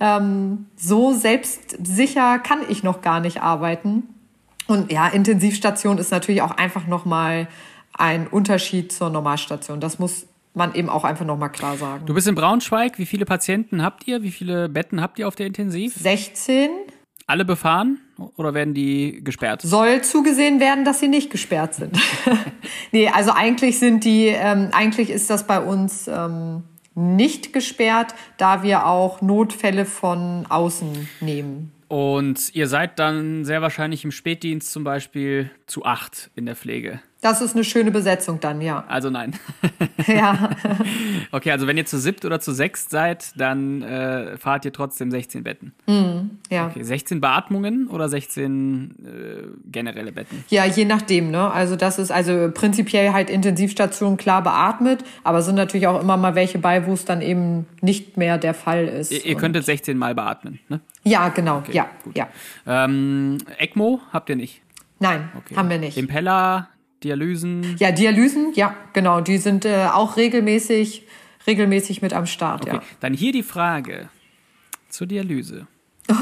ähm, 0.00 0.66
so 0.76 1.12
selbstsicher 1.12 2.38
kann 2.38 2.60
ich 2.68 2.82
noch 2.82 3.00
gar 3.00 3.20
nicht 3.20 3.42
arbeiten. 3.42 4.04
Und 4.66 4.90
ja, 4.90 5.08
Intensivstation 5.08 5.98
ist 5.98 6.10
natürlich 6.10 6.42
auch 6.42 6.52
einfach 6.52 6.86
nochmal 6.86 7.48
ein 7.96 8.26
Unterschied 8.26 8.92
zur 8.92 9.10
Normalstation. 9.10 9.80
Das 9.80 9.98
muss 9.98 10.26
man 10.54 10.74
eben 10.74 10.88
auch 10.88 11.04
einfach 11.04 11.24
nochmal 11.24 11.50
klar 11.50 11.76
sagen. 11.76 12.06
Du 12.06 12.14
bist 12.14 12.28
in 12.28 12.34
Braunschweig. 12.34 12.98
Wie 12.98 13.06
viele 13.06 13.24
Patienten 13.24 13.82
habt 13.82 14.06
ihr? 14.06 14.22
Wie 14.22 14.30
viele 14.30 14.68
Betten 14.68 15.00
habt 15.00 15.18
ihr 15.18 15.28
auf 15.28 15.34
der 15.34 15.46
Intensiv? 15.46 15.94
16. 15.94 16.70
Alle 17.26 17.44
befahren 17.44 18.00
oder 18.36 18.54
werden 18.54 18.74
die 18.74 19.22
gesperrt? 19.24 19.62
Soll 19.62 20.02
zugesehen 20.02 20.60
werden, 20.60 20.84
dass 20.84 21.00
sie 21.00 21.08
nicht 21.08 21.30
gesperrt 21.30 21.74
sind. 21.74 21.98
nee, 22.92 23.08
also 23.08 23.32
eigentlich 23.32 23.78
sind 23.78 24.04
die, 24.04 24.26
ähm, 24.26 24.68
eigentlich 24.72 25.10
ist 25.10 25.30
das 25.30 25.46
bei 25.46 25.58
uns 25.58 26.06
ähm, 26.06 26.64
nicht 26.94 27.52
gesperrt, 27.52 28.14
da 28.36 28.62
wir 28.62 28.86
auch 28.86 29.22
Notfälle 29.22 29.86
von 29.86 30.46
außen 30.48 31.08
nehmen. 31.20 31.72
Und 31.88 32.54
ihr 32.54 32.68
seid 32.68 32.98
dann 32.98 33.44
sehr 33.44 33.62
wahrscheinlich 33.62 34.04
im 34.04 34.10
Spätdienst 34.10 34.72
zum 34.72 34.84
Beispiel 34.84 35.50
zu 35.66 35.84
acht 35.84 36.30
in 36.34 36.46
der 36.46 36.56
Pflege. 36.56 37.00
Das 37.24 37.40
ist 37.40 37.54
eine 37.54 37.64
schöne 37.64 37.90
Besetzung 37.90 38.38
dann, 38.40 38.60
ja. 38.60 38.84
Also 38.86 39.08
nein. 39.08 39.34
ja. 40.06 40.50
Okay, 41.32 41.52
also 41.52 41.66
wenn 41.66 41.78
ihr 41.78 41.86
zu 41.86 41.98
siebt 41.98 42.26
oder 42.26 42.38
zu 42.38 42.52
sechst 42.52 42.90
seid, 42.90 43.32
dann 43.40 43.80
äh, 43.80 44.36
fahrt 44.36 44.66
ihr 44.66 44.74
trotzdem 44.74 45.10
16 45.10 45.42
Betten. 45.42 45.72
Mhm, 45.86 46.38
ja. 46.50 46.66
Okay, 46.66 46.82
16 46.82 47.22
Beatmungen 47.22 47.88
oder 47.88 48.10
16 48.10 48.90
äh, 49.06 49.70
generelle 49.72 50.12
Betten? 50.12 50.44
Ja, 50.50 50.66
je 50.66 50.84
nachdem, 50.84 51.30
ne? 51.30 51.50
Also 51.50 51.76
das 51.76 51.98
ist 51.98 52.12
also 52.12 52.50
prinzipiell 52.52 53.14
halt 53.14 53.30
Intensivstation 53.30 54.18
klar 54.18 54.42
beatmet, 54.42 55.02
aber 55.22 55.40
sind 55.40 55.54
natürlich 55.54 55.86
auch 55.86 56.02
immer 56.02 56.18
mal 56.18 56.34
welche 56.34 56.58
bei, 56.58 56.86
wo 56.86 56.92
es 56.92 57.06
dann 57.06 57.22
eben 57.22 57.64
nicht 57.80 58.18
mehr 58.18 58.36
der 58.36 58.52
Fall 58.52 58.84
ist. 58.86 59.12
Ihr, 59.12 59.24
ihr 59.24 59.36
könntet 59.36 59.64
16 59.64 59.96
Mal 59.96 60.14
beatmen, 60.14 60.58
ne? 60.68 60.80
Ja, 61.04 61.30
genau. 61.30 61.56
Okay, 61.60 61.72
ja, 61.72 61.86
gut. 62.04 62.18
ja. 62.18 62.28
Ähm, 62.66 63.38
ECMO 63.56 64.02
habt 64.12 64.28
ihr 64.28 64.36
nicht? 64.36 64.60
Nein, 65.00 65.30
Okay. 65.38 65.56
haben 65.56 65.70
wir 65.70 65.78
nicht. 65.78 65.96
Impeller, 65.98 66.68
Dialysen? 67.04 67.76
Ja, 67.78 67.92
Dialysen, 67.92 68.52
ja, 68.54 68.74
genau. 68.92 69.20
Die 69.20 69.38
sind 69.38 69.64
äh, 69.64 69.86
auch 69.92 70.16
regelmäßig, 70.16 71.04
regelmäßig 71.46 72.02
mit 72.02 72.14
am 72.14 72.26
Start, 72.26 72.62
Okay, 72.62 72.76
ja. 72.76 72.82
dann 73.00 73.12
hier 73.12 73.32
die 73.32 73.42
Frage 73.42 74.08
zur 74.88 75.06
Dialyse. 75.06 75.66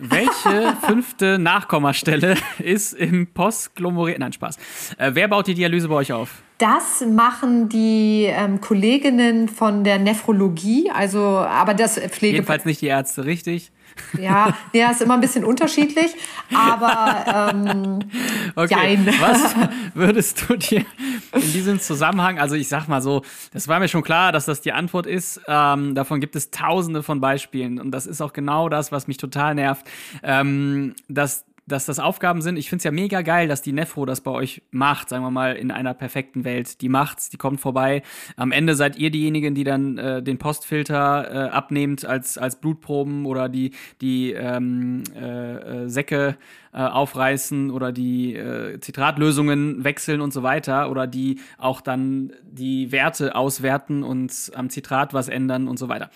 Welche 0.00 0.76
fünfte 0.86 1.40
Nachkommastelle 1.40 2.36
ist 2.60 2.92
im 2.92 3.26
Postglomerat? 3.26 4.20
Nein, 4.20 4.32
Spaß. 4.32 4.56
Äh, 4.96 5.10
wer 5.14 5.26
baut 5.26 5.48
die 5.48 5.54
Dialyse 5.54 5.88
bei 5.88 5.96
euch 5.96 6.12
auf? 6.12 6.42
Das 6.58 7.04
machen 7.04 7.68
die 7.68 8.26
ähm, 8.26 8.60
Kolleginnen 8.60 9.48
von 9.48 9.82
der 9.82 9.98
Nephrologie, 9.98 10.90
also 10.92 11.20
aber 11.20 11.74
das 11.74 11.98
Pflege 11.98 12.36
Jedenfalls 12.36 12.64
nicht 12.64 12.80
die 12.80 12.86
Ärzte, 12.86 13.24
richtig? 13.24 13.72
Ja, 14.18 14.56
ja, 14.72 14.90
ist 14.90 15.02
immer 15.02 15.14
ein 15.14 15.20
bisschen 15.20 15.44
unterschiedlich, 15.44 16.14
aber 16.52 17.52
ähm, 17.52 17.98
Okay. 18.58 18.74
Jein. 18.74 19.06
Was 19.20 19.54
würdest 19.94 20.48
du 20.48 20.56
dir 20.56 20.84
in 21.32 21.52
diesem 21.52 21.80
Zusammenhang, 21.80 22.38
also 22.38 22.54
ich 22.54 22.68
sag 22.68 22.88
mal 22.88 23.00
so, 23.00 23.22
das 23.52 23.68
war 23.68 23.78
mir 23.78 23.88
schon 23.88 24.02
klar, 24.02 24.32
dass 24.32 24.46
das 24.46 24.60
die 24.60 24.72
Antwort 24.72 25.06
ist. 25.06 25.40
Ähm, 25.46 25.94
davon 25.94 26.20
gibt 26.20 26.36
es 26.36 26.50
tausende 26.50 27.02
von 27.02 27.20
Beispielen. 27.20 27.78
Und 27.78 27.90
das 27.92 28.06
ist 28.06 28.20
auch 28.20 28.32
genau 28.32 28.68
das, 28.68 28.92
was 28.92 29.06
mich 29.06 29.16
total 29.16 29.54
nervt. 29.54 29.86
Ähm, 30.22 30.94
dass 31.08 31.44
dass 31.68 31.86
das 31.86 31.98
Aufgaben 31.98 32.42
sind. 32.42 32.56
Ich 32.56 32.68
finde 32.68 32.78
es 32.78 32.84
ja 32.84 32.90
mega 32.90 33.22
geil, 33.22 33.46
dass 33.46 33.62
die 33.62 33.72
Nefro 33.72 34.06
das 34.06 34.20
bei 34.22 34.30
euch 34.30 34.62
macht, 34.70 35.08
sagen 35.10 35.22
wir 35.22 35.30
mal, 35.30 35.54
in 35.54 35.70
einer 35.70 35.94
perfekten 35.94 36.44
Welt. 36.44 36.80
Die 36.80 36.88
macht's, 36.88 37.28
die 37.28 37.36
kommt 37.36 37.60
vorbei. 37.60 38.02
Am 38.36 38.52
Ende 38.52 38.74
seid 38.74 38.96
ihr 38.96 39.10
diejenigen, 39.10 39.54
die 39.54 39.64
dann 39.64 39.98
äh, 39.98 40.22
den 40.22 40.38
Postfilter 40.38 41.30
äh, 41.30 41.48
abnehmt 41.50 42.04
als, 42.04 42.38
als 42.38 42.56
Blutproben 42.56 43.26
oder 43.26 43.48
die, 43.48 43.72
die 44.00 44.32
ähm, 44.32 45.02
äh, 45.14 45.84
äh, 45.84 45.88
Säcke 45.88 46.36
äh, 46.72 46.78
aufreißen 46.78 47.70
oder 47.70 47.92
die 47.92 48.34
äh, 48.34 48.80
Zitratlösungen 48.80 49.84
wechseln 49.84 50.20
und 50.20 50.32
so 50.32 50.42
weiter 50.42 50.90
oder 50.90 51.06
die 51.06 51.40
auch 51.58 51.80
dann 51.80 52.32
die 52.42 52.92
Werte 52.92 53.34
auswerten 53.34 54.02
und 54.02 54.52
am 54.54 54.70
Zitrat 54.70 55.14
was 55.14 55.28
ändern 55.28 55.68
und 55.68 55.78
so 55.78 55.88
weiter. 55.88 56.10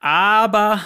Aber 0.00 0.80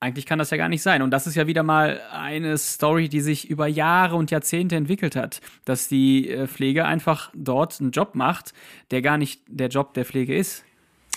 eigentlich 0.00 0.26
kann 0.26 0.38
das 0.38 0.50
ja 0.50 0.56
gar 0.56 0.68
nicht 0.68 0.82
sein. 0.82 1.02
Und 1.02 1.10
das 1.10 1.26
ist 1.26 1.34
ja 1.34 1.46
wieder 1.46 1.62
mal 1.62 2.00
eine 2.12 2.56
Story, 2.56 3.08
die 3.08 3.20
sich 3.20 3.50
über 3.50 3.66
Jahre 3.66 4.16
und 4.16 4.30
Jahrzehnte 4.30 4.76
entwickelt 4.76 5.16
hat, 5.16 5.40
dass 5.64 5.88
die 5.88 6.30
äh, 6.30 6.46
Pflege 6.46 6.84
einfach 6.84 7.30
dort 7.34 7.80
einen 7.80 7.90
Job 7.90 8.14
macht, 8.14 8.52
der 8.90 9.02
gar 9.02 9.18
nicht 9.18 9.42
der 9.48 9.68
Job 9.68 9.94
der 9.94 10.04
Pflege 10.04 10.36
ist. 10.36 10.64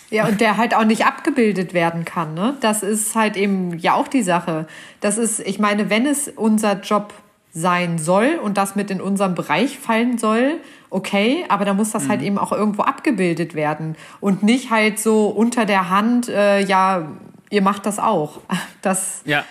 Ja, 0.09 0.27
und 0.27 0.41
der 0.41 0.57
halt 0.57 0.75
auch 0.75 0.84
nicht 0.84 1.05
abgebildet 1.05 1.73
werden 1.73 2.03
kann. 2.03 2.34
Ne? 2.34 2.57
Das 2.59 2.84
ist 2.84 3.15
halt 3.15 3.38
eben 3.38 3.77
ja 3.79 3.93
auch 3.93 4.09
die 4.09 4.23
Sache. 4.23 4.67
Das 4.99 5.17
ist, 5.17 5.39
ich 5.39 5.57
meine, 5.57 5.89
wenn 5.89 6.05
es 6.05 6.27
unser 6.27 6.82
Job 6.82 7.13
sein 7.53 7.97
soll 7.97 8.39
und 8.41 8.57
das 8.57 8.75
mit 8.75 8.91
in 8.91 8.99
unserem 8.99 9.36
Bereich 9.36 9.77
fallen 9.77 10.17
soll, 10.17 10.59
okay, 10.89 11.45
aber 11.49 11.65
da 11.65 11.73
muss 11.73 11.91
das 11.91 12.07
halt 12.09 12.21
eben 12.21 12.38
auch 12.38 12.51
irgendwo 12.51 12.84
abgebildet 12.84 13.55
werden 13.55 13.95
und 14.19 14.43
nicht 14.43 14.71
halt 14.71 14.99
so 14.99 15.27
unter 15.27 15.65
der 15.65 15.89
Hand, 15.89 16.29
äh, 16.29 16.61
ja, 16.61 17.09
ihr 17.52 17.62
macht 17.62 17.86
das 17.86 17.99
auch. 17.99 18.39
Das, 18.82 19.22
Ja, 19.26 19.43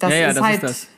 das 0.00 0.10
ja, 0.10 0.16
ja 0.18 0.28
ist 0.30 0.36
das 0.38 0.44
halt. 0.44 0.54
ist 0.56 0.62
das. 0.64 0.88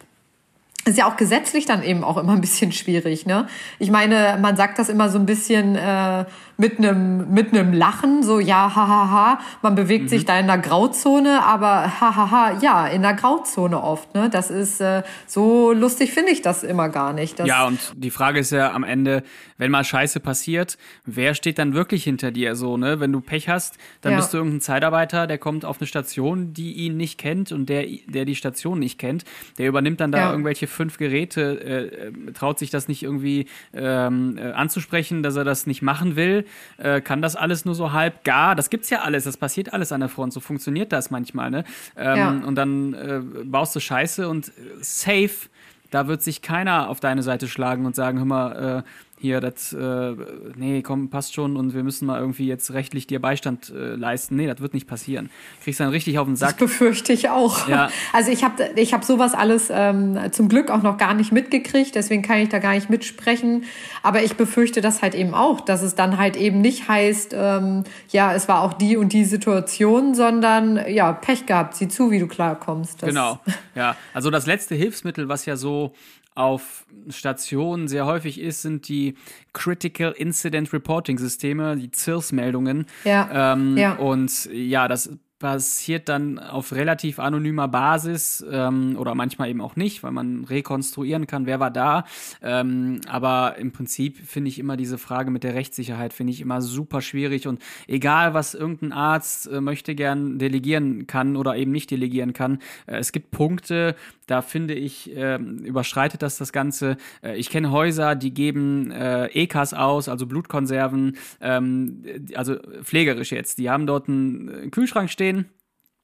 Ist 0.87 0.99
ja 0.99 1.07
auch 1.07 1.17
gesetzlich 1.17 1.65
dann 1.65 1.83
eben 1.83 2.05
auch 2.05 2.19
immer 2.19 2.33
ein 2.35 2.43
bisschen 2.43 2.71
schwierig, 2.71 3.25
ne? 3.25 3.47
Ich 3.79 3.91
meine, 3.91 4.39
man 4.43 4.55
sagt 4.55 4.79
das 4.79 4.91
immer 4.91 5.09
so 5.09 5.19
ein 5.19 5.25
bisschen 5.25 5.77
äh, 5.77 6.27
mit 6.59 6.77
einem 6.77 7.33
mit 7.33 7.55
einem 7.55 7.73
Lachen, 7.73 8.23
so 8.23 8.39
ja, 8.39 8.75
hahaha, 8.77 8.87
ha, 8.87 9.11
ha. 9.11 9.39
man 9.63 9.77
bewegt 9.77 10.05
Mhm. 10.05 10.09
sich 10.09 10.27
da 10.27 10.39
in 10.39 10.47
der 10.47 10.59
Grauzone, 10.59 11.43
aber 11.43 11.91
hahaha, 12.01 12.17
ha, 12.17 12.31
ha, 12.31 12.59
ja, 12.61 12.87
in 12.87 13.01
der 13.01 13.15
Grauzone 13.15 13.83
oft, 13.83 14.15
ne? 14.15 14.29
Das 14.29 14.51
ist 14.51 14.83
äh, 14.83 15.03
so 15.27 15.73
lustig 15.73 16.13
finde 16.13 16.33
ich 16.33 16.43
das 16.43 16.63
immer 16.63 16.91
gar 16.91 17.15
nicht. 17.15 17.39
Ja, 17.41 17.67
und 17.67 17.81
die 17.97 18.11
Frage 18.11 18.41
ist 18.41 18.51
ja 18.53 18.71
am 18.73 18.85
Ende, 18.85 19.23
wenn 19.59 19.71
mal 19.71 19.85
Scheiße 19.85 20.21
passiert, 20.21 20.79
wer 21.05 21.35
steht 21.35 21.59
dann 21.59 21.75
wirklich 21.75 22.05
hinter 22.05 22.31
dir 22.31 22.57
so, 22.57 22.77
ne? 22.77 23.01
Wenn 23.01 23.13
du 23.13 23.21
Pech 23.21 23.49
hast, 23.49 23.79
dann 24.01 24.13
Ja. 24.13 24.19
bist 24.19 24.33
du 24.33 24.39
irgendein 24.39 24.61
Zeitarbeiter, 24.61 25.27
der 25.27 25.39
kommt 25.39 25.65
auf 25.65 25.81
eine 25.81 25.87
Station, 25.87 26.53
die 26.53 26.73
ihn 26.73 26.97
nicht 26.97 27.19
kennt 27.19 27.53
und 27.53 27.69
der, 27.69 27.87
der 28.07 28.25
die 28.25 28.35
Station 28.35 28.79
nicht 28.79 28.99
kennt. 28.99 29.25
Der 29.59 29.69
übernimmt 29.69 30.01
dann 30.01 30.13
da 30.13 30.19
Ja. 30.19 30.31
irgendwelche 30.31 30.67
fünf 30.67 30.99
Geräte, 30.99 31.41
äh, 31.43 32.09
äh, 32.09 32.33
traut 32.33 32.59
sich 32.59 32.71
das 32.71 32.89
nicht 32.89 33.03
irgendwie 33.03 33.47
ähm, 33.73 34.39
äh, 34.39 34.53
anzusprechen, 34.53 35.23
dass 35.23 35.37
er 35.37 35.45
das 35.45 35.67
nicht 35.67 35.83
machen 35.83 36.17
will, 36.17 36.45
äh, 36.79 37.01
kann 37.01 37.23
das 37.23 37.37
alles 37.37 37.65
nur 37.65 37.75
so 37.75 37.93
halb 37.93 38.25
gar. 38.25 38.55
Das 38.55 38.71
gibt's 38.71 38.91
ja 38.91 39.03
alles, 39.03 39.25
das 39.25 39.37
passiert 39.37 39.73
alles 39.73 39.93
an 39.93 40.01
der 40.01 40.09
Front, 40.09 40.33
so 40.33 40.41
funktioniert 40.41 40.93
das 40.93 41.11
manchmal, 41.11 41.51
ne? 41.51 41.65
Ähm, 41.97 42.17
Ja. 42.19 42.31
Und 42.31 42.55
dann 42.57 42.95
äh, 42.95 43.21
baust 43.45 43.75
du 43.77 43.81
Scheiße 43.81 44.29
und 44.29 44.49
äh, 44.49 44.53
safe 44.81 45.49
da 45.91 46.09
wird 46.09 46.23
sich 46.23 46.43
keiner 46.43 46.89
auf 46.89 46.99
deine 46.99 47.23
Seite 47.23 47.47
schlagen 47.47 47.87
und 47.87 47.95
sagen, 47.95 48.19
hör 48.19 48.25
mal, 48.25 48.83
äh, 48.83 48.83
hier, 49.19 49.41
das, 49.41 49.73
äh, 49.73 50.15
nee, 50.57 50.83
komm, 50.83 51.09
passt 51.09 51.35
schon 51.35 51.57
und 51.57 51.73
wir 51.73 51.83
müssen 51.83 52.07
mal 52.07 52.21
irgendwie 52.21 52.47
jetzt 52.47 52.73
rechtlich 52.73 53.07
dir 53.07 53.21
Beistand 53.21 53.71
äh, 53.71 53.95
leisten. 53.95 54.37
Nee, 54.37 54.47
das 54.47 54.61
wird 54.61 54.75
nicht 54.75 54.87
passieren. 54.87 55.31
Kriegst 55.63 55.81
dann 55.81 55.89
richtig 55.89 56.19
auf 56.19 56.27
den 56.27 56.35
Das 56.35 56.41
Sack. 56.51 56.59
befürchte 56.59 57.13
ich 57.13 57.31
auch. 57.31 57.69
Ja. 57.69 57.89
Also 58.13 58.31
ich 58.31 58.45
habe 58.45 58.71
ich 58.77 58.93
hab 58.93 59.03
sowas 59.03 59.35
alles 59.35 59.69
ähm, 59.73 60.19
zum 60.31 60.49
Glück 60.49 60.71
auch 60.71 60.83
noch 60.83 60.99
gar 60.99 61.15
nicht 61.15 61.33
mitgekriegt, 61.33 61.95
deswegen 61.95 62.23
kann 62.23 62.39
ich 62.39 62.49
da 62.49 62.59
gar 62.59 62.75
nicht 62.75 62.91
mitsprechen. 62.91 63.65
Aber 64.03 64.23
ich 64.23 64.37
befürchte 64.37 64.81
das 64.81 65.03
halt 65.03 65.15
eben 65.15 65.35
auch, 65.35 65.61
dass 65.61 65.83
es 65.83 65.95
dann 65.95 66.19
halt 66.19 66.37
eben 66.37 66.61
nicht 66.61 66.87
heißt, 66.89 67.35
ähm, 67.37 67.85
ja, 68.11 68.35
es 68.35 68.47
war 68.47 68.61
auch 68.63 68.75
die 68.75 68.97
und 68.97 69.13
die 69.13 69.25
Situation, 69.25 70.15
sondern 70.15 70.81
ja, 70.89 71.13
Pech 71.13 71.47
gehabt, 71.47 71.75
sieh 71.77 71.89
zu, 71.89 72.11
wie 72.11 72.19
du 72.19 72.27
klarkommst. 72.27 73.03
Das, 73.03 73.09
Genau. 73.09 73.39
Ja, 73.75 73.97
also 74.13 74.31
das 74.31 74.47
letzte 74.47 74.75
Hilfsmittel, 74.75 75.29
was 75.29 75.47
ja 75.47 75.57
so 75.57 75.93
auf 76.35 76.87
Stationen 77.09 77.87
sehr 77.87 78.07
häufig 78.07 78.41
ist, 78.41 78.63
sind 78.63 78.89
die 78.89 79.15
Critical 79.53 80.13
Incident 80.13 80.73
Reporting 80.73 81.19
Systeme, 81.19 81.77
die 81.77 81.91
CIRS-Meldungen. 81.95 82.87
Ja, 83.05 83.53
Ähm, 83.53 83.77
ja. 83.77 83.95
Und 83.95 84.47
ja, 84.53 84.89
das 84.89 85.11
passiert 85.45 86.09
dann 86.09 86.39
auf 86.39 86.73
relativ 86.73 87.19
anonymer 87.19 87.69
Basis 87.69 88.43
ähm, 88.51 88.97
oder 88.99 89.15
manchmal 89.15 89.51
eben 89.51 89.61
auch 89.61 89.77
nicht, 89.77 90.03
weil 90.03 90.11
man 90.11 90.45
rekonstruieren 90.45 91.27
kann, 91.27 91.45
wer 91.45 91.61
war 91.61 91.71
da. 91.71 92.07
Ähm, 92.41 93.03
aber 93.09 93.57
im 93.59 93.71
Prinzip 93.71 94.17
finde 94.27 94.49
ich 94.49 94.59
immer 94.59 94.79
diese 94.79 94.97
Frage 94.97 95.31
mit 95.31 95.45
der 95.45 95.53
Rechtssicherheit 95.53 96.15
finde 96.15 96.33
ich 96.33 96.41
immer 96.41 96.63
super 96.63 97.03
schwierig 97.03 97.47
und 97.47 97.61
egal 97.87 98.33
was 98.33 98.55
irgendein 98.55 98.93
Arzt 98.93 99.47
äh, 99.47 99.61
möchte 99.61 99.95
gern 99.95 100.39
delegieren 100.39 101.07
kann 101.07 101.37
oder 101.37 101.57
eben 101.57 101.73
nicht 101.73 101.91
delegieren 101.91 102.33
kann, 102.33 102.61
äh, 102.87 102.97
es 102.97 103.13
gibt 103.13 103.31
Punkte, 103.31 103.97
da 104.27 104.41
finde 104.41 104.73
ich 104.73 105.11
ähm, 105.15 105.59
überschreitet 105.59 106.23
das 106.23 106.39
das 106.39 106.53
Ganze. 106.53 106.97
Äh, 107.23 107.37
ich 107.37 107.51
kenne 107.51 107.71
Häuser, 107.71 108.15
die 108.15 108.33
geben 108.33 108.91
äh, 108.91 109.27
EKAs 109.27 109.75
aus, 109.75 110.09
also 110.09 110.27
Blutkonserven, 110.27 111.19
ähm, 111.43 112.03
also 112.35 112.57
pflegerisch 112.83 113.33
jetzt. 113.33 113.59
Die 113.59 113.69
haben 113.69 113.87
dort 113.87 114.09
einen 114.09 114.49
äh, 114.49 114.69
Kühlschrank 114.69 115.11
stehen. 115.11 115.34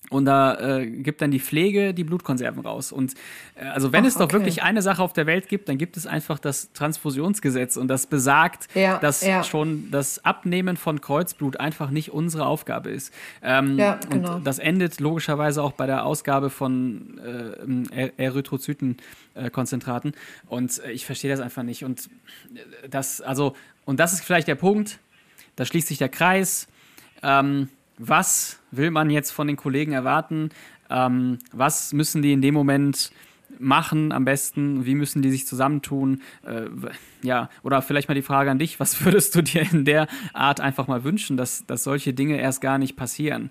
Und 0.08 0.24
da 0.24 0.78
äh, 0.78 0.86
gibt 0.90 1.20
dann 1.22 1.30
die 1.30 1.38
Pflege 1.38 1.94
die 1.94 2.02
Blutkonserven 2.04 2.62
raus. 2.62 2.90
Und 2.90 3.14
äh, 3.54 3.66
also 3.66 3.92
wenn 3.92 4.02
Ach, 4.04 4.08
es 4.08 4.14
doch 4.14 4.22
okay. 4.24 4.32
wirklich 4.32 4.62
eine 4.62 4.82
Sache 4.82 5.02
auf 5.02 5.12
der 5.12 5.26
Welt 5.26 5.46
gibt, 5.48 5.68
dann 5.68 5.78
gibt 5.78 5.96
es 5.96 6.04
einfach 6.06 6.40
das 6.40 6.72
Transfusionsgesetz. 6.72 7.76
Und 7.76 7.86
das 7.86 8.06
besagt, 8.08 8.66
Ja, 8.74 8.98
dass 8.98 9.20
ja. 9.24 9.44
schon 9.44 9.90
das 9.92 10.24
Abnehmen 10.24 10.76
von 10.76 11.00
Kreuzblut 11.00 11.60
einfach 11.60 11.90
nicht 11.90 12.10
unsere 12.12 12.46
Aufgabe 12.46 12.90
ist. 12.90 13.12
Ähm, 13.42 13.78
Ja, 13.78 14.00
genau. 14.08 14.36
Und 14.36 14.46
das 14.46 14.58
endet 14.58 14.98
logischerweise 14.98 15.62
auch 15.62 15.72
bei 15.72 15.86
der 15.86 16.04
Ausgabe 16.06 16.50
von 16.50 17.20
äh, 17.94 18.10
Er- 18.18 18.18
Erythrozytenkonzentraten. 18.18 20.14
und 20.48 20.78
äh, 20.84 20.90
ich 20.92 21.06
verstehe 21.06 21.30
das 21.30 21.40
einfach 21.40 21.62
nicht. 21.62 21.84
Und 21.84 22.08
äh, 22.54 22.88
das, 22.88 23.20
also, 23.20 23.54
und 23.84 24.00
das 24.00 24.12
ist 24.12 24.24
vielleicht 24.24 24.48
der 24.48 24.54
Punkt, 24.56 24.98
da 25.56 25.64
schließt 25.64 25.88
sich 25.88 25.98
der 25.98 26.08
Kreis. 26.08 26.66
Ähm, 27.22 27.68
was 28.00 28.58
will 28.70 28.90
man 28.90 29.10
jetzt 29.10 29.30
von 29.30 29.46
den 29.46 29.56
Kollegen 29.56 29.92
erwarten? 29.92 30.50
Ähm, 30.88 31.38
was 31.52 31.92
müssen 31.92 32.22
die 32.22 32.32
in 32.32 32.42
dem 32.42 32.54
Moment 32.54 33.12
machen 33.58 34.10
am 34.12 34.24
besten? 34.24 34.86
Wie 34.86 34.94
müssen 34.94 35.22
die 35.22 35.30
sich 35.30 35.46
zusammentun? 35.46 36.22
Äh, 36.44 36.66
ja, 37.22 37.50
oder 37.62 37.82
vielleicht 37.82 38.08
mal 38.08 38.14
die 38.14 38.22
Frage 38.22 38.50
an 38.50 38.58
dich, 38.58 38.80
was 38.80 39.04
würdest 39.04 39.34
du 39.34 39.42
dir 39.42 39.62
in 39.70 39.84
der 39.84 40.08
Art 40.32 40.60
einfach 40.60 40.88
mal 40.88 41.04
wünschen, 41.04 41.36
dass, 41.36 41.66
dass 41.66 41.84
solche 41.84 42.14
Dinge 42.14 42.40
erst 42.40 42.60
gar 42.60 42.78
nicht 42.78 42.96
passieren? 42.96 43.50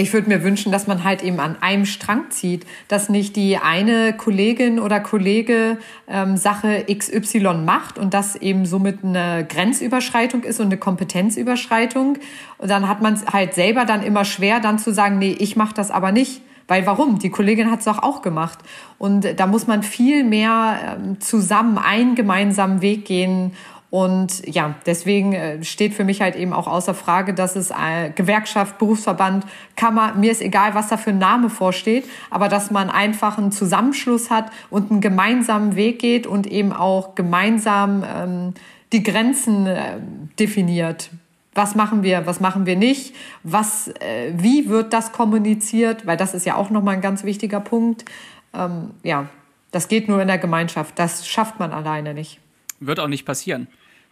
Ich 0.00 0.12
würde 0.12 0.28
mir 0.28 0.44
wünschen, 0.44 0.70
dass 0.70 0.86
man 0.86 1.02
halt 1.02 1.24
eben 1.24 1.40
an 1.40 1.56
einem 1.60 1.84
Strang 1.84 2.30
zieht, 2.30 2.64
dass 2.86 3.08
nicht 3.08 3.34
die 3.34 3.58
eine 3.58 4.12
Kollegin 4.12 4.78
oder 4.78 5.00
Kollege 5.00 5.76
ähm, 6.06 6.36
Sache 6.36 6.86
XY 6.88 7.64
macht 7.64 7.98
und 7.98 8.14
das 8.14 8.36
eben 8.36 8.64
somit 8.64 9.02
eine 9.02 9.44
Grenzüberschreitung 9.48 10.44
ist 10.44 10.60
und 10.60 10.66
eine 10.66 10.76
Kompetenzüberschreitung. 10.76 12.18
Und 12.58 12.70
dann 12.70 12.88
hat 12.88 13.02
man 13.02 13.20
halt 13.32 13.54
selber 13.54 13.86
dann 13.86 14.04
immer 14.04 14.24
schwer, 14.24 14.60
dann 14.60 14.78
zu 14.78 14.92
sagen, 14.92 15.18
nee, 15.18 15.34
ich 15.36 15.56
mache 15.56 15.74
das 15.74 15.90
aber 15.90 16.12
nicht. 16.12 16.42
Weil 16.68 16.86
warum? 16.86 17.18
Die 17.18 17.30
Kollegin 17.30 17.68
hat 17.68 17.80
es 17.80 17.86
doch 17.86 18.00
auch 18.00 18.22
gemacht. 18.22 18.60
Und 18.98 19.26
da 19.40 19.48
muss 19.48 19.66
man 19.66 19.82
viel 19.82 20.22
mehr 20.22 20.78
ähm, 20.96 21.20
zusammen 21.20 21.76
einen 21.76 22.14
gemeinsamen 22.14 22.82
Weg 22.82 23.04
gehen 23.04 23.52
und 23.90 24.46
ja, 24.46 24.74
deswegen 24.84 25.32
äh, 25.32 25.64
steht 25.64 25.94
für 25.94 26.04
mich 26.04 26.20
halt 26.20 26.36
eben 26.36 26.52
auch 26.52 26.66
außer 26.66 26.92
Frage, 26.92 27.32
dass 27.32 27.56
es 27.56 27.70
äh, 27.70 28.10
Gewerkschaft, 28.14 28.78
Berufsverband, 28.78 29.46
Kammer, 29.76 30.14
mir 30.14 30.30
ist 30.30 30.42
egal, 30.42 30.74
was 30.74 30.88
da 30.88 30.98
für 30.98 31.10
ein 31.10 31.18
Name 31.18 31.48
vorsteht, 31.48 32.04
aber 32.28 32.48
dass 32.48 32.70
man 32.70 32.90
einfach 32.90 33.38
einen 33.38 33.50
Zusammenschluss 33.50 34.30
hat 34.30 34.50
und 34.68 34.90
einen 34.90 35.00
gemeinsamen 35.00 35.74
Weg 35.74 36.00
geht 36.00 36.26
und 36.26 36.46
eben 36.46 36.74
auch 36.74 37.14
gemeinsam 37.14 38.04
ähm, 38.04 38.54
die 38.92 39.02
Grenzen 39.02 39.66
äh, 39.66 39.96
definiert. 40.38 41.08
Was 41.54 41.74
machen 41.74 42.02
wir, 42.02 42.26
was 42.26 42.40
machen 42.40 42.66
wir 42.66 42.76
nicht? 42.76 43.14
Was, 43.42 43.88
äh, 43.88 44.32
wie 44.36 44.68
wird 44.68 44.92
das 44.92 45.12
kommuniziert? 45.12 46.06
Weil 46.06 46.18
das 46.18 46.34
ist 46.34 46.44
ja 46.44 46.56
auch 46.56 46.68
nochmal 46.68 46.96
ein 46.96 47.00
ganz 47.00 47.24
wichtiger 47.24 47.60
Punkt. 47.60 48.04
Ähm, 48.52 48.90
ja, 49.02 49.28
das 49.70 49.88
geht 49.88 50.08
nur 50.08 50.20
in 50.20 50.28
der 50.28 50.38
Gemeinschaft. 50.38 50.98
Das 50.98 51.26
schafft 51.26 51.58
man 51.58 51.72
alleine 51.72 52.12
nicht. 52.12 52.38
Wird 52.80 53.00
auch 53.00 53.08
nicht 53.08 53.24
passieren. 53.24 53.66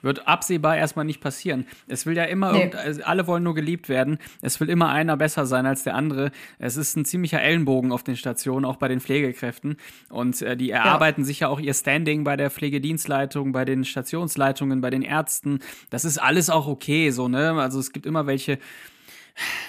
Wird 0.07 0.29
absehbar 0.29 0.77
erstmal 0.77 1.05
nicht 1.05 1.21
passieren. 1.21 1.67
Es 1.89 2.07
will 2.07 2.17
ja 2.17 2.25
immer, 2.25 2.53
nee. 2.53 2.71
Also 2.73 3.03
alle 3.03 3.27
wollen 3.27 3.43
nur 3.43 3.57
geliebt 3.57 3.89
werden. 3.89 4.19
Es 4.41 4.61
will 4.61 4.71
immer 4.71 4.89
einer 4.91 5.17
besser 5.17 5.47
sein 5.47 5.67
als 5.67 5.83
der 5.83 5.97
andere. 5.97 6.31
Es 6.61 6.77
ist 6.77 6.97
ein 6.97 7.05
ziemlicher 7.05 7.43
Ellenbogen 7.43 7.91
auf 7.91 8.05
den 8.05 8.17
Stationen, 8.17 8.65
auch 8.65 8.77
bei 8.77 8.87
den 8.87 9.01
Pflegekräften. 9.01 9.77
Und 10.09 10.41
äh, 10.43 10.57
die 10.57 10.71
erarbeiten 10.71 11.23
ja. 11.23 11.27
sich 11.27 11.41
ja 11.41 11.49
auch 11.49 11.59
ihr 11.59 11.75
Standing 11.75 12.23
bei 12.23 12.37
der 12.37 12.51
Pflegedienstleitung, 12.51 13.51
bei 13.51 13.65
den 13.65 13.85
Stationsleitungen, 13.85 14.81
bei 14.81 14.91
den 14.91 15.03
Ärzten. 15.03 15.59
Das 15.91 16.05
ist 16.05 16.19
alles 16.19 16.51
auch 16.51 16.69
okay, 16.69 17.11
so, 17.11 17.27
ne? 17.27 17.53
Also 17.61 17.81
es 17.81 17.93
gibt 17.93 18.07
immer 18.07 18.29
welche, 18.29 18.59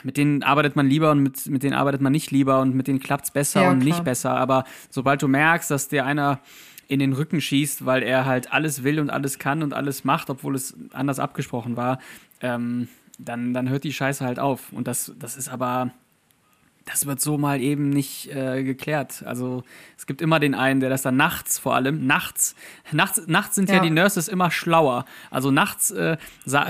mit 0.04 0.18
denen 0.18 0.44
arbeitet 0.44 0.76
man 0.76 0.88
lieber 0.88 1.12
und 1.12 1.24
mit, 1.24 1.48
mit 1.48 1.64
denen 1.64 1.74
arbeitet 1.74 2.02
man 2.02 2.12
nicht 2.12 2.30
lieber 2.30 2.62
und 2.62 2.76
mit 2.76 2.88
denen 2.88 3.00
klappt's 3.00 3.32
besser 3.32 3.64
ja, 3.64 3.70
und 3.72 3.80
klar. 3.80 3.96
nicht 3.96 4.04
besser. 4.04 4.38
Aber 4.38 4.66
sobald 4.92 5.22
du 5.22 5.28
merkst, 5.28 5.72
dass 5.72 5.88
dir 5.88 6.06
einer 6.06 6.42
in 6.88 7.00
den 7.00 7.14
Rücken 7.14 7.42
schießt, 7.42 7.86
weil 7.86 8.04
er 8.04 8.26
halt 8.26 8.54
alles 8.54 8.84
will 8.84 9.00
und 9.00 9.10
alles 9.10 9.40
kann 9.40 9.64
und 9.64 9.74
alles 9.74 10.04
macht, 10.04 10.30
obwohl 10.30 10.56
es 10.56 10.76
anders 10.94 11.20
abgesprochen 11.20 11.76
war, 11.76 12.00
ähm, 12.42 12.88
dann, 13.20 13.54
dann 13.54 13.70
hört 13.70 13.84
die 13.84 13.94
Scheiße 13.94 14.24
halt 14.24 14.40
auf. 14.40 14.72
Und 14.72 14.88
das, 14.88 15.14
das 15.20 15.36
ist 15.38 15.50
aber, 15.50 15.92
das 16.88 17.06
wird 17.06 17.20
so 17.20 17.38
mal 17.38 17.62
eben 17.62 17.90
nicht 17.90 18.34
äh, 18.34 18.64
geklärt. 18.64 19.24
Also 19.26 19.64
es 19.98 20.06
gibt 20.06 20.22
immer 20.22 20.40
den 20.40 20.56
einen, 20.56 20.80
der 20.80 20.90
das 20.90 21.02
dann 21.02 21.18
nachts 21.18 21.60
vor 21.60 21.76
allem, 21.76 22.08
nachts, 22.08 22.56
nachts, 22.92 23.22
nachts 23.28 23.56
sind 23.56 23.70
ja, 23.70 23.76
ja 23.76 23.82
die 23.82 23.90
Nurses 23.90 24.30
immer 24.30 24.52
schlauer. 24.52 25.06
Also 25.30 25.52
nachts 25.52 25.92
äh, 25.92 26.18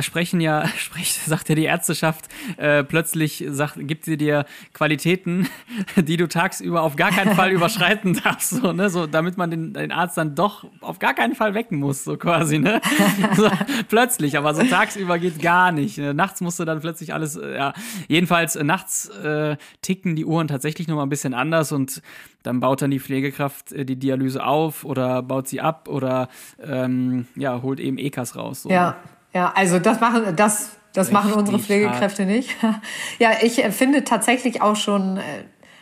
sprechen 0.02 0.42
ja, 0.42 0.68
spricht, 0.78 1.24
sagt 1.26 1.50
ja 1.50 1.56
die 1.56 1.66
Ärzteschaft, 1.66 2.26
äh, 2.58 2.84
plötzlich 2.84 3.46
sagt, 3.50 3.76
gibt 3.78 4.06
sie 4.06 4.18
dir 4.18 4.46
Qualitäten, 4.74 5.48
die 5.96 6.18
du 6.18 6.28
tagsüber 6.28 6.82
auf 6.82 6.96
gar 6.96 7.12
keinen 7.12 7.36
Fall 7.36 7.52
überschreiten 7.58 8.20
darfst, 8.24 8.50
so, 8.50 8.74
ne? 8.74 8.90
so, 8.90 9.06
damit 9.06 9.38
man 9.38 9.52
den, 9.52 9.74
den 9.74 9.92
Arzt 9.92 10.18
dann 10.18 10.34
doch 10.34 10.66
auf 10.82 10.98
gar 10.98 11.14
keinen 11.14 11.36
Fall 11.36 11.54
wecken 11.54 11.78
muss, 11.78 12.04
so 12.04 12.18
quasi, 12.18 12.58
ne? 12.58 12.82
so, 13.36 13.50
plötzlich, 13.88 14.36
aber 14.38 14.56
so 14.56 14.64
tagsüber 14.64 15.20
geht 15.20 15.42
gar 15.42 15.72
nicht. 15.72 16.00
Ne? 16.00 16.16
Nachts 16.16 16.42
musst 16.42 16.60
du 16.60 16.66
dann 16.66 16.80
plötzlich 16.80 17.14
alles, 17.14 17.36
äh, 17.36 17.56
ja, 17.56 17.74
jedenfalls 18.08 18.56
äh, 18.56 18.64
nachts 18.64 19.10
äh, 19.10 19.58
ticken 19.82 20.07
ticken 20.08 20.16
die 20.16 20.26
Uhren 20.26 20.48
tatsächlich 20.48 20.88
nochmal 20.88 21.06
ein 21.06 21.10
bisschen 21.10 21.34
anders 21.34 21.72
und 21.72 22.02
dann 22.44 22.60
baut 22.60 22.82
dann 22.82 22.92
die 22.92 23.00
Pflegekraft 23.00 23.72
äh, 23.74 23.86
die 23.86 23.98
Dialyse 23.98 24.44
auf 24.44 24.86
oder 24.86 25.22
baut 25.22 25.48
sie 25.48 25.60
ab 25.60 25.90
oder 25.90 26.30
ähm, 26.64 27.28
ja, 27.36 27.62
holt 27.62 27.80
eben 27.80 27.98
EKAs 27.98 28.36
raus. 28.36 28.64
So. 28.64 28.70
Ja, 28.70 28.96
ja, 29.34 29.52
also 29.56 29.80
das 29.80 30.00
machen, 30.00 30.36
das, 30.36 30.78
das 30.94 31.12
machen 31.12 31.34
unsere 31.34 31.60
Pflegekräfte 31.60 32.24
hart. 32.24 32.32
nicht. 32.32 32.56
ja, 33.20 33.32
ich 33.42 33.64
äh, 33.64 33.72
finde 33.72 34.04
tatsächlich 34.04 34.62
auch 34.62 34.76
schon, 34.76 35.18
äh, 35.18 35.22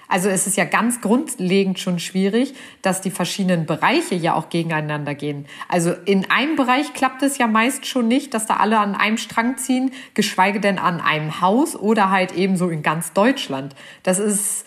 also 0.08 0.30
es 0.30 0.48
ist 0.48 0.58
ja 0.58 0.66
ganz 0.66 1.02
grundlegend 1.02 1.80
schon 1.80 2.00
schwierig, 2.00 2.54
dass 2.82 3.02
die 3.02 3.12
verschiedenen 3.12 3.66
Bereiche 3.66 4.16
ja 4.16 4.36
auch 4.36 4.50
gegeneinander 4.50 5.16
gehen. 5.16 5.46
Also 5.68 5.94
in 6.06 6.30
einem 6.30 6.56
Bereich 6.56 6.94
klappt 6.94 7.24
es 7.24 7.38
ja 7.38 7.48
meist 7.48 7.86
schon 7.86 8.08
nicht, 8.08 8.34
dass 8.34 8.46
da 8.46 8.58
alle 8.58 8.80
an 8.80 8.96
einem 8.96 9.18
Strang 9.18 9.58
ziehen, 9.58 9.92
geschweige 10.14 10.60
denn 10.60 10.78
an 10.78 11.02
einem 11.02 11.42
Haus 11.42 11.76
oder 11.76 12.12
halt 12.12 12.34
ebenso 12.36 12.70
in 12.70 12.84
ganz 12.84 13.14
Deutschland. 13.14 13.76
Das 14.04 14.20
ist 14.20 14.66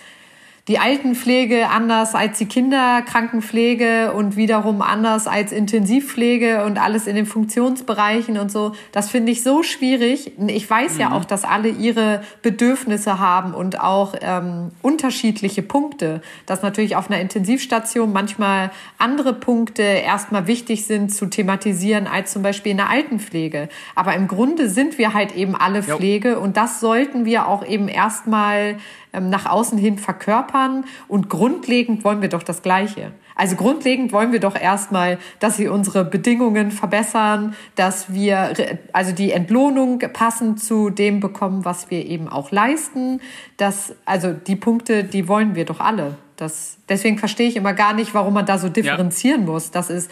die 0.68 0.78
Altenpflege 0.78 1.70
anders 1.70 2.14
als 2.14 2.36
die 2.36 2.44
Kinderkrankenpflege 2.44 4.12
und 4.12 4.36
wiederum 4.36 4.82
anders 4.82 5.26
als 5.26 5.50
Intensivpflege 5.50 6.62
und 6.66 6.78
alles 6.78 7.06
in 7.06 7.16
den 7.16 7.24
Funktionsbereichen 7.24 8.38
und 8.38 8.52
so. 8.52 8.72
Das 8.92 9.10
finde 9.10 9.32
ich 9.32 9.42
so 9.42 9.62
schwierig. 9.62 10.32
Ich 10.46 10.68
weiß 10.68 10.94
mhm. 10.94 11.00
ja 11.00 11.12
auch, 11.12 11.24
dass 11.24 11.44
alle 11.44 11.70
ihre 11.70 12.22
Bedürfnisse 12.42 13.18
haben 13.18 13.54
und 13.54 13.80
auch 13.80 14.14
ähm, 14.20 14.70
unterschiedliche 14.82 15.62
Punkte. 15.62 16.20
Dass 16.44 16.62
natürlich 16.62 16.96
auf 16.96 17.10
einer 17.10 17.20
Intensivstation 17.20 18.12
manchmal 18.12 18.70
andere 18.98 19.32
Punkte 19.32 19.82
erstmal 19.82 20.46
wichtig 20.46 20.84
sind 20.84 21.14
zu 21.14 21.26
thematisieren 21.26 22.06
als 22.06 22.32
zum 22.32 22.42
Beispiel 22.42 22.72
in 22.72 22.78
der 22.78 22.90
Altenpflege. 22.90 23.70
Aber 23.94 24.14
im 24.14 24.28
Grunde 24.28 24.68
sind 24.68 24.98
wir 24.98 25.14
halt 25.14 25.34
eben 25.34 25.56
alle 25.56 25.82
Pflege 25.82 26.32
jo. 26.32 26.40
und 26.40 26.58
das 26.58 26.80
sollten 26.80 27.24
wir 27.24 27.48
auch 27.48 27.64
eben 27.66 27.88
erstmal 27.88 28.76
nach 29.12 29.46
außen 29.46 29.78
hin 29.78 29.98
verkörpern. 29.98 30.84
Und 31.08 31.28
grundlegend 31.28 32.04
wollen 32.04 32.22
wir 32.22 32.28
doch 32.28 32.42
das 32.42 32.62
Gleiche. 32.62 33.12
Also 33.34 33.54
grundlegend 33.54 34.12
wollen 34.12 34.32
wir 34.32 34.40
doch 34.40 34.56
erstmal, 34.60 35.18
dass 35.38 35.56
sie 35.56 35.68
unsere 35.68 36.04
Bedingungen 36.04 36.72
verbessern, 36.72 37.54
dass 37.76 38.12
wir 38.12 38.52
also 38.92 39.12
die 39.12 39.30
Entlohnung 39.30 40.00
passend 40.12 40.60
zu 40.60 40.90
dem 40.90 41.20
bekommen, 41.20 41.64
was 41.64 41.88
wir 41.88 42.04
eben 42.04 42.28
auch 42.28 42.50
leisten. 42.50 43.20
Das, 43.56 43.94
also 44.04 44.32
die 44.32 44.56
Punkte, 44.56 45.04
die 45.04 45.28
wollen 45.28 45.54
wir 45.54 45.64
doch 45.64 45.78
alle. 45.78 46.16
Das, 46.34 46.78
deswegen 46.88 47.18
verstehe 47.18 47.48
ich 47.48 47.56
immer 47.56 47.74
gar 47.74 47.94
nicht, 47.94 48.12
warum 48.12 48.34
man 48.34 48.46
da 48.46 48.58
so 48.58 48.68
differenzieren 48.68 49.42
ja. 49.42 49.52
muss. 49.52 49.70
Das 49.70 49.88
ist, 49.88 50.10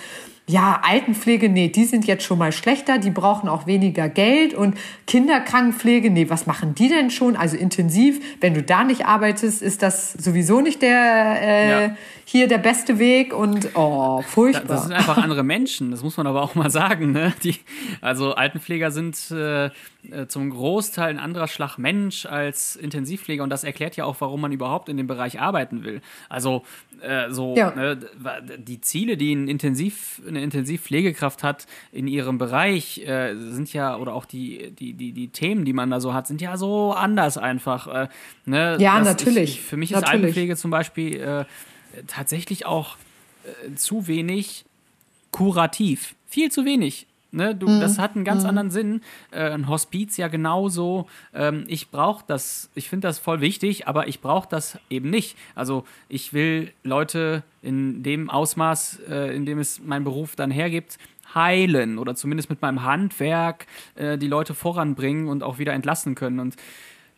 ja, 0.48 0.80
Altenpflege, 0.84 1.48
nee, 1.48 1.68
die 1.68 1.84
sind 1.84 2.06
jetzt 2.06 2.22
schon 2.22 2.38
mal 2.38 2.52
schlechter, 2.52 2.98
die 2.98 3.10
brauchen 3.10 3.48
auch 3.48 3.66
weniger 3.66 4.08
Geld 4.08 4.54
und 4.54 4.78
Kinderkrankenpflege, 5.08 6.08
nee, 6.10 6.30
was 6.30 6.46
machen 6.46 6.72
die 6.76 6.88
denn 6.88 7.10
schon? 7.10 7.34
Also 7.34 7.56
intensiv, 7.56 8.20
wenn 8.40 8.54
du 8.54 8.62
da 8.62 8.84
nicht 8.84 9.06
arbeitest, 9.06 9.60
ist 9.60 9.82
das 9.82 10.12
sowieso 10.12 10.60
nicht 10.60 10.82
der 10.82 11.36
äh, 11.42 11.70
ja. 11.70 11.96
hier 12.24 12.46
der 12.46 12.58
beste 12.58 13.00
Weg 13.00 13.34
und 13.34 13.70
oh, 13.74 14.22
furchtbar. 14.22 14.68
Das 14.68 14.84
sind 14.84 14.92
einfach 14.92 15.16
andere 15.16 15.42
Menschen, 15.42 15.90
das 15.90 16.04
muss 16.04 16.16
man 16.16 16.28
aber 16.28 16.42
auch 16.42 16.54
mal 16.54 16.70
sagen. 16.70 17.10
Ne? 17.10 17.32
Die, 17.42 17.56
also 18.00 18.34
Altenpfleger 18.34 18.92
sind 18.92 19.18
äh, 19.32 19.66
äh, 19.66 20.28
zum 20.28 20.50
Großteil 20.50 21.10
ein 21.10 21.18
anderer 21.18 21.48
Schlag 21.48 21.76
Mensch 21.76 22.24
als 22.24 22.76
Intensivpfleger 22.76 23.42
und 23.42 23.50
das 23.50 23.64
erklärt 23.64 23.96
ja 23.96 24.04
auch, 24.04 24.16
warum 24.20 24.42
man 24.42 24.52
überhaupt 24.52 24.88
in 24.88 24.96
dem 24.96 25.08
Bereich 25.08 25.40
arbeiten 25.40 25.82
will. 25.82 26.02
Also 26.28 26.62
äh, 27.00 27.30
so 27.30 27.54
ja. 27.56 27.74
ne, 27.74 27.98
die 28.58 28.80
Ziele, 28.80 29.16
die 29.16 29.34
ein 29.34 29.48
Intensiv, 29.48 30.20
eine 30.26 30.42
Intensivpflegekraft 30.42 31.42
hat 31.42 31.66
in 31.92 32.06
ihrem 32.06 32.38
Bereich, 32.38 33.06
äh, 33.06 33.34
sind 33.36 33.72
ja 33.72 33.96
oder 33.96 34.14
auch 34.14 34.24
die, 34.24 34.72
die, 34.72 34.92
die, 34.92 35.12
die 35.12 35.28
Themen, 35.28 35.64
die 35.64 35.72
man 35.72 35.90
da 35.90 36.00
so 36.00 36.14
hat, 36.14 36.26
sind 36.26 36.40
ja 36.40 36.56
so 36.56 36.92
anders 36.92 37.38
einfach. 37.38 37.86
Äh, 37.86 38.08
ne, 38.44 38.76
ja, 38.80 39.00
natürlich. 39.00 39.56
Ich, 39.56 39.60
für 39.62 39.76
mich 39.76 39.90
ist 39.90 40.00
natürlich. 40.00 40.14
Altenpflege 40.14 40.56
zum 40.56 40.70
Beispiel 40.70 41.20
äh, 41.20 41.44
tatsächlich 42.06 42.66
auch 42.66 42.96
zu 43.76 44.08
wenig 44.08 44.64
kurativ. 45.30 46.16
Viel 46.26 46.50
zu 46.50 46.64
wenig. 46.64 47.06
Ne, 47.36 47.54
du, 47.54 47.68
mhm. 47.68 47.80
Das 47.80 47.98
hat 47.98 48.16
einen 48.16 48.24
ganz 48.24 48.44
mhm. 48.44 48.48
anderen 48.48 48.70
Sinn. 48.70 49.02
Äh, 49.30 49.50
ein 49.50 49.68
Hospiz 49.68 50.16
ja 50.16 50.28
genauso. 50.28 51.06
Ähm, 51.34 51.64
ich 51.68 51.90
brauche 51.90 52.24
das, 52.26 52.70
ich 52.74 52.88
finde 52.88 53.08
das 53.08 53.18
voll 53.18 53.42
wichtig, 53.42 53.86
aber 53.86 54.08
ich 54.08 54.22
brauche 54.22 54.48
das 54.48 54.78
eben 54.88 55.10
nicht. 55.10 55.36
Also 55.54 55.84
ich 56.08 56.32
will 56.32 56.72
Leute 56.82 57.42
in 57.60 58.02
dem 58.02 58.30
Ausmaß, 58.30 59.00
äh, 59.10 59.36
in 59.36 59.44
dem 59.44 59.58
es 59.58 59.82
mein 59.84 60.02
Beruf 60.02 60.34
dann 60.34 60.50
hergibt, 60.50 60.96
heilen 61.34 61.98
oder 61.98 62.14
zumindest 62.14 62.48
mit 62.48 62.62
meinem 62.62 62.84
Handwerk 62.84 63.66
äh, 63.96 64.16
die 64.16 64.28
Leute 64.28 64.54
voranbringen 64.54 65.28
und 65.28 65.42
auch 65.42 65.58
wieder 65.58 65.74
entlassen 65.74 66.14
können. 66.14 66.40
Und 66.40 66.56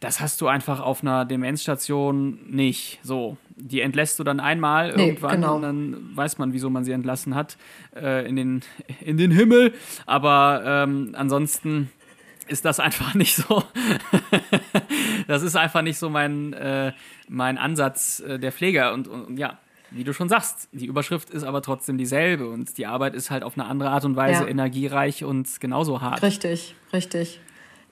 das 0.01 0.21
hast 0.21 0.41
du 0.41 0.47
einfach 0.47 0.81
auf 0.81 1.03
einer 1.03 1.25
Demenzstation 1.25 2.39
nicht. 2.49 3.01
So, 3.03 3.37
die 3.57 3.81
entlässt 3.81 4.19
du 4.19 4.25
dann 4.25 4.39
einmal 4.39 4.95
nee, 4.95 5.09
irgendwann 5.09 5.41
genau. 5.41 5.57
und 5.57 5.63
dann 5.63 6.17
weiß 6.17 6.39
man, 6.39 6.53
wieso 6.53 6.71
man 6.71 6.85
sie 6.85 6.93
entlassen 6.93 7.35
hat 7.35 7.57
äh, 7.97 8.27
in, 8.29 8.37
den, 8.37 8.63
in 9.01 9.17
den 9.17 9.33
Himmel. 9.33 9.75
Aber 10.07 10.63
ähm, 10.65 11.15
ansonsten 11.17 11.91
ist 12.47 12.65
das 12.65 12.79
einfach 12.79 13.15
nicht 13.15 13.35
so. 13.35 13.65
das 15.27 15.43
ist 15.43 15.57
einfach 15.57 15.83
nicht 15.83 15.99
so 15.99 16.09
mein, 16.11 16.53
äh, 16.53 16.93
mein 17.29 17.59
Ansatz 17.59 18.21
äh, 18.21 18.39
der 18.39 18.53
Pfleger. 18.53 18.93
Und, 18.95 19.09
und, 19.09 19.37
ja, 19.37 19.59
wie 19.91 20.05
du 20.05 20.13
schon 20.13 20.29
sagst, 20.29 20.69
die 20.73 20.87
Überschrift 20.87 21.31
ist 21.31 21.45
aber 21.45 21.63
trotzdem 21.63 21.99
dieselbe 21.99 22.49
und 22.49 22.77
die 22.79 22.87
Arbeit 22.87 23.15
ist 23.15 23.31
halt 23.31 23.43
auf 23.43 23.59
eine 23.59 23.67
andere 23.67 23.91
Art 23.91 24.05
und 24.05 24.17
Weise 24.17 24.45
ja. 24.45 24.49
energiereich 24.49 25.25
und 25.25 25.61
genauso 25.61 26.01
hart. 26.01 26.23
Richtig, 26.23 26.75
richtig. 26.93 27.41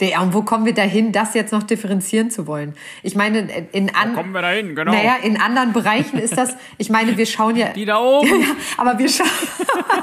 Der, 0.01 0.21
und 0.21 0.35
wo 0.35 0.43
kommen 0.43 0.67
wir 0.67 0.75
dahin, 0.75 1.13
das 1.13 1.33
jetzt 1.33 1.53
noch 1.53 1.63
differenzieren 1.63 2.31
zu 2.31 2.47
wollen? 2.47 2.75
Ich 3.03 3.15
meine, 3.15 3.49
in 3.73 3.95
an, 3.95 4.11
wo 4.11 4.17
kommen 4.17 4.33
wir 4.33 4.43
dahin, 4.43 4.75
genau. 4.75 4.93
Naja, 4.93 5.17
in 5.23 5.41
anderen 5.41 5.73
Bereichen 5.73 6.19
ist 6.19 6.37
das, 6.37 6.55
ich 6.79 6.91
meine, 6.91 7.17
wir 7.17 7.25
schauen 7.25 7.57
ja. 7.57 7.69
Die 7.69 7.85
da 7.85 7.99
oben. 7.99 8.27
Ja, 8.37 8.49
aber 8.77 8.99
wir, 8.99 9.09
scha 9.09 9.25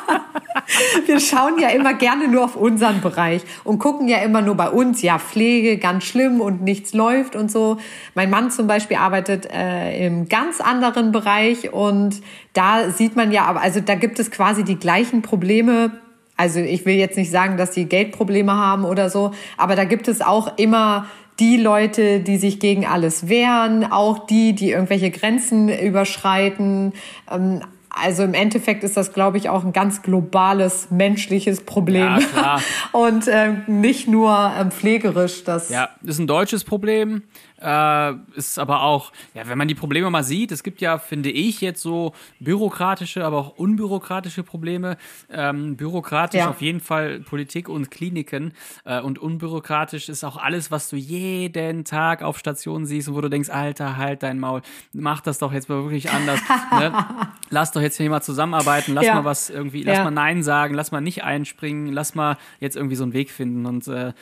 wir 1.06 1.20
schauen 1.20 1.60
ja 1.60 1.70
immer 1.70 1.94
gerne 1.94 2.28
nur 2.28 2.46
auf 2.46 2.56
unseren 2.56 3.02
Bereich 3.02 3.44
und 3.64 3.78
gucken 3.78 4.08
ja 4.08 4.18
immer 4.20 4.42
nur 4.42 4.56
bei 4.56 4.70
uns, 4.70 5.04
ja, 5.04 5.20
Pflege, 5.20 5.78
ganz 5.78 6.06
schlimm 6.06 6.42
und 6.42 6.64
nichts 6.64 6.94
läuft 6.94 7.36
und 7.36 7.52
so. 7.52 7.78
Mein 8.16 8.32
Mann 8.32 8.50
zum 8.50 8.66
Beispiel 8.66 8.98
arbeitet 8.98 9.48
äh, 9.52 10.06
im 10.06 10.28
ganz 10.28 10.62
anderen 10.62 11.12
Bereich 11.12 11.72
und 11.72 12.22
da 12.54 12.90
sieht 12.90 13.16
man 13.16 13.32
ja, 13.32 13.46
aber 13.46 13.62
also 13.62 13.80
da 13.80 13.94
gibt 13.94 14.20
es 14.20 14.32
quasi 14.32 14.64
die 14.64 14.80
gleichen 14.80 15.22
Probleme 15.22 15.92
also 16.38 16.60
ich 16.60 16.86
will 16.86 16.96
jetzt 16.96 17.18
nicht 17.18 17.32
sagen, 17.32 17.58
dass 17.58 17.72
die 17.72 17.86
Geldprobleme 17.86 18.54
haben 18.54 18.86
oder 18.86 19.10
so, 19.10 19.32
aber 19.58 19.76
da 19.76 19.86
gibt 19.86 20.08
es 20.08 20.22
auch 20.22 20.58
immer 20.58 21.08
die 21.40 21.58
Leute, 21.58 22.20
die 22.20 22.38
sich 22.38 22.60
gegen 22.60 22.86
alles 22.86 23.28
wehren, 23.28 23.92
auch 23.92 24.26
die, 24.28 24.54
die 24.54 24.72
irgendwelche 24.72 25.10
Grenzen 25.10 25.70
überschreiten. 25.70 26.94
Ähm, 27.32 27.62
also 27.90 28.24
im 28.24 28.34
Endeffekt 28.34 28.84
ist 28.84 28.98
das, 28.98 29.14
glaube 29.14 29.38
ich, 29.38 29.50
auch 29.50 29.64
ein 29.64 29.72
ganz 29.72 30.02
globales 30.02 30.90
menschliches 30.90 31.62
Problem. 31.62 32.20
Ja, 32.36 32.60
Und 32.92 33.28
äh, 33.28 33.54
nicht 33.68 34.08
nur 34.08 34.52
ähm, 34.60 34.72
pflegerisch. 34.72 35.44
Das 35.44 35.70
ja, 35.70 35.90
ist 36.04 36.20
ein 36.20 36.28
deutsches 36.28 36.64
Problem. 36.64 37.24
Äh, 37.64 38.14
ist 38.36 38.60
aber 38.60 38.84
auch, 38.84 39.14
ja, 39.34 39.48
wenn 39.48 39.58
man 39.58 39.70
die 39.70 39.76
Probleme 39.76 40.10
mal 40.10 40.24
sieht, 40.24 40.52
es 40.52 40.64
gibt 40.64 40.82
ja, 40.82 40.98
finde 40.98 41.32
ich, 41.32 41.62
jetzt 41.62 41.82
so 41.82 42.14
bürokratische, 42.40 43.24
aber 43.24 43.38
auch 43.38 43.58
unbürokratische 43.58 44.44
Probleme. 44.44 44.98
Ähm, 45.30 45.78
bürokratisch 45.78 46.42
ja. 46.42 46.50
auf 46.50 46.62
jeden 46.62 46.82
Fall 46.82 47.22
Politik 47.22 47.70
und 47.70 47.90
Kliniken 47.90 48.54
äh, 48.84 49.00
und 49.00 49.18
unbürokratisch 49.18 50.10
ist 50.10 50.26
auch 50.26 50.36
alles, 50.36 50.72
was 50.72 50.90
du 50.90 50.98
jeden 50.98 51.86
Tag 51.86 52.22
auf 52.22 52.38
Stationen 52.38 52.86
siehst 52.86 53.08
und 53.08 53.16
wo 53.16 53.22
du 53.22 53.30
denkst, 53.30 53.50
Alter, 53.50 53.96
halt 53.96 54.24
dein 54.24 54.40
Maul, 54.40 54.62
mach 54.92 55.22
das 55.22 55.38
doch 55.38 55.54
jetzt 55.54 55.70
mal 55.70 55.84
wirklich 55.84 56.10
anders. 56.12 56.42
ne? 56.72 57.06
Lass 57.50 57.72
doch 57.72 57.82
jetzt 57.82 57.98
hier 57.98 58.10
mal 58.10 58.22
zusammenarbeiten, 58.22 58.94
lass 58.94 59.06
ja. 59.06 59.16
mal 59.16 59.26
was 59.26 59.50
irgendwie, 59.50 59.84
lass 59.84 59.98
ja. 59.98 60.04
mal 60.04 60.12
Nein 60.12 60.42
sagen, 60.42 60.74
lass 60.74 60.92
mal 60.92 61.02
nicht 61.02 61.24
einspringen, 61.24 61.94
lass 61.94 62.16
mal 62.16 62.38
jetzt 62.60 62.76
irgendwie 62.76 62.96
so 62.96 63.04
einen 63.04 63.14
Weg 63.14 63.30
finden 63.30 63.68
und 63.68 63.88
äh, 63.88 64.14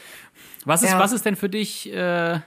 was 0.65 0.83
ist, 0.83 0.97
was 0.97 1.11
ist 1.11 1.25
denn 1.25 1.35
für 1.35 1.49
dich 1.49 1.91
äh, 1.91 2.41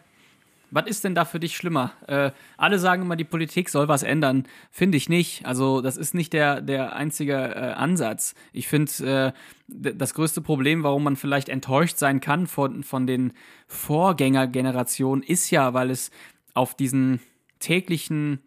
was 0.75 0.87
ist 0.89 1.05
denn 1.05 1.14
da 1.14 1.25
für 1.25 1.39
dich 1.39 1.57
schlimmer? 1.57 1.93
Äh, 2.09 2.33
alle 2.57 2.81
sagen 2.81 3.03
immer, 3.03 3.14
die 3.14 3.22
Politik 3.22 3.68
soll 3.68 3.87
was 3.87 4.03
ändern. 4.03 4.45
Finde 4.72 4.97
ich 4.97 5.09
nicht. 5.09 5.47
Also, 5.47 5.81
das 5.81 5.97
ist 5.97 6.14
nicht 6.14 6.33
der, 6.33 6.61
der 6.61 6.97
einzige 6.97 7.35
äh, 7.35 7.72
Ansatz. 7.75 8.35
Ich 8.53 8.66
finde, 8.66 9.33
äh, 9.33 9.33
das 9.68 10.14
größte 10.14 10.41
Problem, 10.41 10.83
warum 10.83 11.05
man 11.05 11.14
vielleicht 11.14 11.49
enttäuscht 11.49 11.99
sein 11.99 12.20
kann 12.20 12.49
von, 12.49 12.83
von 12.83 13.07
den 13.07 13.35
Vorgängergenerationen, 13.68 15.22
ist 15.22 15.49
ja, 15.51 15.75
weil 15.75 15.91
es 15.91 16.11
auf 16.55 16.75
diesen 16.75 17.20
täglichen 17.61 18.41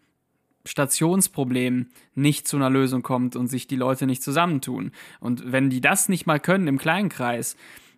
Stationsproblem 0.65 1.87
nicht 2.13 2.45
zu 2.45 2.57
einer 2.57 2.69
Lösung 2.69 3.03
kommt 3.03 3.37
und 3.37 3.47
sich 3.47 3.67
die 3.67 3.77
Leute 3.77 4.05
nicht 4.05 4.21
zusammentun. 4.21 4.91
Und 5.21 5.53
wenn 5.53 5.69
die 5.69 5.79
das 5.79 6.09
nicht 6.09 6.25
mal 6.25 6.41
können 6.41 6.67
im 6.67 6.77
kleinen 6.77 7.07
Kreis, 7.07 7.55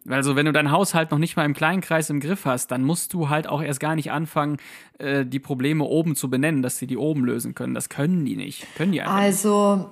also 0.08 0.36
wenn 0.36 0.46
du 0.46 0.52
deinen 0.52 0.72
Haushalt 0.72 1.12
noch 1.12 1.18
nicht 1.18 1.36
mal 1.36 1.46
im 1.46 1.54
kleinen 1.54 1.82
Kreis 1.82 2.10
im 2.10 2.20
Griff 2.20 2.46
hast, 2.46 2.68
dann 2.72 2.84
musst 2.84 3.14
du 3.14 3.30
halt 3.30 3.48
auch 3.48 3.62
erst 3.62 3.80
gar 3.80 3.96
nicht 3.96 4.12
anfangen, 4.12 4.58
äh, 4.98 5.26
die 5.26 5.40
Probleme 5.40 5.84
oben 5.84 6.16
zu 6.16 6.30
benennen, 6.30 6.62
dass 6.62 6.78
sie 6.78 6.88
die 6.88 6.98
oben 6.98 7.26
lösen 7.26 7.56
können. 7.56 7.74
Das 7.74 7.90
können 7.90 8.26
die 8.26 8.36
nicht. 8.36 8.66
Können 8.76 8.92
die 8.92 9.02
einfach 9.02 9.16
Also 9.16 9.90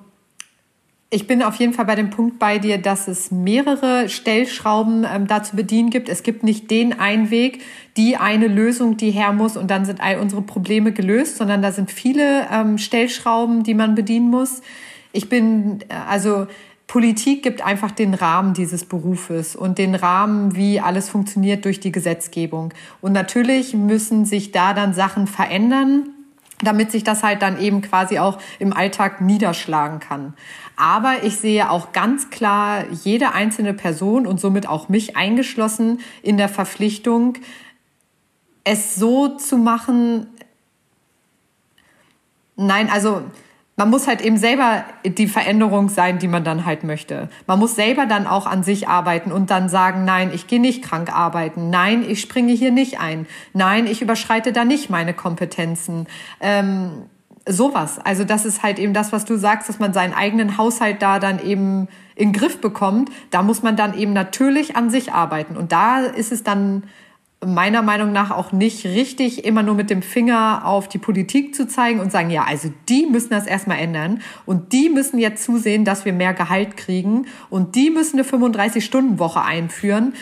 ich 1.10 1.26
bin 1.26 1.42
auf 1.42 1.56
jeden 1.56 1.74
Fall 1.74 1.86
bei 1.86 1.96
dem 1.96 2.10
Punkt 2.10 2.38
bei 2.38 2.60
dir, 2.60 2.78
dass 2.78 3.08
es 3.08 3.32
mehrere 3.32 4.10
Stellschrauben 4.10 5.06
ähm, 5.10 5.26
da 5.28 5.42
zu 5.42 5.56
bedienen 5.56 5.90
gibt. 5.90 6.10
Es 6.10 6.22
gibt 6.22 6.44
nicht 6.44 6.70
den 6.70 7.00
einen 7.00 7.30
Weg, 7.30 7.62
die 7.96 8.18
eine 8.18 8.48
Lösung, 8.48 8.98
die 8.98 9.12
her 9.12 9.32
muss 9.32 9.56
und 9.56 9.72
dann 9.72 9.86
sind 9.86 10.02
all 10.02 10.20
unsere 10.20 10.42
Probleme 10.42 10.92
gelöst, 10.92 11.38
sondern 11.38 11.62
da 11.62 11.72
sind 11.72 11.92
viele 11.92 12.48
ähm, 12.52 12.78
Stellschrauben, 12.78 13.64
die 13.64 13.74
man 13.74 13.96
bedienen 13.96 14.30
muss. 14.30 14.62
Ich 15.14 15.30
bin, 15.30 15.80
äh, 15.88 15.94
also 15.94 16.48
Politik 16.88 17.44
gibt 17.44 17.62
einfach 17.62 17.92
den 17.92 18.14
Rahmen 18.14 18.54
dieses 18.54 18.86
Berufes 18.86 19.58
und 19.58 19.78
den 19.78 19.94
Rahmen, 19.94 20.56
wie 20.56 20.80
alles 20.80 21.10
funktioniert 21.10 21.66
durch 21.66 21.82
die 21.82 21.92
Gesetzgebung. 21.92 22.74
Und 23.02 23.12
natürlich 23.12 23.74
müssen 23.74 24.26
sich 24.26 24.54
da 24.54 24.74
dann 24.74 24.94
Sachen 24.94 25.28
verändern, 25.28 26.10
damit 26.60 26.92
sich 26.92 27.04
das 27.04 27.24
halt 27.24 27.42
dann 27.42 27.60
eben 27.60 27.82
quasi 27.82 28.20
auch 28.20 28.40
im 28.58 28.72
Alltag 28.72 29.20
niederschlagen 29.20 30.00
kann. 30.00 30.34
Aber 30.78 31.24
ich 31.24 31.38
sehe 31.38 31.70
auch 31.70 31.92
ganz 31.92 32.30
klar 32.30 32.86
jede 33.04 33.34
einzelne 33.34 33.74
Person 33.74 34.26
und 34.26 34.40
somit 34.40 34.68
auch 34.68 34.88
mich 34.88 35.18
eingeschlossen 35.18 36.00
in 36.24 36.38
der 36.38 36.50
Verpflichtung, 36.50 37.34
es 38.64 38.96
so 38.96 39.30
zu 39.30 39.58
machen, 39.58 40.28
nein, 42.56 42.90
also 42.90 43.24
man 43.78 43.92
muss 43.92 44.08
halt 44.08 44.22
eben 44.22 44.38
selber 44.38 44.84
die 45.06 45.28
Veränderung 45.28 45.88
sein, 45.88 46.18
die 46.18 46.28
man 46.28 46.44
dann 46.44 46.66
halt 46.66 46.84
möchte. 46.84 47.30
Man 47.46 47.60
muss 47.60 47.76
selber 47.76 48.08
dann 48.08 48.26
auch 48.26 48.48
an 48.48 48.64
sich 48.64 48.88
arbeiten 48.88 49.32
und 49.32 49.52
dann 49.52 49.70
sagen, 49.70 50.04
nein, 50.04 50.32
ich 50.34 50.48
gehe 50.48 50.60
nicht 50.60 50.84
krank 50.84 51.16
arbeiten, 51.16 51.70
nein, 51.70 52.04
ich 52.06 52.20
springe 52.20 52.54
hier 52.54 52.72
nicht 52.72 53.00
ein, 53.00 53.28
nein, 53.54 53.86
ich 53.86 54.02
überschreite 54.02 54.52
da 54.52 54.66
nicht 54.66 54.90
meine 54.90 55.14
Kompetenzen. 55.14 56.08
Ähm, 56.42 57.04
sowas. 57.48 58.00
Also 58.04 58.24
das 58.24 58.46
ist 58.46 58.64
halt 58.64 58.80
eben 58.80 58.94
das, 58.94 59.12
was 59.12 59.26
du 59.26 59.38
sagst, 59.38 59.70
dass 59.70 59.78
man 59.78 59.94
seinen 59.94 60.14
eigenen 60.14 60.58
Haushalt 60.58 61.02
da 61.04 61.20
dann 61.20 61.40
eben 61.40 61.88
in 62.16 62.34
Griff 62.34 62.60
bekommt. 62.60 63.10
Da 63.30 63.44
muss 63.44 63.62
man 63.62 63.76
dann 63.76 63.98
eben 63.98 64.12
natürlich 64.12 64.76
an 64.76 64.90
sich 64.90 65.14
arbeiten. 65.14 65.56
Und 65.56 65.72
da 65.72 66.00
ist 66.00 66.32
es 66.32 66.44
dann 66.44 66.84
meiner 67.46 67.84
Meinung 67.84 68.12
nach 68.12 68.32
auch 68.32 68.52
nicht 68.52 68.86
richtig, 68.86 69.46
immer 69.46 69.62
nur 69.62 69.76
mit 69.76 69.90
dem 69.90 70.02
Finger 70.02 70.62
auf 70.66 70.88
die 70.88 70.98
Politik 70.98 71.54
zu 71.54 71.68
zeigen 71.68 72.00
und 72.00 72.12
sagen, 72.12 72.32
ja, 72.32 72.44
also 72.44 72.70
die 72.90 73.06
müssen 73.06 73.30
das 73.30 73.46
erstmal 73.46 73.78
ändern 73.78 74.22
und 74.46 74.74
die 74.74 74.90
müssen 74.90 75.20
jetzt 75.20 75.44
zusehen, 75.44 75.86
dass 75.86 76.04
wir 76.04 76.14
mehr 76.14 76.34
Gehalt 76.34 76.78
kriegen 76.78 77.28
und 77.50 77.76
die 77.76 77.92
müssen 77.92 78.20
eine 78.20 78.28
35-Stunden-Woche 78.28 79.42
einführen. 79.42 80.14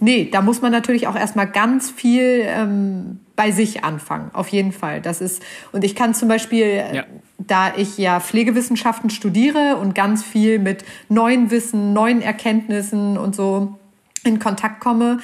Nee, 0.00 0.28
da 0.30 0.42
muss 0.42 0.60
man 0.60 0.70
natürlich 0.70 1.08
auch 1.08 1.16
erstmal 1.16 1.48
ganz 1.50 1.90
viel 1.90 2.42
ähm, 2.44 3.20
bei 3.34 3.50
sich 3.50 3.82
anfangen, 3.82 4.30
auf 4.32 4.48
jeden 4.48 4.72
Fall. 4.72 5.00
Das 5.00 5.20
ist, 5.20 5.42
und 5.72 5.84
ich 5.84 5.96
kann 5.96 6.14
zum 6.14 6.28
Beispiel, 6.28 6.64
äh, 6.64 6.96
ja. 6.96 7.04
da 7.38 7.72
ich 7.76 7.98
ja 7.98 8.20
Pflegewissenschaften 8.20 9.10
studiere 9.10 9.76
und 9.76 9.94
ganz 9.94 10.22
viel 10.22 10.58
mit 10.58 10.84
neuen 11.08 11.50
Wissen, 11.50 11.94
neuen 11.94 12.20
Erkenntnissen 12.20 13.16
und 13.16 13.34
so 13.34 13.78
in 14.24 14.38
Kontakt 14.38 14.80
komme, 14.80 15.18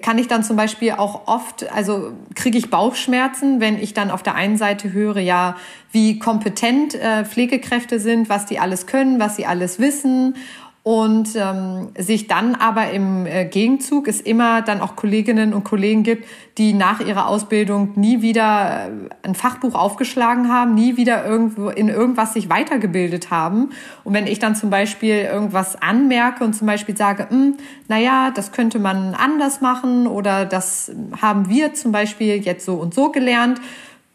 kann 0.00 0.18
ich 0.18 0.28
dann 0.28 0.42
zum 0.42 0.56
Beispiel 0.56 0.92
auch 0.92 1.26
oft, 1.26 1.70
also 1.72 2.12
kriege 2.34 2.56
ich 2.56 2.70
Bauchschmerzen, 2.70 3.60
wenn 3.60 3.78
ich 3.78 3.92
dann 3.92 4.10
auf 4.10 4.22
der 4.22 4.34
einen 4.34 4.56
Seite 4.56 4.92
höre, 4.92 5.18
ja, 5.18 5.56
wie 5.92 6.18
kompetent 6.18 6.94
äh, 6.94 7.24
Pflegekräfte 7.24 8.00
sind, 8.00 8.28
was 8.28 8.46
die 8.46 8.58
alles 8.58 8.86
können, 8.86 9.20
was 9.20 9.36
sie 9.36 9.46
alles 9.46 9.78
wissen 9.78 10.36
und 10.84 11.30
ähm, 11.34 11.92
sich 11.96 12.26
dann 12.26 12.54
aber 12.54 12.90
im 12.90 13.24
äh, 13.24 13.46
Gegenzug 13.46 14.06
es 14.06 14.20
immer 14.20 14.60
dann 14.60 14.82
auch 14.82 14.96
Kolleginnen 14.96 15.54
und 15.54 15.64
Kollegen 15.64 16.02
gibt, 16.02 16.26
die 16.58 16.74
nach 16.74 17.00
ihrer 17.00 17.26
Ausbildung 17.26 17.92
nie 17.96 18.20
wieder 18.20 18.90
äh, 18.90 19.26
ein 19.26 19.34
Fachbuch 19.34 19.74
aufgeschlagen 19.74 20.52
haben, 20.52 20.74
nie 20.74 20.98
wieder 20.98 21.24
irgendwo 21.24 21.70
in 21.70 21.88
irgendwas 21.88 22.34
sich 22.34 22.50
weitergebildet 22.50 23.30
haben. 23.30 23.70
Und 24.04 24.12
wenn 24.12 24.26
ich 24.26 24.40
dann 24.40 24.56
zum 24.56 24.68
Beispiel 24.68 25.20
irgendwas 25.20 25.74
anmerke 25.80 26.44
und 26.44 26.52
zum 26.52 26.66
Beispiel 26.66 26.94
sage, 26.94 27.30
hm, 27.30 27.56
na 27.88 27.98
ja, 27.98 28.30
das 28.30 28.52
könnte 28.52 28.78
man 28.78 29.14
anders 29.14 29.62
machen 29.62 30.06
oder 30.06 30.44
das 30.44 30.92
haben 31.22 31.48
wir 31.48 31.72
zum 31.72 31.92
Beispiel 31.92 32.36
jetzt 32.36 32.66
so 32.66 32.74
und 32.74 32.92
so 32.92 33.10
gelernt, 33.10 33.58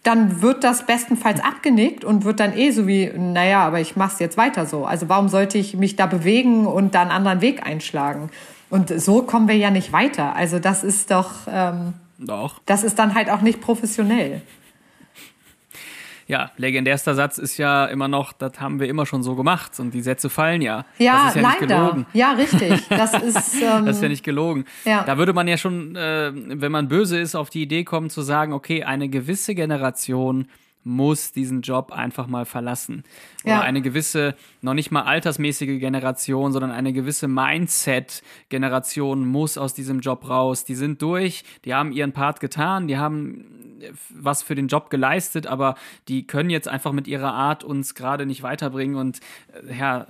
dann 0.09 0.41
wird 0.41 0.63
das 0.63 0.87
bestenfalls 0.87 1.39
abgenickt 1.39 2.03
und 2.03 2.25
wird 2.25 2.39
dann 2.39 2.57
eh 2.57 2.71
so 2.71 2.87
wie, 2.87 3.11
naja, 3.15 3.61
aber 3.61 3.79
ich 3.79 3.95
mache 3.95 4.13
es 4.13 4.19
jetzt 4.19 4.37
weiter 4.37 4.65
so. 4.65 4.85
Also 4.85 5.07
warum 5.07 5.29
sollte 5.29 5.59
ich 5.59 5.77
mich 5.77 5.97
da 5.97 6.07
bewegen 6.07 6.65
und 6.65 6.95
da 6.95 7.03
einen 7.03 7.11
anderen 7.11 7.41
Weg 7.41 7.63
einschlagen? 7.63 8.31
Und 8.71 8.89
so 8.89 9.21
kommen 9.21 9.47
wir 9.47 9.55
ja 9.55 9.69
nicht 9.69 9.93
weiter. 9.93 10.35
Also 10.35 10.57
das 10.57 10.83
ist 10.83 11.11
doch, 11.11 11.31
ähm, 11.47 11.93
doch. 12.17 12.59
das 12.65 12.83
ist 12.83 12.97
dann 12.97 13.13
halt 13.13 13.29
auch 13.29 13.41
nicht 13.41 13.61
professionell 13.61 14.41
ja, 16.29 16.51
legendärster 16.57 17.15
Satz 17.15 17.39
ist 17.39 17.57
ja 17.57 17.85
immer 17.85 18.07
noch, 18.07 18.33
das 18.33 18.59
haben 18.59 18.79
wir 18.79 18.87
immer 18.87 19.07
schon 19.07 19.23
so 19.23 19.35
gemacht 19.35 19.79
und 19.79 19.95
die 19.95 20.01
Sätze 20.01 20.29
fallen 20.29 20.61
ja. 20.61 20.85
Ja, 20.99 21.23
das 21.23 21.29
ist 21.29 21.35
ja 21.37 21.41
leider. 21.41 21.59
Nicht 21.59 21.69
gelogen. 21.69 22.05
Ja, 22.13 22.31
richtig. 22.33 22.87
Das 22.87 23.13
ist, 23.23 23.55
ähm, 23.55 23.87
das 23.87 23.95
ist 23.95 24.03
ja 24.03 24.09
nicht 24.09 24.23
gelogen. 24.23 24.65
Ja. 24.85 25.03
Da 25.03 25.17
würde 25.17 25.33
man 25.33 25.47
ja 25.47 25.57
schon, 25.57 25.95
äh, 25.95 26.31
wenn 26.33 26.71
man 26.71 26.87
böse 26.87 27.19
ist, 27.19 27.33
auf 27.33 27.49
die 27.49 27.63
Idee 27.63 27.83
kommen 27.83 28.11
zu 28.11 28.21
sagen, 28.21 28.53
okay, 28.53 28.83
eine 28.83 29.09
gewisse 29.09 29.55
Generation 29.55 30.45
muss 30.83 31.31
diesen 31.31 31.61
Job 31.61 31.91
einfach 31.91 32.27
mal 32.27 32.45
verlassen. 32.45 33.03
Oder 33.43 33.53
ja. 33.53 33.61
eine 33.61 33.81
gewisse, 33.81 34.35
noch 34.61 34.73
nicht 34.73 34.91
mal 34.91 35.03
altersmäßige 35.03 35.79
Generation, 35.79 36.51
sondern 36.51 36.71
eine 36.71 36.93
gewisse 36.93 37.27
Mindset-Generation 37.27 39.25
muss 39.27 39.57
aus 39.57 39.73
diesem 39.73 39.99
Job 39.99 40.27
raus. 40.29 40.65
Die 40.65 40.75
sind 40.75 41.01
durch, 41.01 41.43
die 41.65 41.73
haben 41.73 41.91
ihren 41.91 42.13
Part 42.13 42.39
getan, 42.39 42.87
die 42.87 42.97
haben 42.97 43.45
was 44.09 44.43
für 44.43 44.55
den 44.55 44.67
Job 44.67 44.89
geleistet, 44.89 45.47
aber 45.47 45.75
die 46.07 46.27
können 46.27 46.49
jetzt 46.49 46.67
einfach 46.67 46.91
mit 46.91 47.07
ihrer 47.07 47.33
Art 47.33 47.63
uns 47.63 47.95
gerade 47.95 48.25
nicht 48.25 48.43
weiterbringen 48.43 48.95
und 48.95 49.19
äh, 49.69 49.77
ja, 49.77 50.07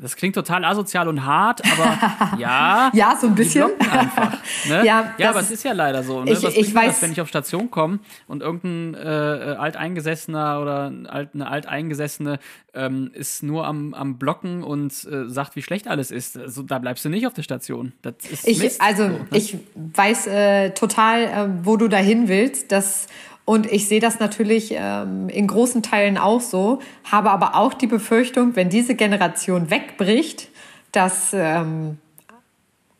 das 0.00 0.16
klingt 0.16 0.34
total 0.34 0.64
asozial 0.64 1.08
und 1.08 1.24
hart, 1.24 1.62
aber 1.64 2.36
ja. 2.38 2.90
ja, 2.94 3.16
so 3.20 3.28
ein 3.28 3.34
bisschen. 3.34 3.70
einfach. 3.80 4.38
Ne? 4.68 4.82
Ja, 4.84 5.14
ja 5.18 5.30
aber 5.30 5.40
es 5.40 5.50
ist 5.50 5.64
ja 5.64 5.72
leider 5.72 6.02
so. 6.02 6.24
Ne? 6.24 6.32
Ich, 6.32 6.42
Was 6.42 6.54
ich 6.54 6.74
weiß, 6.74 6.94
das, 6.94 7.02
wenn 7.02 7.12
ich 7.12 7.20
auf 7.20 7.28
Station 7.28 7.70
komme 7.70 8.00
und 8.26 8.42
irgendein 8.42 8.94
äh, 8.94 9.54
alteingesessener 9.58 10.60
oder 10.60 10.86
eine 10.86 11.48
alteingesessene 11.48 12.38
ähm, 12.74 13.10
ist 13.14 13.42
nur 13.42 13.66
am, 13.66 13.94
am 13.94 14.18
Blocken 14.18 14.62
und 14.62 14.92
äh, 15.04 15.28
sagt, 15.28 15.56
wie 15.56 15.62
schlecht 15.62 15.88
alles 15.88 16.10
ist. 16.10 16.38
Also, 16.38 16.62
da 16.62 16.78
bleibst 16.78 17.04
du 17.04 17.08
nicht 17.08 17.26
auf 17.26 17.34
der 17.34 17.42
Station. 17.42 17.92
Das 18.02 18.14
ist 18.30 18.48
ich, 18.48 18.58
Mist, 18.58 18.80
also, 18.80 19.04
so, 19.04 19.08
ne? 19.10 19.26
ich 19.32 19.56
weiß 19.74 20.26
äh, 20.28 20.70
total, 20.70 21.22
äh, 21.22 21.48
wo 21.64 21.76
du 21.76 21.88
dahin 21.88 22.28
willst. 22.28 22.72
Das 22.72 23.06
und 23.44 23.70
ich 23.70 23.88
sehe 23.88 24.00
das 24.00 24.20
natürlich 24.20 24.72
ähm, 24.76 25.28
in 25.28 25.46
großen 25.46 25.82
Teilen 25.82 26.16
auch 26.16 26.40
so, 26.40 26.78
habe 27.10 27.30
aber 27.30 27.56
auch 27.56 27.74
die 27.74 27.86
Befürchtung, 27.88 28.54
wenn 28.54 28.68
diese 28.68 28.94
Generation 28.94 29.70
wegbricht, 29.70 30.48
dass 30.92 31.32
ähm, 31.32 31.98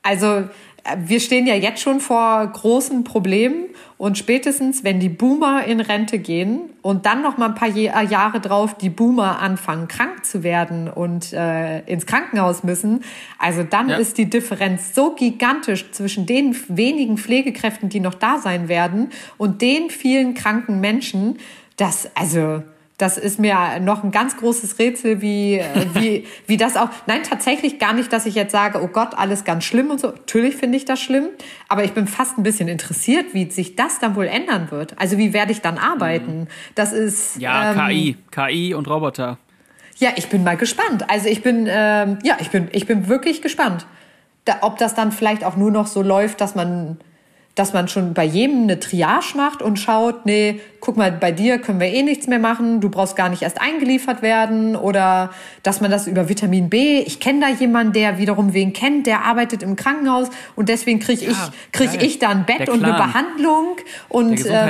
also 0.03 0.49
wir 1.05 1.21
stehen 1.21 1.47
ja 1.47 1.55
jetzt 1.55 1.81
schon 1.81 2.01
vor 2.01 2.45
großen 2.47 3.05
Problemen 3.05 3.67
und 3.99 4.19
spätestens, 4.19 4.83
wenn 4.83 4.99
die 4.99 5.09
Boomer 5.09 5.65
in 5.65 5.81
Rente 5.81 6.19
gehen 6.19 6.71
und 6.83 7.07
dann 7.07 7.23
noch 7.23 7.39
mal 7.39 7.51
ein 7.51 7.55
paar 7.55 7.69
äh, 7.69 8.05
Jahre 8.05 8.41
drauf 8.41 8.77
die 8.77 8.91
Boomer 8.91 9.39
anfangen 9.39 9.87
krank 9.87 10.25
zu 10.25 10.43
werden 10.43 10.89
und 10.89 11.33
äh, 11.33 11.81
ins 11.83 12.05
Krankenhaus 12.07 12.65
müssen, 12.65 13.05
also 13.39 13.63
dann 13.63 13.91
ja. 13.91 13.97
ist 13.97 14.19
die 14.19 14.29
Differenz 14.29 14.93
so 14.95 15.15
gigantisch 15.15 15.93
zwischen 15.93 16.27
den 16.27 16.57
wenigen 16.69 17.17
Pflegekräften, 17.17 17.89
die 17.89 18.01
noch 18.01 18.15
da 18.15 18.39
sein 18.39 18.69
werden 18.69 19.11
und 19.39 19.63
den 19.63 19.89
vielen 19.89 20.35
kranken 20.35 20.81
Menschen, 20.81 21.39
dass 21.77 22.11
also 22.17 22.63
das 22.99 23.19
ist 23.19 23.39
mir 23.39 23.81
noch 23.81 24.05
ein 24.05 24.11
ganz 24.11 24.37
großes 24.37 24.79
Rätsel, 24.79 25.21
wie, 25.21 25.59
äh, 25.59 25.87
wie, 25.95 26.27
wie 26.47 26.57
das 26.57 26.77
auch. 26.77 26.89
Nein, 27.07 27.23
tatsächlich 27.23 27.79
gar 27.79 27.93
nicht, 27.93 28.13
dass 28.13 28.27
ich 28.27 28.35
jetzt 28.35 28.53
sage, 28.53 28.81
oh 28.83 28.89
Gott, 28.89 29.15
alles 29.17 29.45
ganz 29.45 29.65
schlimm 29.65 29.91
und 29.91 30.01
so. 30.01 30.09
Natürlich 30.09 30.57
finde 30.57 30.77
ich 30.77 30.85
das 30.85 31.01
schlimm, 31.01 31.29
aber 31.69 31.85
ich 31.85 31.93
bin 31.93 32.07
fast 32.07 32.39
ein 32.39 32.43
bisschen 32.43 32.69
interessiert, 32.69 33.27
wie 33.33 33.51
sich 33.51 33.77
das 33.77 33.99
dann 33.99 34.15
wohl 34.15 34.27
ändern 34.27 34.71
wird. 34.71 34.99
Also 34.99 35.19
wie 35.19 35.33
werde 35.33 35.53
ich 35.53 35.61
dann 35.61 35.79
arbeiten? 35.79 36.49
Das 36.75 36.93
ist. 36.93 37.41
Ja, 37.41 37.73
ähm, 37.73 37.89
KI, 37.89 38.17
KI 38.31 38.75
und 38.75 38.89
Roboter. 38.89 39.39
Ja, 39.97 40.11
ich 40.17 40.29
bin 40.29 40.43
mal 40.43 40.57
gespannt. 40.57 41.09
Also 41.09 41.29
ich 41.29 41.43
bin, 41.43 41.69
ähm, 41.71 42.19
ja, 42.23 42.37
ich 42.41 42.51
bin, 42.51 42.69
ich 42.73 42.87
bin 42.87 43.09
wirklich 43.09 43.43
gespannt. 43.43 43.87
Da, 44.45 44.59
ob 44.63 44.79
das 44.79 44.95
dann 44.95 45.13
vielleicht 45.13 45.45
auch 45.45 45.57
nur 45.57 45.71
noch 45.71 45.87
so 45.87 46.03
läuft, 46.03 46.41
dass 46.41 46.55
man 46.55 46.99
dass 47.55 47.75
man 47.75 47.89
schon 47.89 48.15
bei 48.15 48.25
jedem 48.25 48.63
eine 48.63 48.81
Triage 48.81 49.37
macht 49.37 49.61
und 49.61 49.79
schaut, 49.79 50.25
nee, 50.25 50.61
guck 50.81 50.97
mal, 50.97 51.13
bei 51.13 51.33
dir 51.33 51.59
können 51.59 51.81
wir 51.81 51.89
eh 51.89 52.03
nichts 52.03 52.27
mehr 52.27 52.39
machen, 52.39 52.81
du 52.81 52.89
brauchst 52.89 53.15
gar 53.15 53.29
nicht 53.29 53.43
erst 53.43 53.61
eingeliefert 53.61 54.23
werden 54.23 54.75
oder 54.75 55.31
dass 55.63 55.81
man 55.81 55.91
das 55.91 56.07
über 56.07 56.29
Vitamin 56.29 56.71
B, 56.71 57.01
ich 57.01 57.21
kenne 57.21 57.41
da 57.41 57.49
jemanden, 57.49 57.93
der 57.93 58.19
wiederum 58.19 58.55
wen 58.55 58.73
kennt, 58.73 59.07
der 59.07 59.25
arbeitet 59.25 59.63
im 59.63 59.77
Krankenhaus 59.77 60.29
und 60.57 60.69
deswegen 60.69 60.99
kriege 60.99 61.27
ich, 61.27 61.37
krieg 61.73 62.03
ich 62.03 62.19
da 62.19 62.31
ein 62.31 62.47
Bett 62.47 62.69
und 62.69 62.83
eine 62.83 62.95
Behandlung 62.95 63.77
und 64.09 64.45
Der 64.45 64.67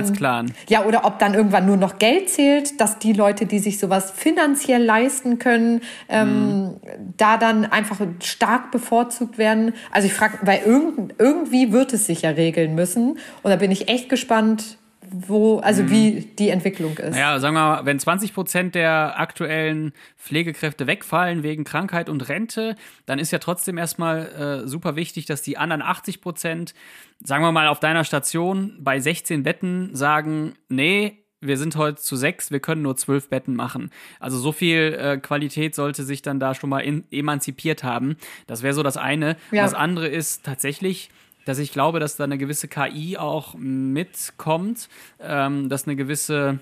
Ähm, 0.49 0.53
ja, 0.69 0.85
oder 0.85 1.05
ob 1.05 1.19
dann 1.19 1.35
irgendwann 1.35 1.67
nur 1.67 1.77
noch 1.77 1.99
Geld 1.99 2.29
zählt, 2.29 2.81
dass 2.81 2.99
die 2.99 3.13
Leute, 3.13 3.47
die 3.47 3.61
sich 3.61 3.79
sowas 3.79 4.11
finanziell 4.11 4.83
leisten 4.83 5.39
können, 5.39 5.81
ähm, 6.09 6.65
mhm. 6.65 6.71
da 7.17 7.37
dann 7.37 7.65
einfach 7.65 8.01
stark 8.21 8.71
bevorzugt 8.71 9.39
werden. 9.39 9.73
Also 9.91 10.09
ich 10.09 10.15
frage, 10.15 10.39
weil 10.43 10.63
irgend, 10.67 11.15
irgendwie 11.19 11.73
wird 11.73 11.93
es 11.93 12.07
sich 12.07 12.23
ja 12.23 12.31
regeln 12.31 12.72
entwickeln 12.73 12.75
müssen. 12.75 13.19
Und 13.43 13.51
da 13.51 13.57
bin 13.57 13.71
ich 13.71 13.89
echt 13.89 14.09
gespannt, 14.09 14.79
wo, 15.11 15.59
also 15.59 15.83
mhm. 15.83 15.91
wie 15.91 16.21
die 16.39 16.49
Entwicklung 16.49 16.97
ist. 16.97 17.17
Ja, 17.17 17.39
sagen 17.39 17.55
wir 17.55 17.61
mal, 17.61 17.85
wenn 17.85 17.99
20 17.99 18.33
Prozent 18.33 18.75
der 18.75 19.19
aktuellen 19.19 19.93
Pflegekräfte 20.17 20.87
wegfallen 20.87 21.43
wegen 21.43 21.65
Krankheit 21.65 22.09
und 22.09 22.29
Rente, 22.29 22.77
dann 23.05 23.19
ist 23.19 23.31
ja 23.31 23.39
trotzdem 23.39 23.79
erstmal 23.79 24.63
äh, 24.65 24.69
super 24.69 24.97
wichtig, 24.97 25.27
dass 25.27 25.43
die 25.43 25.59
anderen 25.59 25.83
80 25.83 26.21
Prozent, 26.21 26.75
sagen 27.23 27.43
wir 27.43 27.53
mal, 27.53 27.69
auf 27.69 27.81
deiner 27.81 28.05
Station 28.05 28.79
bei 28.81 29.01
16 29.01 29.43
Betten 29.43 29.95
sagen, 29.95 30.55
nee, 30.69 31.19
wir 31.45 31.59
sind 31.59 31.75
heute 31.75 32.01
zu 32.01 32.15
sechs, 32.15 32.53
wir 32.53 32.61
können 32.61 32.83
nur 32.83 32.97
zwölf 32.97 33.29
Betten 33.29 33.57
machen. 33.57 33.91
Also 34.21 34.39
so 34.39 34.53
viel 34.53 34.97
äh, 34.99 35.19
Qualität 35.19 35.75
sollte 35.75 36.05
sich 36.05 36.23
dann 36.23 36.39
da 36.39 36.55
schon 36.55 36.71
mal 36.71 36.79
in, 36.79 37.03
emanzipiert 37.11 37.83
haben. 37.83 38.17
Das 38.47 38.63
wäre 38.63 38.73
so 38.75 38.85
das 38.85 38.97
eine. 38.97 39.37
Ja. 39.51 39.65
Das 39.65 39.75
andere 39.75 40.07
ist 40.07 40.45
tatsächlich, 40.45 41.11
dass 41.45 41.59
ich 41.59 41.73
glaube, 41.73 42.01
dass 42.01 42.17
da 42.17 42.25
eine 42.25 42.39
gewisse 42.39 42.69
KI 42.69 43.17
auch 43.17 43.55
mitkommt, 43.55 44.89
ähm, 45.21 45.69
dass 45.69 45.87
eine 45.87 45.97
gewisse 45.97 46.61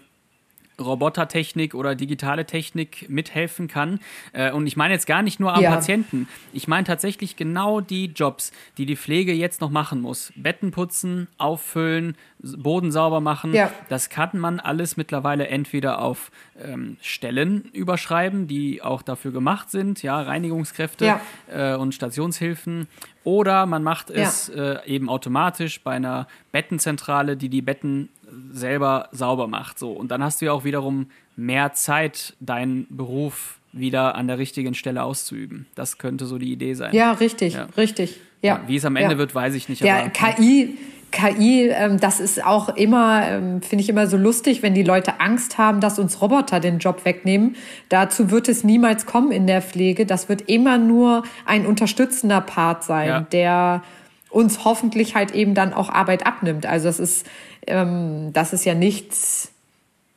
Robotertechnik 0.81 1.75
oder 1.75 1.95
digitale 1.95 2.47
Technik 2.47 3.09
mithelfen 3.09 3.69
kann. 3.69 4.01
Äh, 4.33 4.53
und 4.53 4.67
ich 4.67 4.77
meine 4.77 4.95
jetzt 4.95 5.07
gar 5.07 5.23
nicht 5.23 5.41
nur 5.41 5.55
am 5.55 5.63
ja. 5.63 5.71
Patienten. 5.71 6.29
Ich 6.53 6.69
meine 6.69 6.85
tatsächlich 6.85 7.37
genau 7.37 7.81
die 7.81 8.07
Jobs, 8.07 8.53
die 8.79 8.87
die 8.87 8.97
Pflege 8.97 9.33
jetzt 9.33 9.61
noch 9.61 9.71
machen 9.71 10.01
muss. 10.01 10.33
Betten 10.37 10.71
putzen, 10.71 11.29
auffüllen, 11.39 12.17
Boden 12.39 12.91
sauber 12.91 13.21
machen. 13.21 13.55
Ja. 13.55 13.71
Das 13.89 14.09
kann 14.09 14.39
man 14.39 14.61
alles 14.61 14.97
mittlerweile 14.97 15.49
entweder 15.49 16.01
auf 16.01 16.31
ähm, 16.63 16.97
Stellen 17.01 17.65
überschreiben, 17.73 18.49
die 18.49 18.83
auch 18.83 19.03
dafür 19.03 19.33
gemacht 19.33 19.71
sind, 19.71 20.03
ja, 20.03 20.21
Reinigungskräfte 20.21 21.05
ja. 21.05 21.21
Äh, 21.53 21.77
und 21.77 21.95
Stationshilfen. 21.95 22.89
Oder 23.23 23.67
man 23.67 23.83
macht 23.83 24.09
es 24.11 24.49
äh, 24.49 24.79
eben 24.87 25.11
automatisch 25.11 25.83
bei 25.83 25.93
einer 25.93 26.27
Bettenzentrale, 26.53 27.37
die 27.37 27.51
die 27.51 27.61
Betten 27.61 28.09
selber 28.53 29.09
sauber 29.13 29.47
macht. 29.47 29.79
So. 29.79 29.93
Und 29.93 30.11
dann 30.11 30.23
hast 30.23 30.41
du 30.41 30.47
ja 30.47 30.53
auch 30.53 30.65
wiederum 30.65 31.11
mehr 31.37 31.73
Zeit, 31.73 32.35
deinen 32.41 32.87
Beruf 32.91 33.59
wieder 33.73 34.15
an 34.15 34.27
der 34.27 34.39
richtigen 34.39 34.75
Stelle 34.75 35.03
auszuüben. 35.03 35.67
Das 35.75 35.99
könnte 35.99 36.27
so 36.27 36.39
die 36.39 36.53
Idee 36.53 36.75
sein. 36.75 36.95
Ja, 36.95 37.13
richtig, 37.13 37.55
ja. 37.55 37.69
richtig. 37.77 38.21
Ja. 38.43 38.57
ja. 38.57 38.63
Wie 38.67 38.77
es 38.77 38.85
am 38.85 38.97
Ende 38.97 39.13
ja. 39.13 39.19
wird, 39.19 39.35
weiß 39.35 39.55
ich 39.55 39.69
nicht. 39.69 39.83
Der 39.83 40.01
aber, 40.01 40.11
KI, 40.11 40.77
KI, 41.11 41.69
ähm, 41.69 42.01
das 42.01 42.21
ist 42.21 42.45
auch 42.45 42.69
immer, 42.71 43.27
ähm, 43.27 43.63
finde 43.63 43.83
ich 43.83 43.89
immer 43.89 44.07
so 44.07 44.17
lustig, 44.17 44.63
wenn 44.63 44.75
die 44.75 44.83
Leute 44.83 45.21
Angst 45.21 45.59
haben, 45.59 45.81
dass 45.81 45.99
uns 45.99 46.21
Roboter 46.21 46.61
den 46.61 46.79
Job 46.79 47.05
wegnehmen. 47.05 47.57
Dazu 47.89 48.31
wird 48.31 48.49
es 48.49 48.65
niemals 48.65 49.07
kommen 49.07 49.33
in 49.33 49.47
der 49.47 49.63
Pflege. 49.63 50.07
Das 50.07 50.29
wird 50.29 50.43
immer 50.43 50.79
nur 50.79 51.23
ein 51.45 51.67
unterstützender 51.67 52.41
Part 52.41 52.85
sein, 52.85 53.27
der 53.33 53.83
uns 54.31 54.65
hoffentlich 54.65 55.15
halt 55.15 55.33
eben 55.33 55.55
dann 55.55 55.73
auch 55.73 55.89
Arbeit 55.89 56.27
abnimmt. 56.27 56.67
Also 56.67 56.87
das 56.89 57.01
ist, 57.01 57.27
ähm, 57.67 58.33
das 58.33 58.53
ist 58.53 58.65
ja 58.65 58.75
nichts, 58.75 59.53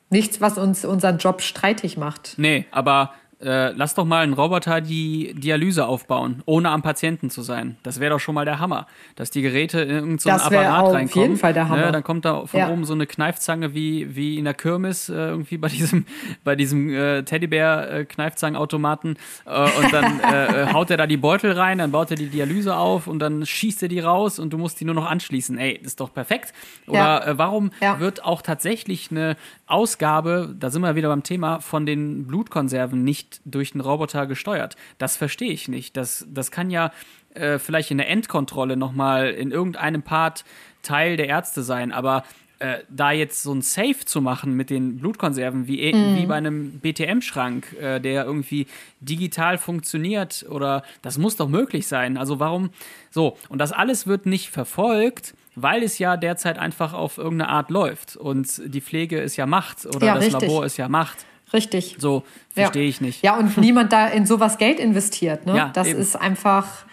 nichts, 0.09 0.39
was 0.39 0.57
uns 0.57 0.85
unseren 0.85 1.17
Job 1.17 1.41
streitig 1.41 1.97
macht. 1.97 2.35
Nee, 2.37 2.65
aber 2.71 3.13
äh, 3.43 3.71
lass 3.71 3.93
doch 3.95 4.05
mal 4.05 4.23
einen 4.23 4.33
Roboter 4.33 4.81
die 4.81 5.33
Dialyse 5.35 5.85
aufbauen, 5.85 6.41
ohne 6.45 6.69
am 6.69 6.81
Patienten 6.81 7.29
zu 7.29 7.41
sein. 7.41 7.77
Das 7.83 7.99
wäre 7.99 8.11
doch 8.11 8.19
schon 8.19 8.35
mal 8.35 8.45
der 8.45 8.59
Hammer, 8.59 8.87
dass 9.15 9.31
die 9.31 9.41
Geräte 9.41 9.81
in 9.81 9.89
irgendeinen 9.89 10.19
so 10.19 10.29
Apparat 10.29 10.93
reinkommen. 10.93 11.03
Auf 11.03 11.15
jeden 11.15 11.37
Fall 11.37 11.53
der 11.53 11.69
Hammer. 11.69 11.85
Ne, 11.87 11.91
dann 11.91 12.03
kommt 12.03 12.25
da 12.25 12.45
von 12.45 12.59
ja. 12.59 12.69
oben 12.69 12.85
so 12.85 12.93
eine 12.93 13.05
Kneifzange 13.05 13.73
wie, 13.73 14.15
wie 14.15 14.37
in 14.37 14.45
der 14.45 14.53
Kirmes 14.53 15.09
äh, 15.09 15.13
irgendwie 15.13 15.57
bei 15.57 15.67
diesem 15.67 16.05
bei 16.43 16.55
diesem 16.55 16.89
äh, 16.89 17.23
Teddybär 17.23 17.89
äh, 17.91 18.01
äh, 18.01 18.05
und 18.05 19.93
dann 19.93 20.73
haut 20.73 20.89
er 20.89 20.97
da 20.97 21.07
die 21.07 21.17
Beutel 21.17 21.51
rein, 21.51 21.77
dann 21.79 21.91
baut 21.91 22.11
er 22.11 22.17
die 22.17 22.27
Dialyse 22.27 22.75
auf 22.75 23.07
und 23.07 23.19
dann 23.19 23.45
schießt 23.45 23.83
er 23.83 23.89
die 23.89 23.99
raus 23.99 24.39
und 24.39 24.51
du 24.51 24.57
musst 24.57 24.79
die 24.79 24.85
nur 24.85 24.95
noch 24.95 25.09
anschließen. 25.09 25.57
Ey, 25.57 25.73
ist 25.73 25.99
doch 25.99 26.13
perfekt. 26.13 26.53
Oder 26.87 27.27
ja. 27.27 27.37
warum 27.37 27.71
ja. 27.81 27.99
wird 27.99 28.23
auch 28.23 28.41
tatsächlich 28.41 29.11
eine 29.11 29.35
Ausgabe, 29.73 30.53
da 30.59 30.69
sind 30.69 30.83
wir 30.83 30.95
wieder 30.95 31.09
beim 31.09 31.23
Thema 31.23 31.59
von 31.59 31.87
den 31.87 32.27
Blutkonserven 32.27 33.03
nicht 33.03 33.41
durch 33.43 33.73
einen 33.73 33.81
Roboter 33.81 34.27
gesteuert. 34.27 34.75
Das 34.99 35.17
verstehe 35.17 35.51
ich 35.51 35.67
nicht. 35.67 35.97
Das, 35.97 36.27
das 36.29 36.51
kann 36.51 36.69
ja 36.69 36.91
äh, 37.33 37.57
vielleicht 37.57 37.89
in 37.89 37.97
der 37.97 38.07
Endkontrolle 38.07 38.77
nochmal 38.77 39.31
in 39.31 39.49
irgendeinem 39.49 40.03
Part 40.03 40.45
Teil 40.83 41.17
der 41.17 41.27
Ärzte 41.27 41.63
sein, 41.63 41.91
aber 41.91 42.23
äh, 42.59 42.79
da 42.89 43.11
jetzt 43.11 43.43
so 43.43 43.53
ein 43.53 43.61
Safe 43.61 44.05
zu 44.05 44.21
machen 44.21 44.55
mit 44.55 44.69
den 44.69 44.99
Blutkonserven, 44.99 45.67
wie, 45.67 45.93
mhm. 45.93 46.17
wie 46.17 46.25
bei 46.25 46.35
einem 46.35 46.79
BTM-Schrank, 46.79 47.73
äh, 47.73 47.99
der 47.99 48.25
irgendwie 48.25 48.67
digital 49.01 49.57
funktioniert 49.57 50.45
oder 50.49 50.83
das 51.01 51.17
muss 51.17 51.35
doch 51.35 51.49
möglich 51.49 51.87
sein. 51.87 52.17
Also 52.17 52.39
warum 52.39 52.69
so? 53.11 53.37
Und 53.49 53.59
das 53.59 53.71
alles 53.71 54.07
wird 54.07 54.25
nicht 54.25 54.49
verfolgt, 54.49 55.33
weil 55.55 55.83
es 55.83 55.99
ja 55.99 56.17
derzeit 56.17 56.57
einfach 56.57 56.93
auf 56.93 57.17
irgendeine 57.17 57.49
Art 57.49 57.69
läuft 57.69 58.15
und 58.15 58.61
die 58.65 58.81
Pflege 58.81 59.19
ist 59.19 59.35
ja 59.35 59.45
Macht 59.45 59.85
oder 59.85 60.07
ja, 60.07 60.15
das 60.15 60.25
richtig. 60.25 60.41
Labor 60.41 60.65
ist 60.65 60.77
ja 60.77 60.89
Macht. 60.89 61.25
Richtig. 61.53 61.97
So 61.99 62.23
verstehe 62.49 62.83
ja. 62.83 62.89
ich 62.89 62.99
nicht. 62.99 63.23
Ja, 63.23 63.37
und 63.37 63.57
niemand 63.57 63.93
da 63.93 64.07
in 64.07 64.25
sowas 64.25 64.57
Geld 64.57 64.79
investiert. 64.79 65.45
Ne? 65.45 65.55
Ja, 65.55 65.69
das 65.73 65.87
eben. 65.87 65.99
ist 65.99 66.15
einfach, 66.15 66.85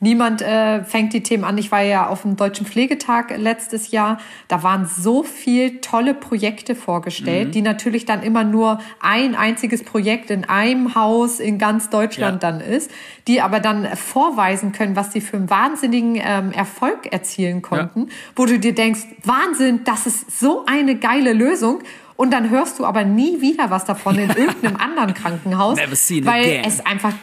niemand 0.00 0.42
äh, 0.42 0.84
fängt 0.84 1.12
die 1.12 1.22
Themen 1.22 1.44
an. 1.44 1.58
Ich 1.58 1.72
war 1.72 1.82
ja 1.82 2.06
auf 2.06 2.22
dem 2.22 2.36
Deutschen 2.36 2.66
Pflegetag 2.66 3.36
letztes 3.36 3.90
Jahr. 3.90 4.18
Da 4.46 4.62
waren 4.62 4.86
so 4.86 5.22
viel 5.22 5.80
tolle 5.80 6.14
Projekte 6.14 6.74
vorgestellt, 6.74 7.48
mhm. 7.48 7.52
die 7.52 7.62
natürlich 7.62 8.04
dann 8.04 8.22
immer 8.22 8.44
nur 8.44 8.80
ein 9.00 9.34
einziges 9.34 9.82
Projekt 9.82 10.30
in 10.30 10.44
einem 10.44 10.94
Haus 10.94 11.40
in 11.40 11.58
ganz 11.58 11.90
Deutschland 11.90 12.42
ja. 12.42 12.50
dann 12.50 12.60
ist, 12.60 12.90
die 13.26 13.40
aber 13.40 13.60
dann 13.60 13.86
vorweisen 13.96 14.72
können, 14.72 14.94
was 14.94 15.12
sie 15.12 15.20
für 15.20 15.36
einen 15.36 15.50
wahnsinnigen 15.50 16.16
ähm, 16.16 16.52
Erfolg 16.52 17.12
erzielen 17.12 17.62
konnten, 17.62 18.02
ja. 18.02 18.14
wo 18.36 18.46
du 18.46 18.58
dir 18.58 18.74
denkst, 18.74 19.00
Wahnsinn, 19.24 19.82
das 19.84 20.06
ist 20.06 20.38
so 20.38 20.64
eine 20.66 20.96
geile 20.96 21.32
Lösung 21.32 21.80
und 22.16 22.32
dann 22.32 22.50
hörst 22.50 22.78
du 22.78 22.84
aber 22.84 23.04
nie 23.04 23.40
wieder 23.40 23.70
was 23.70 23.84
davon 23.84 24.16
in 24.18 24.28
irgendeinem 24.36 24.76
anderen 24.76 25.14
Krankenhaus, 25.14 25.78
weil 25.78 26.44
again. 26.44 26.64
es 26.64 26.84
einfach 26.84 27.14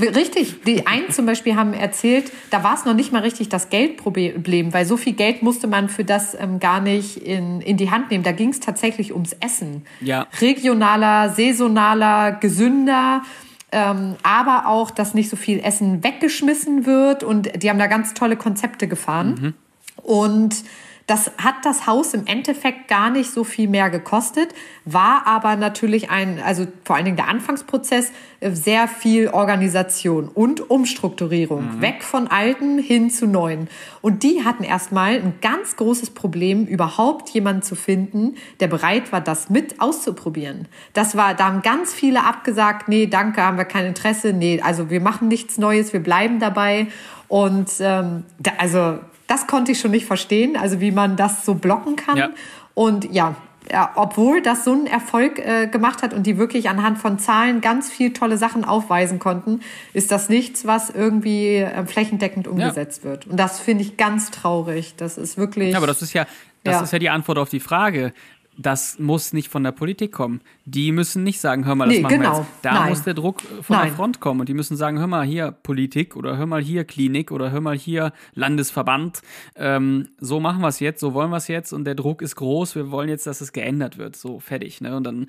Richtig, 0.00 0.62
die 0.62 0.86
einen 0.86 1.10
zum 1.10 1.26
Beispiel 1.26 1.56
haben 1.56 1.74
erzählt, 1.74 2.30
da 2.50 2.62
war 2.62 2.74
es 2.74 2.84
noch 2.84 2.94
nicht 2.94 3.12
mal 3.12 3.22
richtig 3.22 3.48
das 3.48 3.68
Geldproblem, 3.68 4.72
weil 4.72 4.86
so 4.86 4.96
viel 4.96 5.14
Geld 5.14 5.42
musste 5.42 5.66
man 5.66 5.88
für 5.88 6.04
das 6.04 6.34
ähm, 6.38 6.60
gar 6.60 6.80
nicht 6.80 7.16
in, 7.16 7.60
in 7.60 7.76
die 7.76 7.90
Hand 7.90 8.10
nehmen. 8.10 8.22
Da 8.22 8.32
ging 8.32 8.50
es 8.50 8.60
tatsächlich 8.60 9.12
ums 9.12 9.32
Essen. 9.40 9.84
Ja. 10.00 10.28
Regionaler, 10.40 11.30
saisonaler, 11.30 12.32
gesünder. 12.32 13.22
Ähm, 13.70 14.14
aber 14.22 14.66
auch, 14.66 14.90
dass 14.90 15.14
nicht 15.14 15.28
so 15.28 15.36
viel 15.36 15.60
Essen 15.60 16.02
weggeschmissen 16.02 16.86
wird 16.86 17.22
und 17.22 17.62
die 17.62 17.68
haben 17.68 17.78
da 17.78 17.86
ganz 17.86 18.14
tolle 18.14 18.36
Konzepte 18.36 18.88
gefahren. 18.88 19.34
Mhm. 19.40 19.54
Und 20.02 20.64
das 21.08 21.32
hat 21.38 21.64
das 21.64 21.86
Haus 21.86 22.12
im 22.12 22.26
Endeffekt 22.26 22.86
gar 22.86 23.08
nicht 23.08 23.30
so 23.30 23.42
viel 23.42 23.66
mehr 23.66 23.88
gekostet, 23.88 24.54
war 24.84 25.26
aber 25.26 25.56
natürlich 25.56 26.10
ein, 26.10 26.38
also 26.38 26.66
vor 26.84 26.96
allen 26.96 27.06
Dingen 27.06 27.16
der 27.16 27.28
Anfangsprozess, 27.28 28.12
äh, 28.40 28.50
sehr 28.50 28.88
viel 28.88 29.28
Organisation 29.28 30.28
und 30.28 30.70
Umstrukturierung. 30.70 31.76
Mhm. 31.76 31.80
Weg 31.80 32.04
von 32.04 32.28
alten 32.28 32.78
hin 32.78 33.08
zu 33.08 33.26
neuen. 33.26 33.68
Und 34.02 34.22
die 34.22 34.44
hatten 34.44 34.64
erstmal 34.64 35.14
ein 35.14 35.32
ganz 35.40 35.76
großes 35.76 36.10
Problem, 36.10 36.66
überhaupt 36.66 37.30
jemanden 37.30 37.62
zu 37.62 37.74
finden, 37.74 38.36
der 38.60 38.66
bereit 38.68 39.10
war, 39.10 39.22
das 39.22 39.48
mit 39.48 39.80
auszuprobieren. 39.80 40.68
Das 40.92 41.16
war, 41.16 41.32
da 41.32 41.46
haben 41.46 41.62
ganz 41.62 41.94
viele 41.94 42.24
abgesagt, 42.24 42.86
nee, 42.88 43.06
danke, 43.06 43.42
haben 43.42 43.56
wir 43.56 43.64
kein 43.64 43.86
Interesse, 43.86 44.34
nee, 44.34 44.60
also 44.62 44.90
wir 44.90 45.00
machen 45.00 45.28
nichts 45.28 45.56
Neues, 45.56 45.94
wir 45.94 46.02
bleiben 46.02 46.38
dabei. 46.38 46.88
Und 47.28 47.70
ähm, 47.80 48.24
da, 48.38 48.52
also 48.58 48.98
das 49.28 49.46
konnte 49.46 49.70
ich 49.72 49.78
schon 49.78 49.92
nicht 49.92 50.06
verstehen, 50.06 50.56
also 50.56 50.80
wie 50.80 50.90
man 50.90 51.16
das 51.16 51.44
so 51.44 51.54
blocken 51.54 51.94
kann. 51.94 52.16
Ja. 52.16 52.30
Und 52.74 53.12
ja, 53.12 53.36
ja, 53.70 53.92
obwohl 53.94 54.40
das 54.40 54.64
so 54.64 54.72
einen 54.72 54.86
Erfolg 54.86 55.38
äh, 55.38 55.66
gemacht 55.66 56.02
hat 56.02 56.14
und 56.14 56.26
die 56.26 56.38
wirklich 56.38 56.68
anhand 56.68 56.98
von 56.98 57.18
Zahlen 57.18 57.60
ganz 57.60 57.90
viel 57.90 58.12
tolle 58.12 58.38
Sachen 58.38 58.64
aufweisen 58.64 59.18
konnten, 59.18 59.60
ist 59.92 60.10
das 60.10 60.28
nichts, 60.28 60.66
was 60.66 60.90
irgendwie 60.90 61.56
äh, 61.56 61.84
flächendeckend 61.86 62.48
umgesetzt 62.48 63.04
ja. 63.04 63.10
wird. 63.10 63.26
Und 63.26 63.36
das 63.38 63.60
finde 63.60 63.84
ich 63.84 63.96
ganz 63.96 64.30
traurig. 64.30 64.94
Das 64.96 65.18
ist 65.18 65.36
wirklich. 65.36 65.72
Ja, 65.72 65.78
aber 65.78 65.86
das 65.86 66.02
ist 66.02 66.14
ja, 66.14 66.26
das 66.64 66.76
ja. 66.76 66.82
ist 66.82 66.92
ja 66.92 66.98
die 66.98 67.10
Antwort 67.10 67.38
auf 67.38 67.50
die 67.50 67.60
Frage 67.60 68.12
das 68.58 68.98
muss 68.98 69.32
nicht 69.32 69.48
von 69.48 69.62
der 69.62 69.70
Politik 69.70 70.10
kommen. 70.12 70.40
Die 70.64 70.90
müssen 70.90 71.22
nicht 71.22 71.40
sagen, 71.40 71.64
hör 71.64 71.76
mal, 71.76 71.86
das 71.86 71.96
nee, 71.96 72.02
machen 72.02 72.20
genau. 72.20 72.32
wir 72.32 72.38
jetzt. 72.40 72.50
Da 72.62 72.74
Nein. 72.74 72.88
muss 72.90 73.02
der 73.04 73.14
Druck 73.14 73.40
von 73.40 73.76
Nein. 73.76 73.86
der 73.86 73.94
Front 73.94 74.20
kommen 74.20 74.40
und 74.40 74.48
die 74.48 74.54
müssen 74.54 74.76
sagen, 74.76 74.98
hör 74.98 75.06
mal 75.06 75.24
hier 75.24 75.52
Politik 75.52 76.16
oder 76.16 76.36
hör 76.36 76.46
mal 76.46 76.60
hier 76.60 76.84
Klinik 76.84 77.30
oder 77.30 77.52
hör 77.52 77.60
mal 77.60 77.76
hier 77.76 78.12
Landesverband. 78.34 79.22
Ähm, 79.54 80.08
so 80.18 80.40
machen 80.40 80.60
wir 80.60 80.68
es 80.68 80.80
jetzt, 80.80 81.00
so 81.00 81.14
wollen 81.14 81.30
wir 81.30 81.36
es 81.36 81.46
jetzt 81.46 81.72
und 81.72 81.84
der 81.84 81.94
Druck 81.94 82.20
ist 82.20 82.34
groß. 82.34 82.74
Wir 82.74 82.90
wollen 82.90 83.08
jetzt, 83.08 83.28
dass 83.28 83.40
es 83.40 83.52
geändert 83.52 83.96
wird. 83.96 84.16
So 84.16 84.40
fertig. 84.40 84.80
Ne? 84.80 84.96
Und 84.96 85.04
dann, 85.04 85.26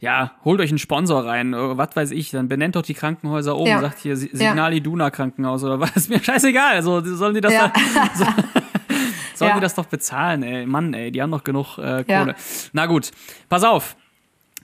ja, 0.00 0.32
holt 0.44 0.60
euch 0.60 0.70
einen 0.70 0.78
Sponsor 0.78 1.24
rein, 1.24 1.52
was 1.52 1.94
weiß 1.94 2.10
ich. 2.10 2.32
Dann 2.32 2.48
benennt 2.48 2.74
doch 2.74 2.82
die 2.82 2.94
Krankenhäuser 2.94 3.56
oben, 3.56 3.70
ja. 3.70 3.80
sagt 3.80 4.00
hier 4.00 4.16
Signal 4.16 4.74
Iduna 4.74 5.10
Krankenhaus 5.10 5.62
oder 5.62 5.78
was. 5.78 5.94
Ist 5.94 6.10
mir 6.10 6.22
scheißegal. 6.22 6.74
Also 6.74 7.00
sollen 7.14 7.34
die 7.34 7.40
das 7.40 7.52
ja. 7.52 7.72
da. 7.94 8.10
So, 8.14 8.24
Sollen 9.42 9.50
ja. 9.50 9.56
die 9.56 9.62
das 9.62 9.74
doch 9.74 9.86
bezahlen, 9.86 10.44
ey. 10.44 10.66
Mann, 10.66 10.94
ey, 10.94 11.10
die 11.10 11.20
haben 11.20 11.32
doch 11.32 11.42
genug 11.42 11.78
äh, 11.78 12.04
Kohle. 12.04 12.06
Ja. 12.06 12.34
Na 12.72 12.86
gut, 12.86 13.10
pass 13.48 13.64
auf. 13.64 13.96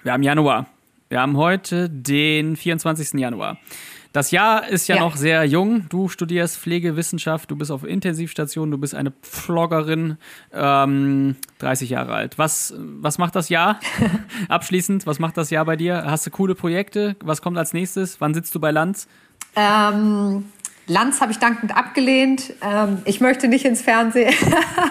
Wir 0.04 0.12
haben 0.12 0.22
Januar. 0.22 0.66
Wir 1.08 1.20
haben 1.20 1.36
heute 1.36 1.90
den 1.90 2.54
24. 2.54 3.18
Januar. 3.18 3.58
Das 4.12 4.30
Jahr 4.30 4.68
ist 4.68 4.86
ja, 4.86 4.96
ja, 4.96 5.02
noch 5.02 5.16
sehr 5.16 5.44
jung. 5.44 5.88
Du 5.88 6.08
studierst 6.08 6.58
Pflegewissenschaft, 6.58 7.50
du 7.50 7.56
bist 7.56 7.72
auf 7.72 7.82
Intensivstation, 7.82 8.70
du 8.70 8.78
bist 8.78 8.94
eine 8.94 9.12
Vloggerin, 9.22 10.16
ähm, 10.52 11.34
30 11.58 11.90
Jahre 11.90 12.14
alt. 12.14 12.38
Was, 12.38 12.72
was 12.78 13.18
macht 13.18 13.34
das 13.34 13.48
Jahr? 13.48 13.80
Abschließend, 14.48 15.06
was 15.06 15.18
macht 15.18 15.36
das 15.36 15.50
Jahr 15.50 15.64
bei 15.64 15.74
dir? 15.74 16.04
Hast 16.06 16.24
du 16.24 16.30
coole 16.30 16.54
Projekte? 16.54 17.16
Was 17.20 17.42
kommt 17.42 17.58
als 17.58 17.72
nächstes? 17.72 18.20
Wann 18.20 18.32
sitzt 18.32 18.54
du 18.54 18.60
bei 18.60 18.70
Lanz? 18.70 19.08
Ähm, 19.56 20.44
Lanz 20.88 21.20
habe 21.20 21.32
ich 21.32 21.38
dankend 21.38 21.76
abgelehnt. 21.76 22.54
Ähm, 22.62 23.02
ich 23.04 23.20
möchte 23.20 23.46
nicht 23.46 23.64
ins 23.64 23.82
Fernsehen. 23.82 24.34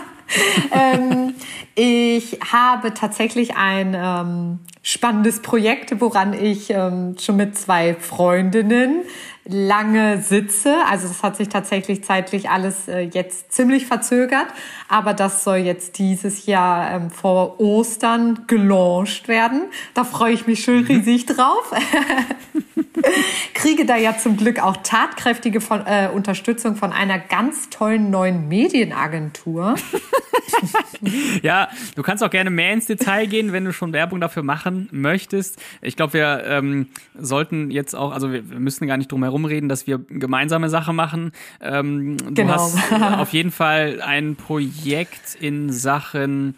ähm, 0.71 1.33
ich 1.73 2.39
habe 2.51 2.93
tatsächlich 2.93 3.55
ein 3.57 3.95
ähm, 3.99 4.59
spannendes 4.83 5.41
Projekt, 5.41 5.99
woran 5.99 6.33
ich 6.33 6.69
ähm, 6.69 7.15
schon 7.19 7.35
mit 7.35 7.57
zwei 7.57 7.95
Freundinnen 7.95 9.01
lange 9.47 10.21
sitze. 10.21 10.75
Also 10.89 11.07
das 11.07 11.23
hat 11.23 11.37
sich 11.37 11.49
tatsächlich 11.49 12.03
zeitlich 12.03 12.49
alles 12.49 12.87
äh, 12.87 12.99
jetzt 12.99 13.51
ziemlich 13.51 13.85
verzögert, 13.85 14.47
aber 14.89 15.13
das 15.13 15.43
soll 15.43 15.57
jetzt 15.57 15.97
dieses 15.99 16.45
Jahr 16.45 16.91
ähm, 16.91 17.09
vor 17.09 17.59
Ostern 17.59 18.45
gelauncht 18.47 19.27
werden. 19.27 19.63
Da 19.93 20.03
freue 20.03 20.33
ich 20.33 20.47
mich 20.47 20.63
schon 20.63 20.81
mhm. 20.81 20.87
riesig 20.87 21.25
drauf. 21.25 21.73
Kriege 23.53 23.85
da 23.85 23.95
ja 23.95 24.17
zum 24.17 24.37
Glück 24.37 24.61
auch 24.61 24.77
tatkräftige 24.77 25.61
von, 25.61 25.85
äh, 25.85 26.09
Unterstützung 26.13 26.75
von 26.75 26.91
einer 26.91 27.19
ganz 27.19 27.69
tollen 27.69 28.09
neuen 28.09 28.47
Medienagentur. 28.47 29.75
ja, 31.41 31.69
du 31.95 32.03
kannst 32.03 32.23
auch 32.23 32.29
gerne 32.29 32.49
mehr 32.49 32.73
ins 32.73 32.85
Detail 32.85 33.27
gehen, 33.27 33.53
wenn 33.53 33.65
du 33.65 33.73
schon 33.73 33.93
Werbung 33.93 34.19
dafür 34.19 34.43
machen 34.43 34.89
möchtest. 34.91 35.61
Ich 35.81 35.95
glaube, 35.95 36.13
wir 36.13 36.43
ähm, 36.45 36.87
sollten 37.17 37.71
jetzt 37.71 37.95
auch, 37.95 38.11
also 38.11 38.31
wir, 38.31 38.49
wir 38.49 38.59
müssen 38.59 38.87
gar 38.87 38.97
nicht 38.97 39.11
drum 39.11 39.23
herum 39.23 39.36
reden, 39.45 39.69
dass 39.69 39.87
wir 39.87 39.97
gemeinsame 39.97 40.69
Sache 40.69 40.93
machen. 40.93 41.31
Ähm, 41.61 42.17
du 42.17 42.33
genau. 42.33 42.53
hast 42.53 42.77
auf 43.19 43.33
jeden 43.33 43.51
Fall 43.51 44.01
ein 44.01 44.35
Projekt 44.35 45.35
in 45.39 45.71
Sachen, 45.71 46.55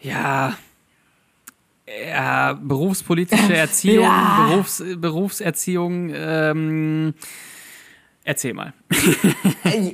ja, 0.00 0.54
ja, 2.06 2.52
berufspolitische 2.54 3.56
Erziehung, 3.56 4.04
ja. 4.04 4.46
Berufs, 4.48 4.82
Berufserziehung. 4.96 6.12
Ähm, 6.14 7.14
Erzähl 8.22 8.52
mal. 8.52 8.74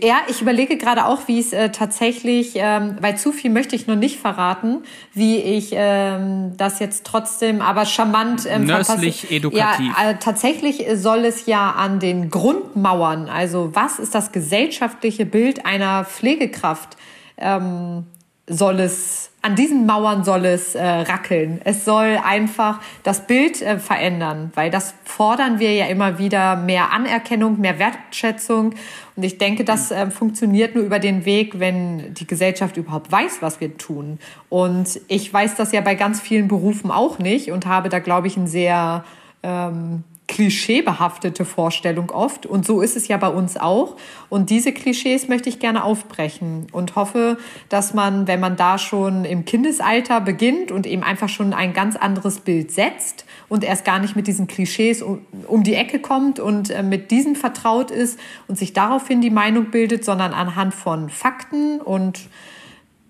ja, 0.02 0.16
ich 0.28 0.42
überlege 0.42 0.76
gerade 0.76 1.06
auch, 1.06 1.28
wie 1.28 1.38
es 1.38 1.52
äh, 1.52 1.70
tatsächlich, 1.70 2.54
ähm, 2.56 2.96
weil 3.00 3.16
zu 3.16 3.30
viel 3.30 3.50
möchte 3.50 3.76
ich 3.76 3.86
noch 3.86 3.94
nicht 3.94 4.18
verraten, 4.18 4.78
wie 5.14 5.36
ich 5.36 5.70
ähm, 5.72 6.56
das 6.56 6.80
jetzt 6.80 7.06
trotzdem 7.06 7.60
aber 7.60 7.84
charmant 7.84 8.44
ähm, 8.48 8.64
Nördlich 8.64 9.30
edukativ. 9.30 9.92
Ja, 9.96 10.10
äh, 10.10 10.16
tatsächlich 10.18 10.86
soll 10.94 11.24
es 11.24 11.46
ja 11.46 11.70
an 11.70 12.00
den 12.00 12.28
Grundmauern, 12.28 13.28
also 13.28 13.70
was 13.74 14.00
ist 14.00 14.14
das 14.14 14.32
gesellschaftliche 14.32 15.24
Bild 15.24 15.64
einer 15.64 16.04
Pflegekraft, 16.04 16.96
ähm, 17.38 18.06
soll 18.48 18.80
es 18.80 19.30
an 19.46 19.54
diesen 19.54 19.86
Mauern 19.86 20.24
soll 20.24 20.44
es 20.44 20.74
äh, 20.74 20.84
rackeln. 20.84 21.60
Es 21.62 21.84
soll 21.84 22.18
einfach 22.24 22.80
das 23.04 23.28
Bild 23.28 23.62
äh, 23.62 23.78
verändern, 23.78 24.50
weil 24.56 24.72
das 24.72 24.92
fordern 25.04 25.60
wir 25.60 25.72
ja 25.72 25.86
immer 25.86 26.18
wieder 26.18 26.56
mehr 26.56 26.92
Anerkennung, 26.92 27.60
mehr 27.60 27.78
Wertschätzung. 27.78 28.74
Und 29.14 29.22
ich 29.22 29.38
denke, 29.38 29.64
das 29.64 29.92
äh, 29.92 30.10
funktioniert 30.10 30.74
nur 30.74 30.82
über 30.82 30.98
den 30.98 31.24
Weg, 31.26 31.60
wenn 31.60 32.12
die 32.14 32.26
Gesellschaft 32.26 32.76
überhaupt 32.76 33.12
weiß, 33.12 33.38
was 33.40 33.60
wir 33.60 33.78
tun. 33.78 34.18
Und 34.48 35.00
ich 35.06 35.32
weiß 35.32 35.54
das 35.54 35.70
ja 35.70 35.80
bei 35.80 35.94
ganz 35.94 36.20
vielen 36.20 36.48
Berufen 36.48 36.90
auch 36.90 37.20
nicht 37.20 37.52
und 37.52 37.66
habe 37.66 37.88
da, 37.88 38.00
glaube 38.00 38.26
ich, 38.26 38.36
ein 38.36 38.48
sehr 38.48 39.04
ähm, 39.44 40.02
klischeebehaftete 40.28 41.44
Vorstellung 41.44 42.10
oft. 42.10 42.46
Und 42.46 42.66
so 42.66 42.80
ist 42.80 42.96
es 42.96 43.08
ja 43.08 43.16
bei 43.16 43.28
uns 43.28 43.56
auch. 43.56 43.96
Und 44.28 44.50
diese 44.50 44.72
Klischees 44.72 45.28
möchte 45.28 45.48
ich 45.48 45.60
gerne 45.60 45.84
aufbrechen 45.84 46.66
und 46.72 46.96
hoffe, 46.96 47.38
dass 47.68 47.94
man, 47.94 48.26
wenn 48.26 48.40
man 48.40 48.56
da 48.56 48.78
schon 48.78 49.24
im 49.24 49.44
Kindesalter 49.44 50.20
beginnt 50.20 50.72
und 50.72 50.86
eben 50.86 51.02
einfach 51.02 51.28
schon 51.28 51.52
ein 51.52 51.72
ganz 51.72 51.94
anderes 51.96 52.40
Bild 52.40 52.72
setzt 52.72 53.24
und 53.48 53.62
erst 53.62 53.84
gar 53.84 54.00
nicht 54.00 54.16
mit 54.16 54.26
diesen 54.26 54.48
Klischees 54.48 55.02
um, 55.02 55.62
die 55.62 55.74
Ecke 55.74 56.00
kommt 56.00 56.40
und 56.40 56.70
äh, 56.70 56.82
mit 56.82 57.10
diesen 57.10 57.36
vertraut 57.36 57.90
ist 57.90 58.18
und 58.48 58.58
sich 58.58 58.72
daraufhin 58.72 59.20
die 59.20 59.30
Meinung 59.30 59.70
bildet, 59.70 60.04
sondern 60.04 60.32
anhand 60.32 60.74
von 60.74 61.08
Fakten 61.08 61.80
und 61.80 62.28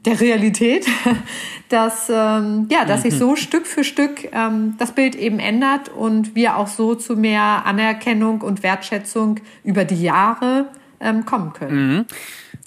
der 0.07 0.21
Realität, 0.21 0.87
dass, 1.69 2.09
ähm, 2.09 2.69
ja, 2.71 2.85
dass 2.85 3.03
sich 3.03 3.15
mhm. 3.15 3.19
so 3.19 3.37
Stück 3.37 3.67
für 3.67 3.85
Stück 3.85 4.29
ähm, 4.33 4.75
das 4.79 4.93
Bild 4.93 5.15
eben 5.15 5.39
ändert 5.39 5.89
und 5.89 6.35
wir 6.35 6.57
auch 6.57 6.69
so 6.69 6.95
zu 6.95 7.17
mehr 7.17 7.67
Anerkennung 7.67 8.41
und 8.41 8.63
Wertschätzung 8.63 9.41
über 9.65 9.85
die 9.85 10.01
Jahre 10.01 10.69
ähm, 11.01 11.27
kommen 11.27 11.53
können. 11.53 11.97
Mhm. 11.97 12.05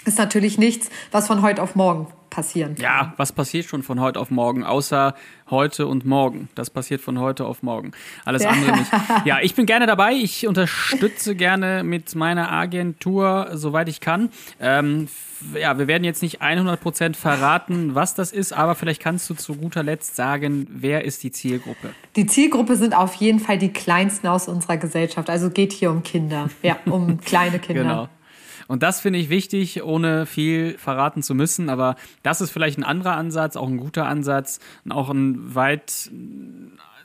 Ist 0.05 0.17
natürlich 0.17 0.57
nichts, 0.57 0.89
was 1.11 1.27
von 1.27 1.41
heute 1.41 1.63
auf 1.63 1.75
morgen 1.75 2.07
passieren 2.29 2.75
kann. 2.75 2.83
Ja, 2.83 3.13
was 3.17 3.31
passiert 3.31 3.65
schon 3.65 3.83
von 3.83 3.99
heute 3.99 4.19
auf 4.19 4.31
morgen, 4.31 4.63
außer 4.63 5.15
heute 5.49 5.87
und 5.87 6.05
morgen. 6.05 6.49
Das 6.55 6.69
passiert 6.69 7.01
von 7.01 7.19
heute 7.19 7.45
auf 7.45 7.63
morgen. 7.63 7.91
Alles 8.25 8.43
ja. 8.43 8.49
andere 8.49 8.77
nicht. 8.77 8.91
Ja, 9.25 9.39
ich 9.41 9.55
bin 9.55 9.65
gerne 9.65 9.85
dabei. 9.85 10.13
Ich 10.13 10.47
unterstütze 10.47 11.35
gerne 11.35 11.83
mit 11.83 12.15
meiner 12.15 12.51
Agentur, 12.51 13.49
soweit 13.53 13.89
ich 13.89 13.99
kann. 13.99 14.29
Ähm, 14.59 15.07
ja, 15.59 15.77
wir 15.77 15.87
werden 15.87 16.03
jetzt 16.03 16.21
nicht 16.21 16.41
100% 16.41 17.15
verraten, 17.15 17.95
was 17.95 18.13
das 18.13 18.31
ist, 18.31 18.53
aber 18.53 18.75
vielleicht 18.75 19.01
kannst 19.01 19.29
du 19.29 19.33
zu 19.33 19.55
guter 19.55 19.83
Letzt 19.83 20.15
sagen, 20.15 20.67
wer 20.69 21.05
ist 21.05 21.23
die 21.23 21.31
Zielgruppe? 21.31 21.91
Die 22.15 22.25
Zielgruppe 22.25 22.75
sind 22.75 22.95
auf 22.95 23.15
jeden 23.15 23.39
Fall 23.39 23.57
die 23.57 23.71
Kleinsten 23.71 24.27
aus 24.27 24.47
unserer 24.47 24.77
Gesellschaft. 24.77 25.29
Also 25.29 25.49
geht 25.49 25.73
hier 25.73 25.91
um 25.91 26.03
Kinder, 26.03 26.49
ja, 26.61 26.77
um 26.85 27.19
kleine 27.21 27.59
Kinder. 27.59 27.83
Genau. 27.83 28.09
Und 28.69 28.83
das 28.83 29.01
finde 29.01 29.17
ich 29.17 29.29
wichtig, 29.29 29.81
ohne 29.83 30.27
viel 30.27 30.77
verraten 30.77 31.23
zu 31.23 31.33
müssen. 31.33 31.69
Aber 31.69 31.95
das 32.21 32.39
ist 32.39 32.51
vielleicht 32.51 32.77
ein 32.77 32.83
anderer 32.83 33.17
Ansatz, 33.17 33.55
auch 33.55 33.67
ein 33.67 33.77
guter 33.77 34.05
Ansatz 34.05 34.59
und 34.85 34.91
auch 34.91 35.09
ein 35.09 35.55
weit 35.55 36.11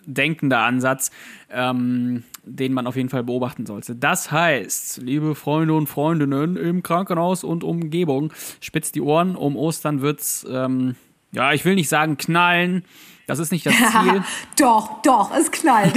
denkender 0.04 0.60
Ansatz, 0.60 1.10
ähm, 1.50 2.22
den 2.44 2.74
man 2.74 2.86
auf 2.86 2.96
jeden 2.96 3.08
Fall 3.08 3.24
beobachten 3.24 3.64
sollte. 3.64 3.96
Das 3.96 4.30
heißt, 4.30 4.98
liebe 4.98 5.34
Freunde 5.34 5.72
und 5.72 5.86
Freundinnen 5.86 6.56
im 6.56 6.82
Krankenhaus 6.82 7.44
und 7.44 7.64
Umgebung, 7.64 8.34
spitzt 8.60 8.94
die 8.94 9.00
Ohren. 9.00 9.34
Um 9.34 9.56
Ostern 9.56 10.02
wird's, 10.02 10.46
ähm, 10.46 10.96
ja, 11.32 11.54
ich 11.54 11.64
will 11.64 11.76
nicht 11.76 11.88
sagen 11.88 12.18
knallen, 12.18 12.84
das 13.27 13.39
ist 13.39 13.53
nicht 13.53 13.66
das 13.66 13.75
Ziel. 13.75 14.22
doch, 14.59 15.03
doch, 15.03 15.35
es 15.37 15.51
knallt. 15.51 15.95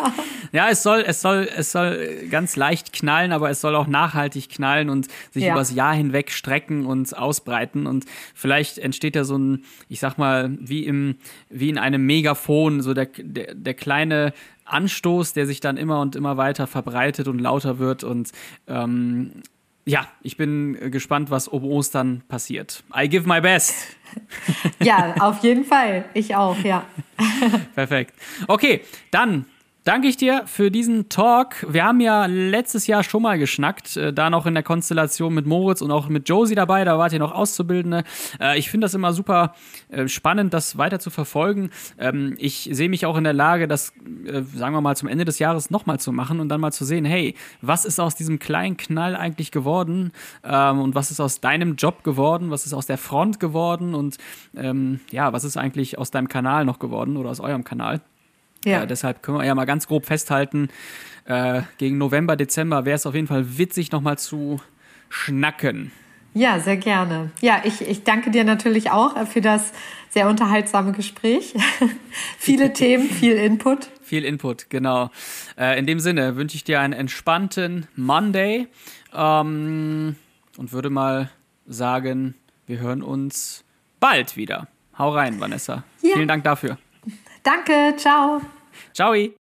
ja, 0.52 0.68
es 0.68 0.82
soll, 0.82 1.04
es 1.06 1.20
soll, 1.20 1.48
es 1.56 1.72
soll 1.72 2.26
ganz 2.30 2.56
leicht 2.56 2.92
knallen, 2.92 3.32
aber 3.32 3.50
es 3.50 3.60
soll 3.60 3.76
auch 3.76 3.86
nachhaltig 3.86 4.48
knallen 4.48 4.90
und 4.90 5.08
sich 5.30 5.44
ja. 5.44 5.52
übers 5.52 5.72
Jahr 5.72 5.94
hinweg 5.94 6.30
strecken 6.30 6.86
und 6.86 7.16
ausbreiten. 7.16 7.86
Und 7.86 8.06
vielleicht 8.34 8.78
entsteht 8.78 9.16
ja 9.16 9.24
so 9.24 9.36
ein, 9.36 9.64
ich 9.88 10.00
sag 10.00 10.18
mal, 10.18 10.50
wie 10.60 10.84
im, 10.84 11.16
wie 11.48 11.68
in 11.68 11.78
einem 11.78 12.04
Megafon, 12.06 12.80
so 12.80 12.94
der, 12.94 13.06
der, 13.06 13.54
der 13.54 13.74
kleine 13.74 14.32
Anstoß, 14.64 15.34
der 15.34 15.46
sich 15.46 15.60
dann 15.60 15.76
immer 15.76 16.00
und 16.00 16.16
immer 16.16 16.36
weiter 16.36 16.66
verbreitet 16.66 17.28
und 17.28 17.38
lauter 17.38 17.78
wird 17.78 18.02
und 18.02 18.32
ähm, 18.66 19.42
ja, 19.86 20.06
ich 20.22 20.36
bin 20.36 20.90
gespannt, 20.90 21.30
was 21.30 21.48
um 21.48 21.64
Ostern 21.64 22.22
passiert. 22.28 22.82
I 22.94 23.08
give 23.08 23.28
my 23.28 23.40
best. 23.40 23.74
ja, 24.82 25.14
auf 25.20 25.42
jeden 25.42 25.64
Fall. 25.64 26.04
Ich 26.14 26.34
auch, 26.34 26.58
ja. 26.60 26.84
Perfekt. 27.74 28.14
Okay, 28.46 28.82
dann 29.10 29.46
danke 29.84 30.08
ich 30.08 30.16
dir 30.16 30.42
für 30.46 30.70
diesen 30.70 31.08
Talk. 31.08 31.66
Wir 31.68 31.84
haben 31.84 32.00
ja 32.00 32.26
letztes 32.26 32.86
Jahr 32.86 33.04
schon 33.04 33.22
mal 33.22 33.38
geschnackt, 33.38 33.96
äh, 33.96 34.12
da 34.12 34.30
noch 34.30 34.46
in 34.46 34.54
der 34.54 34.62
Konstellation 34.62 35.34
mit 35.34 35.46
Moritz 35.46 35.82
und 35.82 35.90
auch 35.90 36.08
mit 36.08 36.28
Josie 36.28 36.54
dabei, 36.54 36.84
da 36.84 36.98
wart 36.98 37.12
ihr 37.12 37.18
noch 37.18 37.32
Auszubildende. 37.32 38.02
Äh, 38.40 38.58
ich 38.58 38.70
finde 38.70 38.86
das 38.86 38.94
immer 38.94 39.12
super 39.12 39.54
äh, 39.90 40.08
spannend, 40.08 40.54
das 40.54 40.78
weiter 40.78 40.98
zu 40.98 41.10
verfolgen. 41.10 41.70
Ähm, 41.98 42.34
ich 42.38 42.68
sehe 42.72 42.88
mich 42.88 43.04
auch 43.06 43.16
in 43.16 43.24
der 43.24 43.34
Lage, 43.34 43.68
das, 43.68 43.92
äh, 44.26 44.42
sagen 44.42 44.74
wir 44.74 44.80
mal, 44.80 44.96
zum 44.96 45.08
Ende 45.08 45.26
des 45.26 45.38
Jahres 45.38 45.70
nochmal 45.70 46.00
zu 46.00 46.12
machen 46.12 46.40
und 46.40 46.48
dann 46.48 46.60
mal 46.60 46.72
zu 46.72 46.84
sehen, 46.84 47.04
hey, 47.04 47.34
was 47.60 47.84
ist 47.84 48.00
aus 48.00 48.14
diesem 48.14 48.38
kleinen 48.38 48.76
Knall 48.76 49.14
eigentlich 49.14 49.50
geworden 49.50 50.12
ähm, 50.42 50.80
und 50.80 50.94
was 50.94 51.10
ist 51.10 51.20
aus 51.20 51.40
deinem 51.40 51.76
Job 51.76 52.04
geworden, 52.04 52.50
was 52.50 52.64
ist 52.64 52.72
aus 52.72 52.86
der 52.86 52.98
Front 52.98 53.38
geworden 53.38 53.94
und 53.94 54.16
ähm, 54.56 55.00
ja, 55.10 55.32
was 55.32 55.44
ist 55.44 55.58
eigentlich 55.58 55.98
aus 55.98 56.10
deinem 56.10 56.28
Kanal 56.28 56.64
noch 56.64 56.78
geworden 56.78 57.16
oder 57.18 57.30
aus 57.30 57.40
eurem 57.40 57.64
Kanal. 57.64 58.00
Ja. 58.64 58.82
Äh, 58.82 58.86
deshalb 58.86 59.22
können 59.22 59.38
wir 59.38 59.44
ja 59.44 59.54
mal 59.54 59.64
ganz 59.64 59.86
grob 59.86 60.06
festhalten, 60.06 60.68
äh, 61.26 61.62
gegen 61.78 61.98
November, 61.98 62.36
Dezember 62.36 62.84
wäre 62.84 62.96
es 62.96 63.06
auf 63.06 63.14
jeden 63.14 63.26
Fall 63.26 63.58
witzig, 63.58 63.92
nochmal 63.92 64.18
zu 64.18 64.60
schnacken. 65.08 65.90
Ja, 66.34 66.58
sehr 66.58 66.76
gerne. 66.76 67.30
Ja, 67.40 67.62
ich, 67.64 67.80
ich 67.80 68.02
danke 68.02 68.32
dir 68.32 68.42
natürlich 68.44 68.90
auch 68.90 69.16
äh, 69.16 69.24
für 69.24 69.40
das 69.40 69.72
sehr 70.10 70.28
unterhaltsame 70.28 70.92
Gespräch. 70.92 71.54
Viele 72.38 72.72
Themen, 72.72 73.08
viel 73.08 73.34
Input. 73.34 73.88
Viel 74.02 74.24
Input, 74.24 74.68
genau. 74.68 75.10
Äh, 75.56 75.78
in 75.78 75.86
dem 75.86 76.00
Sinne 76.00 76.36
wünsche 76.36 76.56
ich 76.56 76.64
dir 76.64 76.80
einen 76.80 76.92
entspannten 76.92 77.86
Monday 77.94 78.66
ähm, 79.14 80.16
und 80.56 80.72
würde 80.72 80.90
mal 80.90 81.30
sagen, 81.66 82.34
wir 82.66 82.80
hören 82.80 83.02
uns 83.02 83.64
bald 84.00 84.36
wieder. 84.36 84.66
Hau 84.98 85.10
rein, 85.10 85.40
Vanessa. 85.40 85.84
Ja. 86.02 86.14
Vielen 86.14 86.28
Dank 86.28 86.42
dafür. 86.44 86.78
Danke, 87.44 87.94
ciao. 87.96 88.40
Ciao. 88.92 89.43